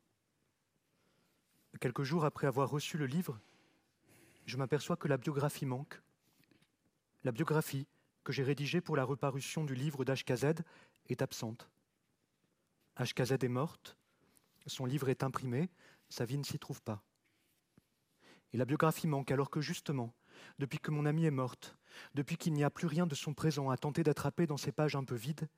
Quelques 1.80 2.02
jours 2.04 2.24
après 2.24 2.46
avoir 2.46 2.70
reçu 2.70 2.96
le 2.96 3.06
livre, 3.06 3.38
je 4.46 4.56
m'aperçois 4.56 4.96
que 4.96 5.08
la 5.08 5.16
biographie 5.16 5.66
manque. 5.66 6.00
La 7.24 7.32
biographie 7.32 7.86
que 8.24 8.32
j'ai 8.32 8.42
rédigée 8.42 8.80
pour 8.80 8.96
la 8.96 9.04
reparution 9.04 9.64
du 9.64 9.74
livre 9.74 10.04
d'HKZ 10.04 10.62
est 11.08 11.22
absente. 11.22 11.68
HKZ 12.98 13.32
est 13.42 13.48
morte, 13.48 13.96
son 14.66 14.86
livre 14.86 15.08
est 15.08 15.22
imprimé, 15.22 15.68
sa 16.08 16.24
vie 16.24 16.38
ne 16.38 16.44
s'y 16.44 16.58
trouve 16.58 16.82
pas. 16.82 17.02
Et 18.52 18.56
la 18.56 18.64
biographie 18.64 19.06
manque 19.06 19.30
alors 19.30 19.50
que 19.50 19.60
justement, 19.60 20.14
depuis 20.58 20.78
que 20.78 20.90
mon 20.90 21.06
amie 21.06 21.26
est 21.26 21.30
morte, 21.30 21.76
depuis 22.14 22.36
qu'il 22.36 22.52
n'y 22.52 22.64
a 22.64 22.70
plus 22.70 22.86
rien 22.86 23.06
de 23.06 23.14
son 23.14 23.34
présent 23.34 23.70
à 23.70 23.76
tenter 23.76 24.02
d'attraper 24.02 24.46
dans 24.46 24.56
ces 24.56 24.72
pages 24.72 24.96
un 24.96 25.04
peu 25.04 25.14
vides, 25.14 25.48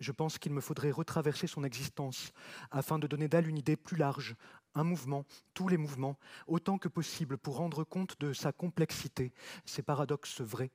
je 0.00 0.12
pense 0.12 0.38
qu'il 0.38 0.52
me 0.52 0.60
faudrait 0.60 0.90
retraverser 0.90 1.46
son 1.46 1.64
existence 1.64 2.32
afin 2.70 2.98
de 2.98 3.06
donner 3.06 3.28
d'elle 3.28 3.48
une 3.48 3.58
idée 3.58 3.76
plus 3.76 3.96
large, 3.96 4.36
un 4.74 4.84
mouvement, 4.84 5.24
tous 5.54 5.68
les 5.68 5.76
mouvements, 5.76 6.18
autant 6.46 6.78
que 6.78 6.88
possible 6.88 7.38
pour 7.38 7.56
rendre 7.56 7.84
compte 7.84 8.18
de 8.20 8.32
sa 8.32 8.52
complexité, 8.52 9.32
ses 9.64 9.82
paradoxes 9.82 10.40
vrais. 10.40 10.70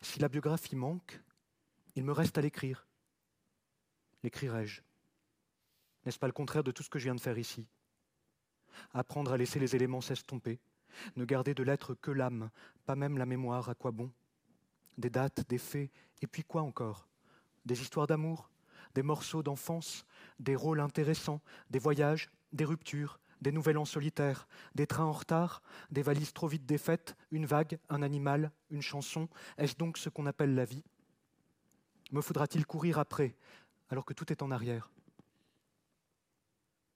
Si 0.00 0.18
la 0.18 0.28
biographie 0.28 0.76
manque, 0.76 1.20
il 1.94 2.04
me 2.04 2.12
reste 2.12 2.38
à 2.38 2.40
l'écrire. 2.40 2.86
L'écrirai-je? 4.22 4.82
N'est-ce 6.04 6.18
pas 6.18 6.26
le 6.26 6.32
contraire 6.32 6.64
de 6.64 6.70
tout 6.70 6.82
ce 6.82 6.90
que 6.90 6.98
je 6.98 7.04
viens 7.04 7.14
de 7.14 7.20
faire 7.20 7.38
ici? 7.38 7.66
Apprendre 8.92 9.32
à 9.32 9.36
laisser 9.36 9.58
les 9.58 9.76
éléments 9.76 10.00
s'estomper, 10.00 10.60
ne 11.16 11.24
garder 11.24 11.54
de 11.54 11.62
l'être 11.62 11.94
que 11.94 12.10
l'âme, 12.10 12.50
pas 12.86 12.96
même 12.96 13.18
la 13.18 13.26
mémoire, 13.26 13.68
à 13.68 13.74
quoi 13.74 13.90
bon? 13.90 14.10
Des 14.98 15.10
dates, 15.10 15.46
des 15.48 15.58
faits, 15.58 15.90
et 16.22 16.26
puis 16.26 16.44
quoi 16.44 16.62
encore? 16.62 17.08
Des 17.64 17.80
histoires 17.80 18.06
d'amour, 18.06 18.50
des 18.94 19.02
morceaux 19.02 19.42
d'enfance, 19.42 20.06
des 20.38 20.56
rôles 20.56 20.80
intéressants, 20.80 21.40
des 21.70 21.78
voyages, 21.78 22.30
des 22.52 22.64
ruptures, 22.64 23.18
des 23.40 23.52
nouvelles 23.52 23.78
en 23.78 23.84
solitaire, 23.84 24.48
des 24.74 24.86
trains 24.86 25.04
en 25.04 25.12
retard, 25.12 25.62
des 25.90 26.02
valises 26.02 26.32
trop 26.32 26.48
vite 26.48 26.66
défaites, 26.66 27.16
une 27.30 27.46
vague, 27.46 27.78
un 27.88 28.02
animal, 28.02 28.52
une 28.70 28.82
chanson. 28.82 29.28
Est-ce 29.58 29.76
donc 29.76 29.98
ce 29.98 30.08
qu'on 30.08 30.26
appelle 30.26 30.54
la 30.54 30.64
vie? 30.64 30.84
Me 32.12 32.20
faudra-t-il 32.20 32.64
courir 32.66 32.98
après, 32.98 33.36
alors 33.90 34.04
que 34.04 34.14
tout 34.14 34.32
est 34.32 34.42
en 34.42 34.50
arrière? 34.50 34.90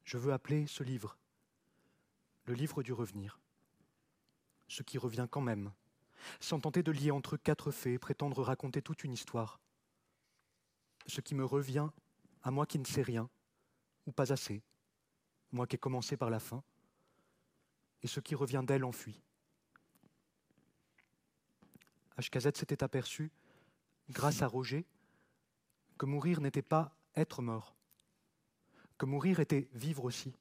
Je 0.04 0.16
veux 0.16 0.32
appeler 0.32 0.66
ce 0.66 0.82
livre 0.82 1.16
le 2.48 2.54
livre 2.54 2.82
du 2.82 2.94
revenir, 2.94 3.38
ce 4.68 4.82
qui 4.82 4.96
revient 4.96 5.28
quand 5.30 5.42
même, 5.42 5.70
sans 6.40 6.58
tenter 6.58 6.82
de 6.82 6.90
lier 6.90 7.10
entre 7.10 7.36
quatre 7.36 7.70
faits 7.70 7.92
et 7.92 7.98
prétendre 7.98 8.42
raconter 8.42 8.80
toute 8.80 9.04
une 9.04 9.12
histoire, 9.12 9.60
ce 11.08 11.20
qui 11.20 11.34
me 11.34 11.44
revient 11.44 11.88
à 12.42 12.50
moi 12.50 12.66
qui 12.66 12.78
ne 12.78 12.84
sais 12.84 13.02
rien, 13.02 13.28
ou 14.06 14.12
pas 14.12 14.32
assez, 14.32 14.62
moi 15.50 15.66
qui 15.66 15.76
ai 15.76 15.78
commencé 15.78 16.16
par 16.16 16.30
la 16.30 16.38
fin, 16.38 16.62
et 18.02 18.06
ce 18.06 18.20
qui 18.20 18.34
revient 18.34 18.62
d'elle 18.64 18.84
enfui. 18.84 19.20
HKZ 22.18 22.54
s'était 22.54 22.82
aperçu, 22.84 23.30
grâce 24.10 24.42
à 24.42 24.46
Roger, 24.46 24.84
que 25.98 26.06
mourir 26.06 26.40
n'était 26.40 26.62
pas 26.62 26.96
être 27.16 27.42
mort, 27.42 27.74
que 28.98 29.06
mourir 29.06 29.40
était 29.40 29.68
vivre 29.72 30.04
aussi, 30.04 30.34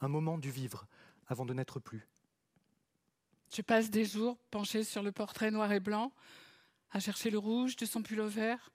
un 0.00 0.08
moment 0.08 0.38
du 0.38 0.50
vivre 0.50 0.86
avant 1.28 1.46
de 1.46 1.54
n'être 1.54 1.80
plus. 1.80 2.08
Je 3.54 3.62
passe 3.62 3.90
des 3.90 4.04
jours 4.04 4.38
penchée 4.50 4.82
sur 4.82 5.02
le 5.02 5.12
portrait 5.12 5.50
noir 5.50 5.70
et 5.72 5.80
blanc, 5.80 6.12
à 6.90 7.00
chercher 7.00 7.30
le 7.30 7.38
rouge 7.38 7.76
de 7.76 7.86
son 7.86 8.02
pull 8.02 8.20
vert, 8.22 8.70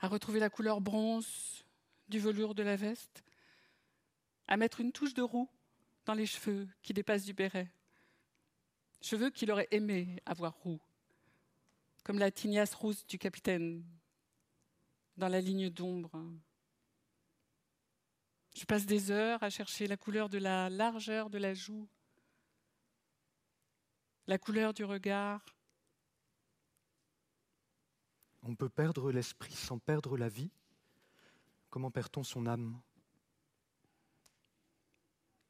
à 0.00 0.08
retrouver 0.08 0.40
la 0.40 0.50
couleur 0.50 0.80
bronze 0.80 1.64
du 2.08 2.18
velours 2.18 2.54
de 2.54 2.62
la 2.62 2.76
veste, 2.76 3.24
à 4.46 4.56
mettre 4.56 4.80
une 4.80 4.92
touche 4.92 5.14
de 5.14 5.22
roux 5.22 5.48
dans 6.06 6.14
les 6.14 6.26
cheveux 6.26 6.68
qui 6.82 6.94
dépassent 6.94 7.24
du 7.24 7.34
béret. 7.34 7.70
Cheveux 9.00 9.30
qu'il 9.30 9.50
aurait 9.50 9.68
aimé 9.70 10.20
avoir 10.26 10.54
roux, 10.54 10.80
comme 12.04 12.18
la 12.18 12.30
tignasse 12.30 12.74
rousse 12.74 13.06
du 13.06 13.18
capitaine 13.18 13.84
dans 15.16 15.28
la 15.28 15.40
ligne 15.40 15.70
d'ombre 15.70 16.10
je 18.58 18.64
passe 18.64 18.86
des 18.86 19.12
heures 19.12 19.42
à 19.44 19.50
chercher 19.50 19.86
la 19.86 19.96
couleur 19.96 20.28
de 20.28 20.38
la 20.38 20.68
largeur 20.68 21.30
de 21.30 21.38
la 21.38 21.54
joue, 21.54 21.88
la 24.26 24.36
couleur 24.36 24.74
du 24.74 24.84
regard. 24.84 25.44
On 28.42 28.54
peut 28.54 28.68
perdre 28.68 29.10
l'esprit 29.12 29.52
sans 29.54 29.78
perdre 29.78 30.16
la 30.16 30.28
vie. 30.28 30.50
Comment 31.70 31.90
perd-on 31.90 32.22
son 32.22 32.46
âme? 32.46 32.80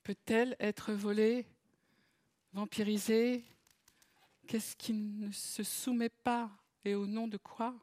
Peut-elle 0.03 0.57
être 0.59 0.93
volée, 0.93 1.47
vampirisée? 2.53 3.45
Qu'est-ce 4.47 4.75
qui 4.75 4.95
ne 4.95 5.31
se 5.31 5.63
soumet 5.63 6.09
pas 6.09 6.51
et 6.85 6.95
au 6.95 7.07
nom 7.07 7.29
de 7.29 7.37
quoi? 7.37 7.75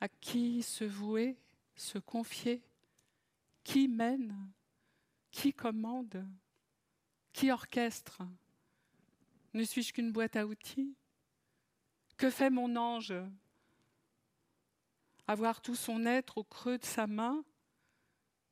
À 0.00 0.08
qui 0.08 0.62
se 0.62 0.84
vouer, 0.84 1.36
se 1.74 1.98
confier? 1.98 2.62
Qui 3.64 3.88
mène? 3.88 4.52
Qui 5.30 5.52
commande? 5.52 6.24
Qui 7.32 7.50
orchestre? 7.50 8.22
Ne 9.52 9.64
suis-je 9.64 9.92
qu'une 9.92 10.12
boîte 10.12 10.36
à 10.36 10.46
outils? 10.46 10.94
Que 12.16 12.30
fait 12.30 12.50
mon 12.50 12.76
ange? 12.76 13.14
Avoir 15.26 15.60
tout 15.60 15.74
son 15.74 16.04
être 16.06 16.38
au 16.38 16.44
creux 16.44 16.78
de 16.78 16.84
sa 16.84 17.06
main, 17.06 17.44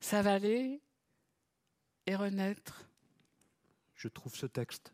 s'avaler 0.00 0.80
et 2.06 2.16
renaître. 2.16 2.88
Je 3.94 4.08
trouve 4.08 4.34
ce 4.34 4.46
texte 4.46 4.92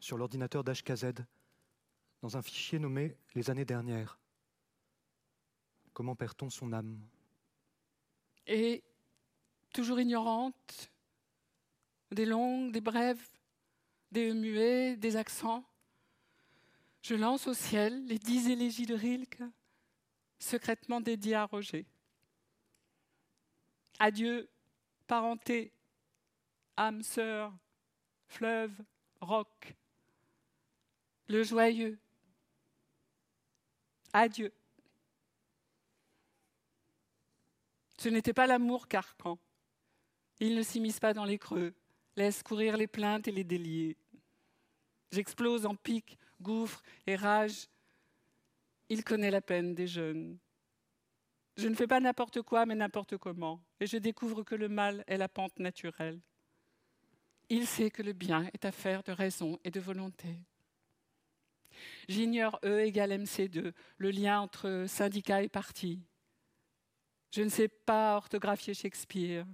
sur 0.00 0.16
l'ordinateur 0.16 0.64
d'HKZ 0.64 1.12
dans 2.22 2.36
un 2.36 2.42
fichier 2.42 2.78
nommé 2.78 3.16
Les 3.34 3.50
années 3.50 3.64
dernières. 3.64 4.18
Comment 5.92 6.16
perd-on 6.16 6.50
son 6.50 6.72
âme? 6.72 6.98
Et 8.46 8.82
toujours 9.72 10.00
ignorante, 10.00 10.90
des 12.10 12.24
longues, 12.24 12.72
des 12.72 12.80
brèves, 12.80 13.28
des 14.10 14.32
muets, 14.32 14.96
des 14.96 15.16
accents. 15.16 15.64
Je 17.02 17.14
lance 17.14 17.46
au 17.46 17.54
ciel 17.54 18.06
les 18.06 18.18
dix 18.18 18.48
élégies 18.48 18.86
de 18.86 18.94
Rilke, 18.94 19.42
secrètement 20.38 21.00
dédiées 21.00 21.34
à 21.34 21.46
Roger. 21.46 21.86
Adieu, 23.98 24.48
parenté. 25.06 25.72
âme 26.76 27.02
sœur, 27.02 27.52
fleuve, 28.28 28.72
roc. 29.20 29.74
Le 31.28 31.42
joyeux. 31.42 31.98
Adieu. 34.12 34.52
Ce 37.98 38.08
n'était 38.08 38.32
pas 38.32 38.46
l'amour 38.46 38.86
carcan. 38.86 39.38
Il 40.40 40.54
ne 40.54 40.62
s'immisce 40.62 41.00
pas 41.00 41.12
dans 41.12 41.24
les 41.24 41.38
creux, 41.38 41.74
laisse 42.16 42.44
courir 42.44 42.76
les 42.76 42.86
plaintes 42.86 43.26
et 43.26 43.32
les 43.32 43.42
déliés. 43.42 43.96
J'explose 45.10 45.66
en 45.66 45.74
pic, 45.74 46.16
gouffre 46.40 46.82
et 47.06 47.16
rage. 47.16 47.68
Il 48.88 49.04
connaît 49.04 49.30
la 49.30 49.40
peine 49.40 49.74
des 49.74 49.86
jeunes. 49.86 50.38
Je 51.56 51.68
ne 51.68 51.74
fais 51.74 51.86
pas 51.86 52.00
n'importe 52.00 52.42
quoi, 52.42 52.66
mais 52.66 52.74
n'importe 52.74 53.16
comment, 53.16 53.60
et 53.80 53.86
je 53.86 53.96
découvre 53.96 54.44
que 54.44 54.54
le 54.54 54.68
mal 54.68 55.02
est 55.08 55.16
la 55.16 55.28
pente 55.28 55.58
naturelle. 55.58 56.20
Il 57.48 57.66
sait 57.66 57.90
que 57.90 58.02
le 58.02 58.12
bien 58.12 58.48
est 58.54 58.64
affaire 58.64 59.02
de 59.02 59.12
raison 59.12 59.58
et 59.64 59.70
de 59.70 59.80
volonté. 59.80 60.28
J'ignore 62.08 62.58
E 62.64 62.80
égale 62.80 63.12
MC2, 63.12 63.72
le 63.96 64.10
lien 64.10 64.40
entre 64.40 64.84
syndicat 64.86 65.42
et 65.42 65.48
parti. 65.48 66.00
Je 67.32 67.42
ne 67.42 67.48
sais 67.48 67.68
pas 67.68 68.16
orthographier 68.16 68.74
Shakespeare. 68.74 69.46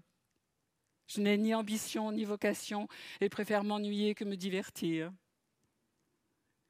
Je 1.07 1.20
n'ai 1.20 1.37
ni 1.37 1.55
ambition 1.55 2.12
ni 2.12 2.24
vocation 2.24 2.89
et 3.20 3.28
préfère 3.28 3.64
m'ennuyer 3.64 4.14
que 4.14 4.24
me 4.24 4.37
divertir. 4.37 5.12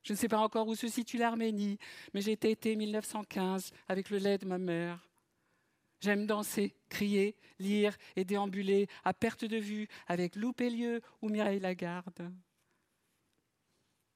Je 0.05 0.12
ne 0.12 0.18
sais 0.18 0.28
pas 0.28 0.38
encore 0.38 0.68
où 0.68 0.74
se 0.74 0.86
situe 0.86 1.16
l'Arménie, 1.16 1.78
mais 2.12 2.20
j'ai 2.20 2.32
été 2.32 2.76
1915 2.76 3.72
avec 3.88 4.11
le 4.11 4.18
lait 4.18 4.36
de 4.36 4.44
ma 4.44 4.59
mère. 4.59 5.09
J'aime 6.00 6.26
danser, 6.26 6.76
crier, 6.90 7.34
lire 7.59 7.96
et 8.14 8.26
déambuler 8.26 8.86
à 9.05 9.14
perte 9.14 9.46
de 9.46 9.57
vue 9.57 9.88
avec 10.07 10.36
Lou 10.36 10.52
Pellieu 10.52 11.00
ou 11.22 11.30
Mireille 11.30 11.61
Lagarde. 11.61 12.30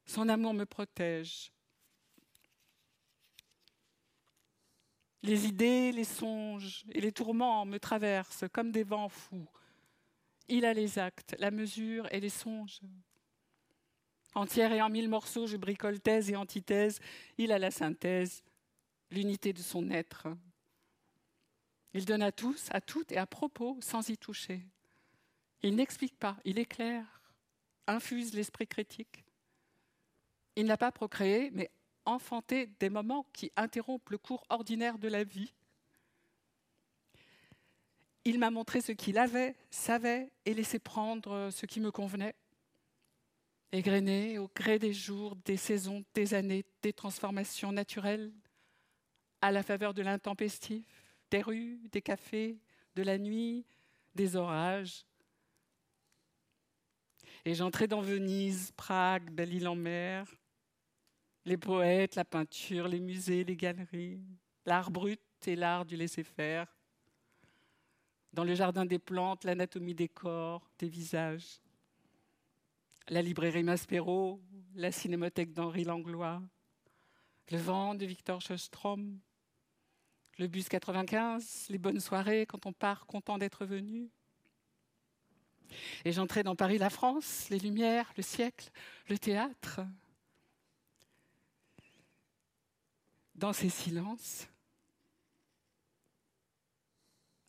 Son 0.04 0.28
amour 0.28 0.52
me 0.52 0.66
protège. 0.66 1.50
Les 5.22 5.46
idées, 5.46 5.90
les 5.92 6.04
songes 6.04 6.84
et 6.92 7.00
les 7.00 7.12
tourments 7.12 7.64
me 7.64 7.78
traversent 7.78 8.44
comme 8.52 8.70
des 8.70 8.84
vents 8.84 9.08
fous. 9.08 9.48
Il 10.48 10.66
a 10.66 10.74
les 10.74 10.98
actes, 10.98 11.34
la 11.38 11.50
mesure 11.50 12.06
et 12.12 12.20
les 12.20 12.28
songes. 12.28 12.80
Entière 14.34 14.72
et 14.72 14.82
en 14.82 14.88
mille 14.88 15.08
morceaux, 15.08 15.46
je 15.46 15.56
bricole 15.56 16.00
thèse 16.00 16.30
et 16.30 16.36
antithèse. 16.36 17.00
Il 17.38 17.52
a 17.52 17.58
la 17.58 17.70
synthèse, 17.70 18.42
l'unité 19.10 19.52
de 19.52 19.62
son 19.62 19.90
être. 19.90 20.28
Il 21.94 22.04
donne 22.04 22.22
à 22.22 22.32
tous, 22.32 22.68
à 22.70 22.80
toutes 22.80 23.12
et 23.12 23.16
à 23.16 23.26
propos, 23.26 23.78
sans 23.80 24.08
y 24.08 24.18
toucher. 24.18 24.60
Il 25.62 25.74
n'explique 25.74 26.16
pas, 26.16 26.36
il 26.44 26.58
éclaire, 26.58 27.22
infuse 27.86 28.34
l'esprit 28.34 28.66
critique. 28.66 29.24
Il 30.56 30.66
n'a 30.66 30.76
pas 30.76 30.92
procréé, 30.92 31.50
mais 31.52 31.70
enfanté 32.04 32.66
des 32.78 32.90
moments 32.90 33.26
qui 33.32 33.50
interrompent 33.56 34.10
le 34.10 34.18
cours 34.18 34.44
ordinaire 34.50 34.98
de 34.98 35.08
la 35.08 35.24
vie. 35.24 35.52
Il 38.24 38.38
m'a 38.38 38.50
montré 38.50 38.80
ce 38.80 38.92
qu'il 38.92 39.18
avait, 39.18 39.56
savait 39.70 40.30
et 40.44 40.54
laissé 40.54 40.78
prendre 40.78 41.50
ce 41.50 41.66
qui 41.66 41.80
me 41.80 41.90
convenait. 41.90 42.34
Égrené 43.70 44.38
au 44.38 44.48
gré 44.54 44.78
des 44.78 44.94
jours, 44.94 45.36
des 45.44 45.58
saisons, 45.58 46.04
des 46.14 46.32
années, 46.32 46.64
des 46.80 46.92
transformations 46.92 47.70
naturelles, 47.70 48.32
à 49.42 49.52
la 49.52 49.62
faveur 49.62 49.92
de 49.92 50.02
l'intempestif, 50.02 50.86
des 51.30 51.42
rues, 51.42 51.78
des 51.92 52.00
cafés, 52.00 52.58
de 52.94 53.02
la 53.02 53.18
nuit, 53.18 53.66
des 54.14 54.36
orages. 54.36 55.04
Et 57.44 57.54
j'entrais 57.54 57.86
dans 57.86 58.00
Venise, 58.00 58.72
Prague, 58.72 59.30
Belle-Île-en-Mer, 59.30 60.26
les 61.44 61.56
poètes, 61.56 62.16
la 62.16 62.24
peinture, 62.24 62.88
les 62.88 63.00
musées, 63.00 63.44
les 63.44 63.56
galeries, 63.56 64.20
l'art 64.66 64.90
brut 64.90 65.20
et 65.46 65.56
l'art 65.56 65.84
du 65.84 65.96
laisser-faire. 65.96 66.66
Dans 68.32 68.44
le 68.44 68.54
jardin 68.54 68.84
des 68.84 68.98
plantes, 68.98 69.44
l'anatomie 69.44 69.94
des 69.94 70.08
corps, 70.08 70.68
des 70.78 70.88
visages. 70.88 71.60
La 73.10 73.22
librairie 73.22 73.62
Maspero, 73.62 74.38
la 74.74 74.92
cinémathèque 74.92 75.54
d'Henri 75.54 75.84
Langlois, 75.84 76.42
le 77.50 77.56
vent 77.56 77.94
de 77.94 78.04
Victor 78.04 78.42
Sjöström, 78.42 79.18
le 80.36 80.46
bus 80.46 80.68
95, 80.68 81.68
les 81.70 81.78
bonnes 81.78 82.00
soirées 82.00 82.44
quand 82.44 82.66
on 82.66 82.74
part 82.74 83.06
content 83.06 83.38
d'être 83.38 83.64
venu. 83.64 84.10
Et 86.04 86.12
j'entrais 86.12 86.42
dans 86.42 86.54
Paris, 86.54 86.76
la 86.76 86.90
France, 86.90 87.48
les 87.48 87.58
lumières, 87.58 88.12
le 88.18 88.22
siècle, 88.22 88.70
le 89.08 89.18
théâtre. 89.18 89.80
Dans 93.34 93.54
ces 93.54 93.70
silences, 93.70 94.48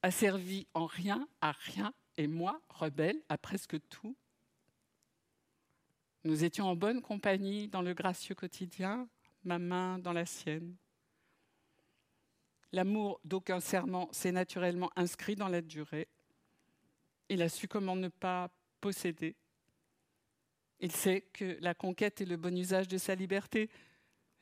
asservi 0.01 0.67
en 0.73 0.85
rien 0.85 1.27
à 1.41 1.51
rien, 1.51 1.93
et 2.15 2.27
moi, 2.27 2.61
rebelle 2.69 3.21
à 3.27 3.37
presque 3.37 3.77
tout. 3.89 4.15
Nous 6.29 6.43
étions 6.43 6.67
en 6.67 6.75
bonne 6.75 7.01
compagnie 7.01 7.69
dans 7.69 7.81
le 7.81 7.95
gracieux 7.95 8.35
quotidien, 8.35 9.09
ma 9.45 9.57
main 9.57 9.97
dans 9.97 10.13
la 10.13 10.27
sienne. 10.27 10.75
L'amour 12.71 13.19
d'aucun 13.25 13.59
serment 13.59 14.07
s'est 14.11 14.31
naturellement 14.31 14.91
inscrit 14.95 15.35
dans 15.35 15.47
la 15.47 15.61
durée. 15.61 16.07
Il 17.29 17.41
a 17.41 17.49
su 17.49 17.67
comment 17.67 17.95
ne 17.95 18.09
pas 18.09 18.51
posséder. 18.79 19.35
Il 20.79 20.91
sait 20.91 21.21
que 21.33 21.57
la 21.61 21.73
conquête 21.73 22.21
et 22.21 22.25
le 22.25 22.37
bon 22.37 22.55
usage 22.55 22.87
de 22.87 22.99
sa 22.99 23.15
liberté 23.15 23.67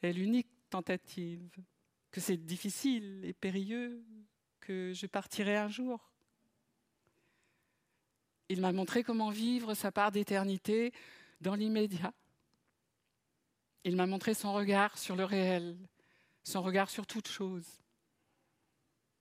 est 0.01 0.11
l'unique 0.11 0.51
tentative, 0.69 1.49
que 2.11 2.19
c'est 2.19 2.35
difficile 2.35 3.23
et 3.23 3.31
périlleux, 3.31 4.03
que 4.59 4.91
je 4.93 5.05
partirai 5.05 5.55
un 5.55 5.69
jour. 5.69 6.11
Il 8.49 8.59
m'a 8.59 8.73
montré 8.73 9.03
comment 9.03 9.29
vivre 9.29 9.73
sa 9.73 9.93
part 9.93 10.11
d'éternité 10.11 10.91
dans 11.41 11.55
l'immédiat. 11.55 12.13
Il 13.83 13.95
m'a 13.95 14.05
montré 14.05 14.33
son 14.33 14.53
regard 14.53 14.97
sur 14.97 15.15
le 15.15 15.23
réel, 15.23 15.77
son 16.43 16.61
regard 16.61 16.89
sur 16.89 17.07
toute 17.07 17.27
chose. 17.27 17.67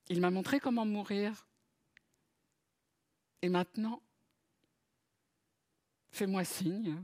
Il 0.08 0.20
m'a 0.20 0.30
montré 0.30 0.60
comment 0.60 0.86
mourir. 0.86 1.46
Et 3.42 3.48
maintenant, 3.48 4.02
fais-moi 6.10 6.44
signe. 6.44 7.02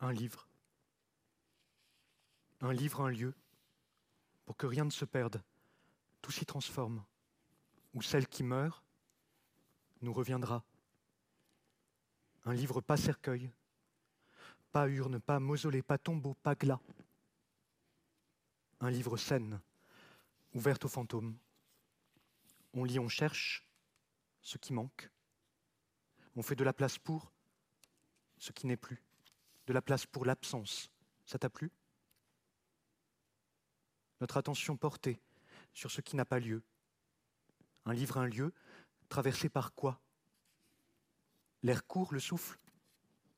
Un 0.00 0.12
livre. 0.12 0.48
Un 2.60 2.72
livre, 2.72 3.00
un 3.02 3.10
lieu, 3.10 3.34
pour 4.44 4.56
que 4.56 4.66
rien 4.66 4.84
ne 4.84 4.90
se 4.90 5.04
perde, 5.04 5.42
tout 6.20 6.30
s'y 6.30 6.44
transforme, 6.44 7.04
où 7.94 8.02
celle 8.02 8.26
qui 8.26 8.42
meurt 8.42 8.84
nous 10.02 10.12
reviendra. 10.12 10.64
Un 12.44 12.54
livre 12.54 12.80
pas 12.80 12.96
cercueil, 12.96 13.50
pas 14.72 14.88
urne, 14.88 15.20
pas 15.20 15.40
mausolée, 15.40 15.82
pas 15.82 15.98
tombeau, 15.98 16.34
pas 16.42 16.54
glas 16.54 16.80
un 18.80 18.90
livre 18.90 19.16
saine, 19.16 19.60
ouvert 20.54 20.78
aux 20.82 20.88
fantômes. 20.88 21.36
On 22.72 22.84
lit, 22.84 22.98
on 22.98 23.08
cherche 23.08 23.66
ce 24.42 24.58
qui 24.58 24.72
manque. 24.72 25.10
On 26.34 26.42
fait 26.42 26.56
de 26.56 26.64
la 26.64 26.72
place 26.72 26.98
pour 26.98 27.30
ce 28.38 28.52
qui 28.52 28.66
n'est 28.66 28.76
plus, 28.76 29.02
de 29.66 29.72
la 29.72 29.82
place 29.82 30.06
pour 30.06 30.24
l'absence. 30.24 30.90
Ça 31.26 31.38
t'a 31.38 31.50
plu? 31.50 31.70
Notre 34.20 34.38
attention 34.38 34.76
portée 34.76 35.20
sur 35.74 35.90
ce 35.90 36.00
qui 36.00 36.16
n'a 36.16 36.24
pas 36.24 36.40
lieu. 36.40 36.62
Un 37.84 37.92
livre, 37.92 38.18
un 38.18 38.26
lieu, 38.26 38.52
traversé 39.08 39.48
par 39.48 39.74
quoi? 39.74 40.00
L'air 41.62 41.86
court, 41.86 42.12
le 42.12 42.20
souffle 42.20 42.58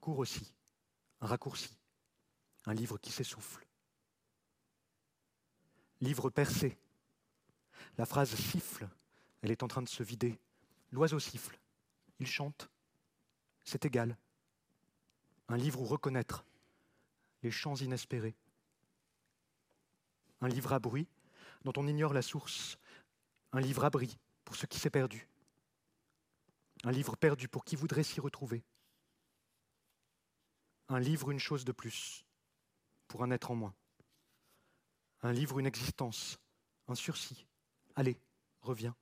court 0.01 0.19
aussi. 0.19 0.53
Un 1.21 1.27
raccourci. 1.27 1.77
Un 2.67 2.75
livre 2.75 2.99
qui 2.99 3.13
s'essouffle 3.13 3.67
livre 6.03 6.31
percé. 6.31 6.77
La 7.97 8.05
phrase 8.05 8.35
siffle, 8.35 8.89
elle 9.41 9.51
est 9.51 9.63
en 9.63 9.69
train 9.69 9.83
de 9.83 9.89
se 9.89 10.03
vider. 10.03 10.39
L'oiseau 10.91 11.19
siffle, 11.19 11.59
il 12.19 12.27
chante, 12.27 12.69
c'est 13.65 13.87
égal. 13.87 14.19
Un 15.49 15.57
livre 15.57 15.81
où 15.81 15.85
reconnaître 15.85 16.45
les 17.43 17.51
chants 17.51 17.77
inespérés. 17.77 18.35
Un 20.41 20.49
livre 20.49 20.73
à 20.73 20.81
bruit 20.81 21.09
dont 21.65 21.73
on 21.77 21.87
ignore 21.87 22.13
la 22.13 22.23
source. 22.23 22.79
Un 23.53 23.61
livre 23.61 23.85
abri 23.85 24.19
pour 24.45 24.57
ce 24.57 24.67
qui 24.67 24.79
s'est 24.79 24.91
perdu. 24.91 25.29
Un 26.85 26.91
livre 26.91 27.17
perdu 27.17 27.49
pour 27.49 27.65
qui 27.65 27.77
voudrait 27.77 28.03
s'y 28.03 28.21
retrouver. 28.21 28.65
Un 30.89 30.99
livre, 30.99 31.31
une 31.31 31.39
chose 31.39 31.65
de 31.65 31.73
plus, 31.73 32.25
pour 33.07 33.23
un 33.23 33.31
être 33.31 33.51
en 33.51 33.55
moins. 33.55 33.75
Un 35.23 35.33
livre, 35.33 35.59
une 35.59 35.67
existence, 35.67 36.39
un 36.89 36.95
sursis. 36.95 37.47
Allez, 37.95 38.19
reviens. 38.61 38.97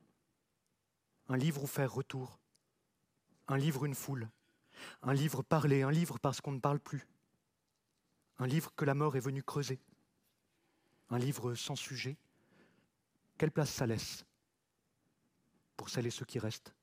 un 1.29 1.37
livre 1.37 1.63
où 1.63 1.67
faire 1.67 1.93
retour, 1.93 2.41
un 3.47 3.57
livre 3.57 3.85
une 3.85 3.95
foule, 3.95 4.29
un 5.03 5.15
livre 5.15 5.43
parlé, 5.43 5.83
un 5.83 5.91
livre 5.91 6.19
parce 6.19 6.41
qu'on 6.41 6.53
ne 6.53 6.59
parle 6.59 6.81
plus, 6.81 7.07
un 8.39 8.47
livre 8.47 8.75
que 8.75 8.85
la 8.85 8.95
mort 8.95 9.17
est 9.17 9.21
venue 9.21 9.43
creuser, 9.43 9.81
un 11.09 11.19
livre 11.19 11.55
sans 11.55 11.77
sujet. 11.77 12.17
Quelle 13.39 13.51
place 13.51 13.71
ça 13.71 13.87
laisse 13.87 14.25
pour 15.77 15.89
celles 15.89 16.07
et 16.07 16.11
ceux 16.11 16.27
qui 16.27 16.39
restent 16.39 16.75